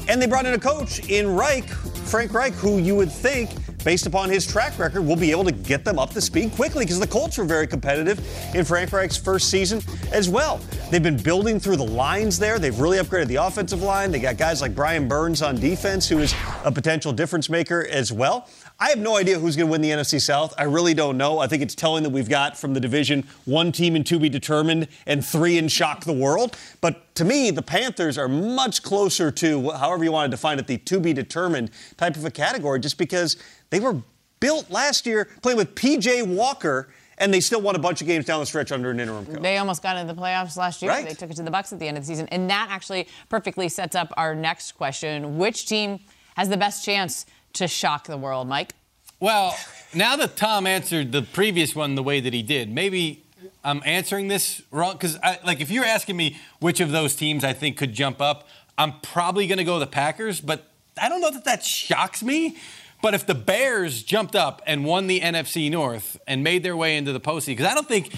and 0.09 0.21
they 0.21 0.27
brought 0.27 0.47
in 0.47 0.55
a 0.55 0.59
coach 0.59 1.01
in 1.09 1.35
Reich 1.35 1.69
Frank 2.09 2.33
Reich, 2.33 2.55
who 2.55 2.79
you 2.79 2.97
would 2.97 3.13
think, 3.13 3.51
based 3.89 4.05
upon 4.05 4.29
his 4.29 4.47
track 4.47 4.79
record, 4.79 5.01
we'll 5.01 5.17
be 5.17 5.31
able 5.31 5.45
to 5.45 5.51
get 5.51 5.83
them 5.83 5.99
up 5.99 6.11
to 6.11 6.21
speed 6.21 6.53
quickly 6.53 6.85
because 6.85 7.01
the 7.01 7.07
Colts 7.07 7.39
were 7.39 7.45
very 7.45 7.67
competitive 7.67 8.19
in 8.55 8.63
Frank 8.63 8.93
Reich's 8.93 9.17
first 9.17 9.49
season 9.49 9.81
as 10.13 10.29
well. 10.29 10.61
They've 10.91 11.03
been 11.03 11.17
building 11.17 11.59
through 11.59 11.77
the 11.77 11.87
lines 11.87 12.39
there. 12.39 12.59
They've 12.59 12.79
really 12.79 12.99
upgraded 12.99 13.29
the 13.29 13.37
offensive 13.37 13.81
line. 13.81 14.11
They 14.11 14.21
got 14.21 14.37
guys 14.37 14.61
like 14.61 14.75
Brian 14.75 15.09
Burns 15.09 15.41
on 15.41 15.57
defense, 15.57 16.07
who 16.07 16.19
is 16.19 16.35
a 16.67 16.71
potential 16.71 17.15
difference 17.15 17.49
maker 17.49 17.87
as 17.89 18.13
well. 18.13 18.47
I 18.79 18.91
have 18.91 18.99
no 18.99 19.17
idea 19.17 19.41
who's 19.41 19.57
going 19.57 19.67
to 19.67 19.73
win 19.73 19.81
the 19.81 19.91
NFC 19.91 20.21
South. 20.21 20.55
I 20.57 20.63
really 20.65 20.95
don't 20.95 21.17
know. 21.17 21.41
I 21.41 21.49
think 21.49 21.63
it's 21.63 21.75
telling 21.75 22.05
that 22.05 22.11
we've 22.11 22.29
got 22.29 22.57
from 22.57 22.75
the 22.75 22.81
division 22.81 23.27
one 23.45 23.73
team 23.73 23.97
in 23.97 24.05
to 24.05 24.21
be 24.21 24.29
determined 24.29 24.87
and 25.07 25.25
three 25.25 25.59
in 25.59 25.67
shock 25.67 26.05
the 26.05 26.13
world. 26.13 26.57
But 26.81 27.13
to 27.17 27.25
me, 27.25 27.51
the 27.51 27.63
Panthers 27.63 28.17
are 28.17 28.29
much 28.29 28.85
closer 28.85 29.33
to, 29.33 29.71
however 29.71 30.05
you 30.05 30.13
want 30.13 30.31
to 30.31 30.37
define 30.37 30.61
it, 30.61 30.69
the 30.69 30.79
to 30.79 31.01
be 31.01 31.13
determined 31.13 31.73
type 31.97 32.15
of 32.15 32.25
a 32.25 32.31
category, 32.31 32.79
just 32.79 32.99
because 32.99 33.37
they 33.71 33.81
were 33.81 34.01
built 34.41 34.71
last 34.71 35.07
year 35.07 35.29
playing 35.43 35.59
with 35.59 35.75
PJ 35.75 36.27
Walker. 36.27 36.89
And 37.21 37.35
they 37.35 37.41
still 37.41 37.61
won 37.61 37.75
a 37.75 37.81
bunch 37.81 38.01
of 38.01 38.07
games 38.07 38.27
down 38.27 38.39
the 38.39 38.47
stretch 38.47 38.71
under 38.71 38.93
an 38.93 39.01
interim 39.01 39.27
coach. 39.27 39.43
They 39.43 39.59
almost 39.59 39.83
got 39.83 39.97
into 39.97 40.15
the 40.15 40.21
playoffs 40.21 40.57
last 40.57 40.81
year. 40.81 40.93
Right. 40.93 41.05
They 41.05 41.15
took 41.15 41.33
it 41.33 41.35
to 41.39 41.43
the 41.43 41.51
Bucks 41.51 41.73
at 41.73 41.81
the 41.81 41.89
end 41.89 41.99
of 41.99 42.05
the 42.05 42.07
season, 42.07 42.29
and 42.29 42.49
that 42.49 42.69
actually 42.71 43.09
perfectly 43.29 43.69
sets 43.69 43.97
up 43.97 44.13
our 44.17 44.37
next 44.37 44.77
question: 44.77 45.37
Which 45.37 45.67
team 45.67 45.99
has 46.37 46.49
the 46.49 46.57
best 46.57 46.85
chance 46.85 47.27
to 47.55 47.67
shock 47.67 48.07
the 48.07 48.17
world, 48.17 48.47
Mike? 48.47 48.73
Well, 49.19 49.57
now 49.93 50.15
that 50.15 50.37
Tom 50.37 50.65
answered 50.65 51.11
the 51.11 51.23
previous 51.23 51.75
one 51.75 51.97
the 51.97 52.05
way 52.05 52.21
that 52.21 52.33
he 52.33 52.43
did, 52.43 52.71
maybe 52.71 53.25
I'm 53.65 53.83
answering 53.85 54.29
this 54.29 54.63
wrong 54.71 54.93
because, 54.93 55.19
like, 55.45 55.61
if 55.61 55.71
you're 55.71 55.85
asking 55.85 56.17
me 56.17 56.37
which 56.61 56.79
of 56.79 56.93
those 56.93 57.17
teams 57.17 57.43
I 57.43 57.53
think 57.53 57.77
could 57.77 57.93
jump 57.93 58.21
up, 58.21 58.47
I'm 58.77 59.01
probably 59.01 59.49
going 59.49 59.59
to 59.59 59.65
go 59.65 59.81
the 59.81 59.89
Packers, 59.89 60.41
but 60.41 60.71
I 61.01 61.09
don't 61.09 61.21
know 61.21 61.33
that 61.33 61.45
that 61.45 61.65
shocks 61.65 62.23
me. 62.23 62.57
But 63.01 63.15
if 63.15 63.27
the 63.27 63.35
Bears 63.35 64.03
jumped 64.03 64.35
up 64.35 64.61
and 64.67 64.85
won 64.85 65.07
the 65.07 65.21
NFC 65.21 65.71
North 65.71 66.19
and 66.27 66.43
made 66.43 66.63
their 66.63 66.77
way 66.77 66.97
into 66.97 67.13
the 67.13 67.21
postseason, 67.21 67.49
because 67.49 67.67
I 67.67 67.75
don't 67.75 67.87
think 67.87 68.13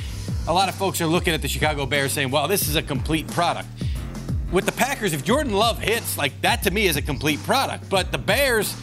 a 0.48 0.52
lot 0.52 0.68
of 0.68 0.74
folks 0.74 1.00
are 1.00 1.06
looking 1.06 1.34
at 1.34 1.42
the 1.42 1.48
Chicago 1.48 1.84
Bears 1.84 2.12
saying, 2.12 2.30
well, 2.30 2.48
this 2.48 2.66
is 2.66 2.76
a 2.76 2.82
complete 2.82 3.28
product. 3.28 3.68
With 4.50 4.64
the 4.64 4.72
Packers, 4.72 5.12
if 5.12 5.22
Jordan 5.22 5.52
Love 5.52 5.78
hits, 5.78 6.16
like 6.16 6.40
that 6.40 6.62
to 6.62 6.70
me 6.70 6.86
is 6.86 6.96
a 6.96 7.02
complete 7.02 7.40
product. 7.44 7.88
But 7.90 8.10
the 8.10 8.18
Bears 8.18 8.74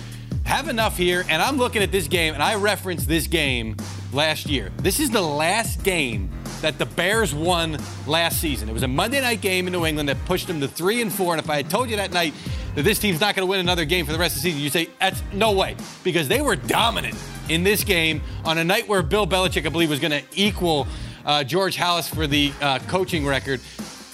have 0.45 0.69
enough 0.69 0.95
here, 0.97 1.25
and 1.29 1.41
I'm 1.41 1.57
looking 1.57 1.81
at 1.81 1.91
this 1.91 2.07
game, 2.07 2.33
and 2.33 2.41
I 2.41 2.55
referenced 2.55 3.07
this 3.07 3.27
game 3.27 3.75
last 4.13 4.45
year. 4.45 4.71
This 4.77 4.99
is 4.99 5.09
the 5.09 5.21
last 5.21 5.83
game 5.83 6.29
that 6.61 6.77
the 6.77 6.85
Bears 6.85 7.33
won 7.33 7.77
last 8.05 8.39
season. 8.39 8.69
It 8.69 8.73
was 8.73 8.83
a 8.83 8.87
Monday 8.87 9.19
night 9.19 9.41
game 9.41 9.67
in 9.67 9.73
New 9.73 9.85
England 9.85 10.09
that 10.09 10.23
pushed 10.25 10.47
them 10.47 10.61
to 10.61 10.67
three 10.67 11.01
and 11.01 11.11
four. 11.11 11.33
And 11.33 11.43
if 11.43 11.49
I 11.49 11.57
had 11.57 11.69
told 11.69 11.89
you 11.89 11.97
that 11.97 12.11
night 12.11 12.33
that 12.78 12.84
this 12.84 12.99
team's 12.99 13.19
not 13.19 13.34
going 13.34 13.41
to 13.41 13.49
win 13.49 13.59
another 13.59 13.86
game 13.86 14.05
for 14.05 14.11
the 14.11 14.19
rest 14.19 14.36
of 14.36 14.43
the 14.43 14.51
season, 14.51 14.61
you'd 14.61 14.71
say 14.71 14.88
that's 14.99 15.23
no 15.34 15.51
way 15.51 15.75
because 16.03 16.28
they 16.28 16.41
were 16.41 16.55
dominant 16.55 17.15
in 17.49 17.63
this 17.63 17.84
game 17.84 18.21
on 18.45 18.59
a 18.59 18.63
night 18.63 18.88
where 18.88 19.01
Bill 19.01 19.25
Belichick, 19.25 19.65
I 19.65 19.69
believe, 19.69 19.89
was 19.89 19.99
going 19.99 20.11
to 20.11 20.21
equal 20.36 20.86
uh, 21.25 21.43
George 21.43 21.75
Halas 21.75 22.07
for 22.07 22.28
the 22.28 22.53
uh, 22.61 22.78
coaching 22.88 23.25
record. 23.25 23.61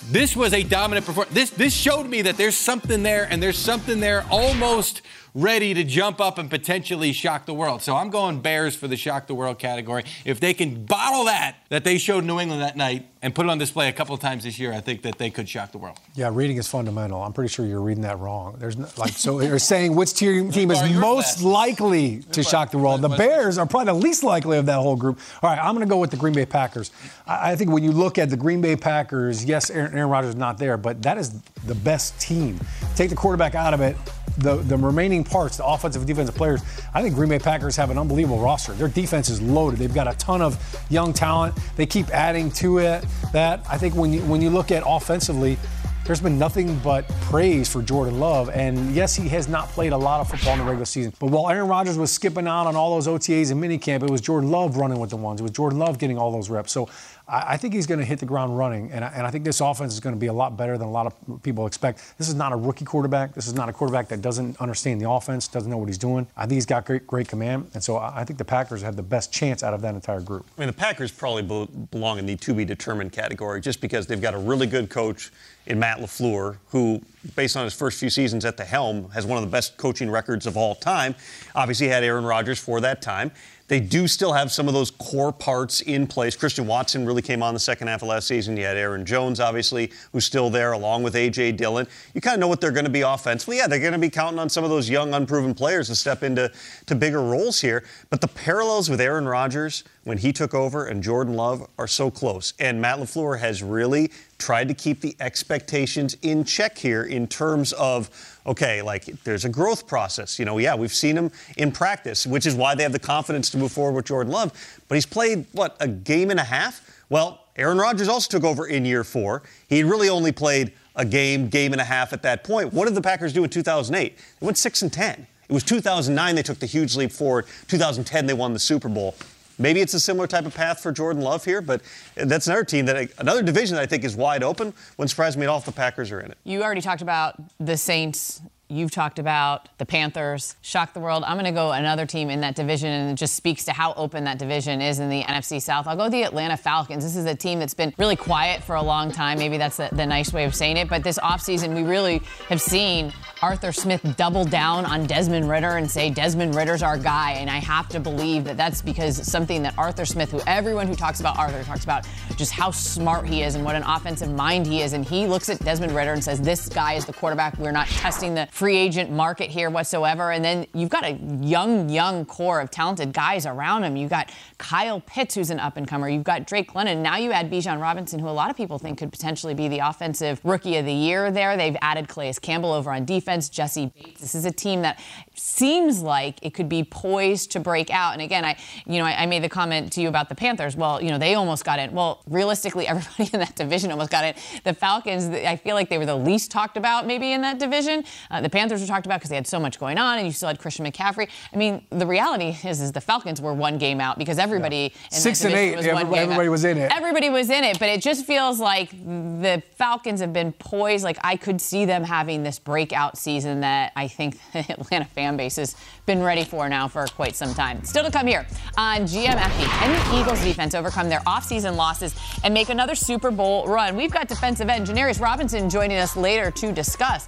This 0.09 0.33
was 0.33 0.53
a 0.53 0.63
dominant 0.63 1.05
performance. 1.05 1.35
This 1.35 1.49
this 1.49 1.73
showed 1.73 2.07
me 2.07 2.21
that 2.21 2.37
there's 2.37 2.55
something 2.55 3.03
there, 3.03 3.27
and 3.29 3.43
there's 3.43 3.57
something 3.57 3.99
there 3.99 4.25
almost 4.31 5.01
ready 5.35 5.73
to 5.73 5.83
jump 5.83 6.21
up 6.21 6.37
and 6.37 6.49
potentially 6.49 7.11
shock 7.11 7.45
the 7.45 7.53
world. 7.53 7.81
So 7.81 7.95
I'm 7.95 8.09
going 8.09 8.41
Bears 8.41 8.75
for 8.75 8.87
the 8.87 8.97
shock 8.97 9.27
the 9.27 9.33
world 9.33 9.57
category. 9.57 10.03
If 10.25 10.39
they 10.39 10.53
can 10.53 10.85
bottle 10.85 11.25
that 11.25 11.55
that 11.69 11.83
they 11.83 11.97
showed 11.97 12.23
New 12.23 12.39
England 12.39 12.61
that 12.61 12.77
night 12.77 13.07
and 13.21 13.33
put 13.33 13.45
it 13.45 13.49
on 13.49 13.57
display 13.57 13.87
a 13.87 13.93
couple 13.93 14.13
of 14.13 14.21
times 14.21 14.43
this 14.43 14.59
year, 14.59 14.73
I 14.73 14.79
think 14.79 15.01
that 15.03 15.17
they 15.17 15.29
could 15.29 15.49
shock 15.49 15.71
the 15.71 15.77
world. 15.79 15.97
Yeah, 16.13 16.29
reading 16.31 16.57
is 16.57 16.67
fundamental. 16.67 17.23
I'm 17.23 17.33
pretty 17.33 17.51
sure 17.51 17.65
you're 17.65 17.81
reading 17.81 18.03
that 18.03 18.19
wrong. 18.19 18.57
There's 18.59 18.77
no, 18.77 18.87
like 18.97 19.13
so 19.13 19.39
you're 19.41 19.59
saying 19.59 19.95
which 19.95 20.13
team, 20.13 20.51
team 20.51 20.69
is 20.69 20.81
most 20.93 21.41
likely 21.41 22.19
to 22.33 22.43
shock 22.43 22.71
the 22.71 22.77
world. 22.77 23.01
The 23.01 23.09
Bears 23.09 23.57
are 23.57 23.65
probably 23.65 23.85
the 23.85 23.99
least 23.99 24.23
likely 24.23 24.57
of 24.57 24.67
that 24.67 24.77
whole 24.77 24.95
group. 24.95 25.19
All 25.41 25.49
right, 25.49 25.59
I'm 25.59 25.73
going 25.73 25.87
to 25.87 25.89
go 25.89 25.97
with 25.97 26.11
the 26.11 26.17
Green 26.17 26.33
Bay 26.33 26.45
Packers. 26.45 26.91
I, 27.25 27.53
I 27.53 27.55
think 27.55 27.71
when 27.71 27.83
you 27.83 27.91
look 27.91 28.17
at 28.17 28.29
the 28.29 28.37
Green 28.37 28.61
Bay 28.61 28.75
Packers, 28.75 29.43
yes, 29.45 29.69
Aaron, 29.71 29.95
Aaron 29.95 30.09
Rodgers 30.09 30.29
is 30.29 30.35
not 30.35 30.57
there, 30.57 30.77
but 30.77 31.01
that 31.03 31.17
is 31.17 31.41
the 31.65 31.75
best 31.75 32.19
team. 32.19 32.59
Take 32.95 33.09
the 33.09 33.15
quarterback 33.15 33.55
out 33.55 33.73
of 33.73 33.81
it. 33.81 33.95
The, 34.37 34.55
the 34.55 34.77
remaining 34.77 35.23
parts, 35.23 35.57
the 35.57 35.65
offensive 35.65 36.01
and 36.01 36.07
defensive 36.07 36.35
players, 36.35 36.61
I 36.93 37.01
think 37.01 37.13
Green 37.15 37.29
Bay 37.29 37.39
Packers 37.39 37.75
have 37.75 37.91
an 37.91 37.97
unbelievable 37.97 38.39
roster. 38.39 38.73
Their 38.73 38.87
defense 38.87 39.29
is 39.29 39.41
loaded. 39.41 39.79
They've 39.79 39.93
got 39.93 40.07
a 40.07 40.17
ton 40.17 40.41
of 40.41 40.57
young 40.89 41.13
talent. 41.13 41.55
They 41.75 41.85
keep 41.85 42.09
adding 42.09 42.49
to 42.51 42.79
it. 42.79 43.05
That 43.31 43.63
I 43.69 43.77
think 43.77 43.95
when 43.95 44.11
you 44.13 44.21
when 44.21 44.41
you 44.41 44.49
look 44.49 44.71
at 44.71 44.83
offensively, 44.85 45.57
there's 46.05 46.19
been 46.19 46.37
nothing 46.37 46.77
but 46.79 47.07
praise 47.21 47.69
for 47.69 47.81
Jordan 47.81 48.19
Love. 48.19 48.49
And 48.49 48.93
yes, 48.93 49.15
he 49.15 49.29
has 49.29 49.47
not 49.47 49.69
played 49.69 49.93
a 49.93 49.97
lot 49.97 50.19
of 50.19 50.29
football 50.29 50.53
in 50.53 50.59
the 50.59 50.65
regular 50.65 50.85
season. 50.85 51.13
But 51.19 51.27
while 51.27 51.49
Aaron 51.49 51.67
Rodgers 51.67 51.97
was 51.97 52.11
skipping 52.11 52.47
out 52.47 52.67
on 52.67 52.75
all 52.75 52.99
those 52.99 53.07
OTAs 53.07 53.51
and 53.51 53.63
minicamp, 53.63 54.03
it 54.03 54.09
was 54.09 54.21
Jordan 54.21 54.51
Love 54.51 54.77
running 54.77 54.99
with 54.99 55.11
the 55.11 55.17
ones. 55.17 55.39
It 55.39 55.43
was 55.43 55.51
Jordan 55.51 55.79
Love 55.79 55.99
getting 55.99 56.17
all 56.17 56.31
those 56.31 56.49
reps. 56.49 56.71
So 56.71 56.89
I, 57.27 57.53
I 57.53 57.57
think 57.57 57.73
he's 57.73 57.87
going 57.87 57.99
to 57.99 58.05
hit 58.05 58.19
the 58.19 58.25
ground 58.25 58.57
running. 58.57 58.91
And 58.91 59.05
I, 59.05 59.09
and 59.09 59.25
I 59.25 59.31
think 59.31 59.45
this 59.45 59.61
offense 59.61 59.93
is 59.93 59.99
going 59.99 60.15
to 60.15 60.19
be 60.19 60.27
a 60.27 60.33
lot 60.33 60.57
better 60.57 60.77
than 60.77 60.87
a 60.87 60.91
lot 60.91 61.05
of 61.05 61.43
people 61.43 61.67
expect. 61.67 62.01
This 62.17 62.27
is 62.27 62.35
not 62.35 62.51
a 62.51 62.55
rookie 62.55 62.85
quarterback. 62.85 63.33
This 63.33 63.47
is 63.47 63.53
not 63.53 63.69
a 63.69 63.73
quarterback 63.73 64.09
that 64.09 64.21
doesn't 64.21 64.59
understand 64.59 64.99
the 64.99 65.09
offense, 65.09 65.47
doesn't 65.47 65.69
know 65.69 65.77
what 65.77 65.87
he's 65.87 65.97
doing. 65.97 66.27
I 66.35 66.41
think 66.41 66.53
he's 66.53 66.65
got 66.65 66.85
great, 66.85 67.07
great 67.07 67.27
command. 67.27 67.69
And 67.73 67.83
so 67.83 67.97
I 67.97 68.23
I 68.23 68.25
think 68.25 68.39
the 68.39 68.45
Packers 68.45 68.81
have 68.83 68.95
the 68.95 69.03
best 69.03 69.33
chance 69.33 69.63
out 69.63 69.73
of 69.73 69.81
that 69.81 69.95
entire 69.95 70.21
group. 70.21 70.45
I 70.57 70.61
mean, 70.61 70.67
the 70.67 70.73
Packers 70.73 71.11
probably 71.11 71.41
be- 71.41 71.87
belong 71.91 72.19
in 72.19 72.25
the 72.25 72.37
to 72.37 72.53
be 72.53 72.63
determined 72.63 73.11
category 73.11 73.59
just 73.59 73.81
because 73.81 74.07
they've 74.07 74.21
got 74.21 74.33
a 74.33 74.37
really 74.37 74.65
good 74.65 74.89
coach 74.89 75.29
in 75.65 75.79
Matt 75.79 75.99
LaFleur, 75.99 76.57
who, 76.69 77.01
based 77.35 77.55
on 77.55 77.63
his 77.63 77.73
first 77.73 77.99
few 77.99 78.09
seasons 78.09 78.45
at 78.45 78.57
the 78.57 78.65
helm, 78.65 79.09
has 79.11 79.25
one 79.25 79.37
of 79.37 79.43
the 79.43 79.49
best 79.49 79.77
coaching 79.77 80.09
records 80.09 80.45
of 80.45 80.57
all 80.57 80.75
time. 80.75 81.15
Obviously, 81.55 81.87
had 81.87 82.03
Aaron 82.03 82.25
Rodgers 82.25 82.59
for 82.59 82.81
that 82.81 83.01
time. 83.01 83.31
They 83.69 83.79
do 83.79 84.07
still 84.07 84.33
have 84.33 84.51
some 84.51 84.67
of 84.67 84.73
those 84.73 84.91
core 84.91 85.31
parts 85.31 85.81
in 85.81 86.05
place. 86.05 86.35
Christian 86.35 86.67
Watson 86.67 87.05
really 87.05 87.21
came 87.21 87.41
on 87.41 87.53
the 87.53 87.59
second 87.59 87.87
half 87.87 88.01
of 88.01 88.09
last 88.09 88.27
season. 88.27 88.57
You 88.57 88.65
had 88.65 88.75
Aaron 88.75 89.05
Jones, 89.05 89.39
obviously, 89.39 89.89
who's 90.11 90.25
still 90.25 90.49
there, 90.49 90.73
along 90.73 91.03
with 91.03 91.15
A.J. 91.15 91.53
Dillon. 91.53 91.87
You 92.13 92.19
kind 92.19 92.35
of 92.35 92.41
know 92.41 92.49
what 92.49 92.59
they're 92.59 92.71
going 92.71 92.85
to 92.85 92.91
be 92.91 93.01
offensively. 93.01 93.57
Yeah, 93.57 93.67
they're 93.67 93.79
going 93.79 93.93
to 93.93 93.97
be 93.97 94.09
counting 94.09 94.37
on 94.37 94.49
some 94.49 94.65
of 94.65 94.69
those 94.69 94.89
young, 94.89 95.13
unproven 95.13 95.53
players 95.53 95.87
to 95.87 95.95
step 95.95 96.23
into 96.23 96.51
to 96.87 96.95
bigger 96.95 97.21
roles 97.21 97.61
here. 97.61 97.85
But 98.09 98.19
the 98.19 98.27
parallels 98.27 98.89
with 98.89 98.99
Aaron 98.99 99.27
Rodgers 99.27 99.85
when 100.03 100.17
he 100.17 100.33
took 100.33 100.53
over 100.53 100.85
and 100.85 101.01
Jordan 101.01 101.33
Love 101.33 101.65
are 101.77 101.87
so 101.87 102.11
close. 102.11 102.53
And 102.59 102.81
Matt 102.81 102.99
LaFleur 102.99 103.39
has 103.39 103.63
really 103.63 104.11
tried 104.43 104.67
to 104.67 104.73
keep 104.73 104.99
the 104.99 105.15
expectations 105.21 106.17
in 106.21 106.43
check 106.43 106.77
here 106.77 107.03
in 107.05 107.25
terms 107.27 107.71
of 107.73 108.09
okay, 108.45 108.81
like 108.81 109.05
there's 109.23 109.45
a 109.45 109.49
growth 109.49 109.87
process. 109.87 110.37
You 110.37 110.43
know, 110.43 110.57
yeah, 110.57 110.75
we've 110.75 110.93
seen 110.93 111.17
him 111.17 111.31
in 111.55 111.71
practice, 111.71 112.27
which 112.27 112.45
is 112.45 112.53
why 112.53 112.75
they 112.75 112.83
have 112.83 112.91
the 112.91 112.99
confidence 112.99 113.49
to 113.51 113.57
move 113.57 113.71
forward 113.71 113.95
with 113.95 114.05
Jordan 114.05 114.33
Love. 114.33 114.51
But 114.89 114.95
he's 114.95 115.05
played, 115.05 115.45
what, 115.53 115.77
a 115.79 115.87
game 115.87 116.29
and 116.29 116.39
a 116.39 116.43
half? 116.43 117.05
Well, 117.09 117.45
Aaron 117.55 117.77
Rodgers 117.77 118.09
also 118.09 118.29
took 118.29 118.43
over 118.43 118.67
in 118.67 118.83
year 118.83 119.05
four. 119.05 119.43
He 119.69 119.83
really 119.83 120.09
only 120.09 120.33
played 120.33 120.73
a 120.95 121.05
game, 121.05 121.47
game 121.47 121.71
and 121.71 121.81
a 121.81 121.85
half 121.85 122.11
at 122.11 122.21
that 122.23 122.43
point. 122.43 122.73
What 122.73 122.85
did 122.85 122.95
the 122.95 123.01
Packers 123.01 123.31
do 123.31 123.43
in 123.45 123.49
2008? 123.49 124.17
They 124.39 124.45
went 124.45 124.57
6 124.57 124.81
and 124.81 124.91
10. 124.91 125.27
It 125.47 125.53
was 125.53 125.63
2009 125.63 126.35
they 126.35 126.43
took 126.43 126.59
the 126.59 126.65
huge 126.65 126.95
leap 126.95 127.11
forward. 127.11 127.45
2010 127.67 128.25
they 128.25 128.33
won 128.33 128.53
the 128.53 128.59
Super 128.59 128.89
Bowl. 128.89 129.15
Maybe 129.59 129.81
it's 129.81 129.93
a 129.93 129.99
similar 129.99 130.27
type 130.27 130.45
of 130.45 130.55
path 130.55 130.79
for 130.81 130.91
Jordan 130.91 131.21
Love 131.21 131.45
here, 131.45 131.61
but 131.61 131.81
that's 132.15 132.47
another 132.47 132.63
team 132.63 132.85
that 132.85 133.11
another 133.19 133.43
division 133.43 133.75
that 133.75 133.81
I 133.81 133.85
think 133.85 134.03
is 134.03 134.15
wide 134.15 134.43
open. 134.43 134.73
Wouldn't 134.97 135.09
surprise 135.11 135.37
me 135.37 135.43
at 135.43 135.49
all 135.49 135.59
if 135.59 135.65
the 135.65 135.71
Packers 135.71 136.11
are 136.11 136.19
in 136.19 136.31
it. 136.31 136.37
You 136.43 136.63
already 136.63 136.81
talked 136.81 137.01
about 137.01 137.35
the 137.59 137.77
Saints. 137.77 138.41
You've 138.73 138.89
talked 138.89 139.19
about 139.19 139.69
the 139.77 139.85
Panthers, 139.85 140.55
shock 140.63 140.93
the 140.93 140.99
world. 140.99 141.23
I'm 141.27 141.35
going 141.35 141.45
to 141.45 141.51
go 141.51 141.71
another 141.71 142.07
team 142.07 142.31
in 142.31 142.41
that 142.41 142.55
division, 142.55 142.89
and 142.89 143.11
it 143.11 143.15
just 143.15 143.35
speaks 143.35 143.65
to 143.65 143.71
how 143.71 143.93
open 143.93 144.23
that 144.23 144.39
division 144.39 144.81
is 144.81 144.97
in 144.97 145.09
the 145.09 145.21
NFC 145.21 145.61
South. 145.61 145.85
I'll 145.85 145.95
go 145.95 146.09
the 146.09 146.23
Atlanta 146.23 146.57
Falcons. 146.57 147.03
This 147.03 147.15
is 147.15 147.25
a 147.25 147.35
team 147.35 147.59
that's 147.59 147.75
been 147.75 147.93
really 147.99 148.15
quiet 148.15 148.63
for 148.63 148.73
a 148.75 148.81
long 148.81 149.11
time. 149.11 149.37
Maybe 149.37 149.57
that's 149.59 149.77
the, 149.77 149.89
the 149.91 150.07
nice 150.07 150.33
way 150.33 150.45
of 150.45 150.55
saying 150.55 150.77
it. 150.77 150.89
But 150.89 151.03
this 151.03 151.19
offseason, 151.19 151.75
we 151.75 151.83
really 151.83 152.17
have 152.49 152.59
seen 152.59 153.13
Arthur 153.43 153.71
Smith 153.71 154.01
double 154.17 154.43
down 154.43 154.85
on 154.85 155.05
Desmond 155.05 155.47
Ridder 155.47 155.77
and 155.77 155.89
say 155.89 156.09
Desmond 156.09 156.55
Ridder's 156.55 156.81
our 156.81 156.97
guy. 156.97 157.33
And 157.33 157.51
I 157.51 157.57
have 157.57 157.89
to 157.89 157.99
believe 157.99 158.43
that 158.45 158.57
that's 158.57 158.81
because 158.81 159.17
something 159.29 159.61
that 159.61 159.77
Arthur 159.77 160.05
Smith, 160.05 160.31
who 160.31 160.41
everyone 160.47 160.87
who 160.87 160.95
talks 160.95 161.19
about 161.19 161.37
Arthur 161.37 161.63
talks 161.63 161.83
about 161.83 162.07
just 162.37 162.51
how 162.51 162.71
smart 162.71 163.27
he 163.27 163.43
is 163.43 163.53
and 163.53 163.63
what 163.63 163.75
an 163.75 163.83
offensive 163.83 164.31
mind 164.31 164.65
he 164.65 164.81
is. 164.81 164.93
And 164.93 165.05
he 165.05 165.27
looks 165.27 165.49
at 165.49 165.59
Desmond 165.59 165.93
Ridder 165.93 166.13
and 166.13 166.23
says, 166.23 166.41
This 166.41 166.69
guy 166.69 166.93
is 166.93 167.05
the 167.05 167.13
quarterback. 167.13 167.55
We're 167.59 167.71
not 167.71 167.87
testing 167.87 168.33
the 168.33 168.47
free 168.63 168.77
agent 168.77 169.11
market 169.11 169.49
here 169.49 169.69
whatsoever. 169.69 170.31
And 170.31 170.45
then 170.45 170.65
you've 170.73 170.89
got 170.89 171.03
a 171.03 171.19
young, 171.41 171.89
young 171.89 172.23
core 172.23 172.61
of 172.61 172.71
talented 172.71 173.11
guys 173.11 173.45
around 173.45 173.83
him. 173.83 173.97
You've 173.97 174.09
got 174.09 174.31
Kyle 174.57 175.01
Pitts, 175.01 175.35
who's 175.35 175.49
an 175.49 175.59
up 175.59 175.75
and 175.75 175.85
comer. 175.85 176.07
You've 176.07 176.23
got 176.23 176.47
Drake 176.47 176.73
London. 176.73 177.03
Now 177.03 177.17
you 177.17 177.33
add 177.33 177.51
Bijan 177.51 177.81
Robinson, 177.81 178.21
who 178.21 178.29
a 178.29 178.31
lot 178.31 178.49
of 178.49 178.55
people 178.55 178.79
think 178.79 178.99
could 178.99 179.11
potentially 179.11 179.53
be 179.53 179.67
the 179.67 179.79
offensive 179.79 180.39
rookie 180.45 180.77
of 180.77 180.85
the 180.85 180.93
year 180.93 181.29
there. 181.29 181.57
They've 181.57 181.75
added 181.81 182.07
Calais 182.07 182.35
Campbell 182.41 182.71
over 182.71 182.89
on 182.89 183.03
defense. 183.03 183.49
Jessie 183.49 183.87
Bates. 183.87 184.21
This 184.21 184.33
is 184.33 184.45
a 184.45 184.51
team 184.51 184.81
that 184.83 184.97
seems 185.35 186.01
like 186.01 186.39
it 186.41 186.53
could 186.53 186.69
be 186.69 186.85
poised 186.85 187.51
to 187.51 187.59
break 187.59 187.89
out. 187.89 188.13
And 188.13 188.21
again, 188.21 188.45
I, 188.45 188.55
you 188.85 188.97
know, 188.97 189.05
I, 189.05 189.23
I 189.23 189.25
made 189.25 189.43
the 189.43 189.49
comment 189.49 189.91
to 189.91 190.01
you 190.01 190.07
about 190.07 190.29
the 190.29 190.35
Panthers. 190.35 190.77
Well, 190.77 191.03
you 191.03 191.09
know, 191.09 191.17
they 191.17 191.35
almost 191.35 191.65
got 191.65 191.79
in. 191.79 191.91
Well, 191.91 192.21
realistically, 192.29 192.87
everybody 192.93 193.29
in 193.33 193.41
that 193.41 193.57
division 193.57 193.91
almost 193.91 194.09
got 194.09 194.23
in. 194.23 194.35
The 194.63 194.73
Falcons, 194.73 195.25
I 195.25 195.57
feel 195.57 195.75
like 195.75 195.89
they 195.89 195.97
were 195.97 196.05
the 196.05 196.15
least 196.15 196.49
talked 196.49 196.77
about 196.77 197.05
maybe 197.05 197.33
in 197.33 197.41
that 197.41 197.59
division. 197.59 198.05
Uh, 198.31 198.39
the 198.39 198.52
Panthers 198.53 198.81
were 198.81 198.87
talked 198.87 199.05
about 199.07 199.19
because 199.19 199.29
they 199.29 199.35
had 199.35 199.47
so 199.47 199.59
much 199.59 199.79
going 199.79 199.97
on, 199.97 200.19
and 200.19 200.27
you 200.27 200.31
still 200.31 200.47
had 200.47 200.59
Christian 200.59 200.85
McCaffrey. 200.85 201.27
I 201.51 201.57
mean, 201.57 201.83
the 201.89 202.05
reality 202.05 202.55
is, 202.63 202.79
is 202.79 202.91
the 202.91 203.01
Falcons 203.01 203.41
were 203.41 203.53
one 203.53 203.77
game 203.79 203.99
out 203.99 204.17
because 204.19 204.37
everybody 204.37 204.93
in 205.11 205.17
Six 205.17 205.43
and 205.43 205.53
eight, 205.55 205.75
was 205.75 205.85
everybody- 205.87 206.19
everybody 206.19 206.49
was 206.49 206.63
in 206.63 206.77
it. 206.77 206.91
Everybody 206.95 207.29
was 207.29 207.49
in 207.49 207.63
it, 207.63 207.79
but 207.79 207.89
it 207.89 208.01
just 208.01 208.25
feels 208.25 208.59
like 208.59 208.91
the 208.91 209.61
Falcons 209.75 210.21
have 210.21 210.31
been 210.33 210.53
poised. 210.53 211.03
Like 211.03 211.17
I 211.23 211.35
could 211.35 211.59
see 211.59 211.85
them 211.85 212.03
having 212.03 212.43
this 212.43 212.59
breakout 212.59 213.17
season 213.17 213.61
that 213.61 213.91
I 213.95 214.07
think 214.07 214.37
the 214.53 214.59
Atlanta 214.59 215.05
fan 215.05 215.35
base 215.35 215.55
has 215.55 215.75
been 216.05 216.21
ready 216.21 216.43
for 216.43 216.69
now 216.69 216.87
for 216.87 217.07
quite 217.07 217.35
some 217.35 217.53
time. 217.55 217.83
Still 217.83 218.03
to 218.03 218.11
come 218.11 218.27
here 218.27 218.45
on 218.77 219.01
GMFB. 219.01 219.63
Can 219.79 220.11
the 220.11 220.21
Eagles 220.21 220.43
defense 220.43 220.75
overcome 220.75 221.09
their 221.09 221.21
offseason 221.21 221.75
losses 221.75 222.13
and 222.43 222.53
make 222.53 222.69
another 222.69 222.93
Super 222.93 223.31
Bowl 223.31 223.65
run? 223.67 223.95
We've 223.95 224.11
got 224.11 224.27
defensive 224.27 224.69
end 224.69 224.85
Janarius 224.85 225.19
Robinson 225.19 225.69
joining 225.71 225.97
us 225.97 226.15
later 226.15 226.51
to 226.51 226.71
discuss. 226.71 227.27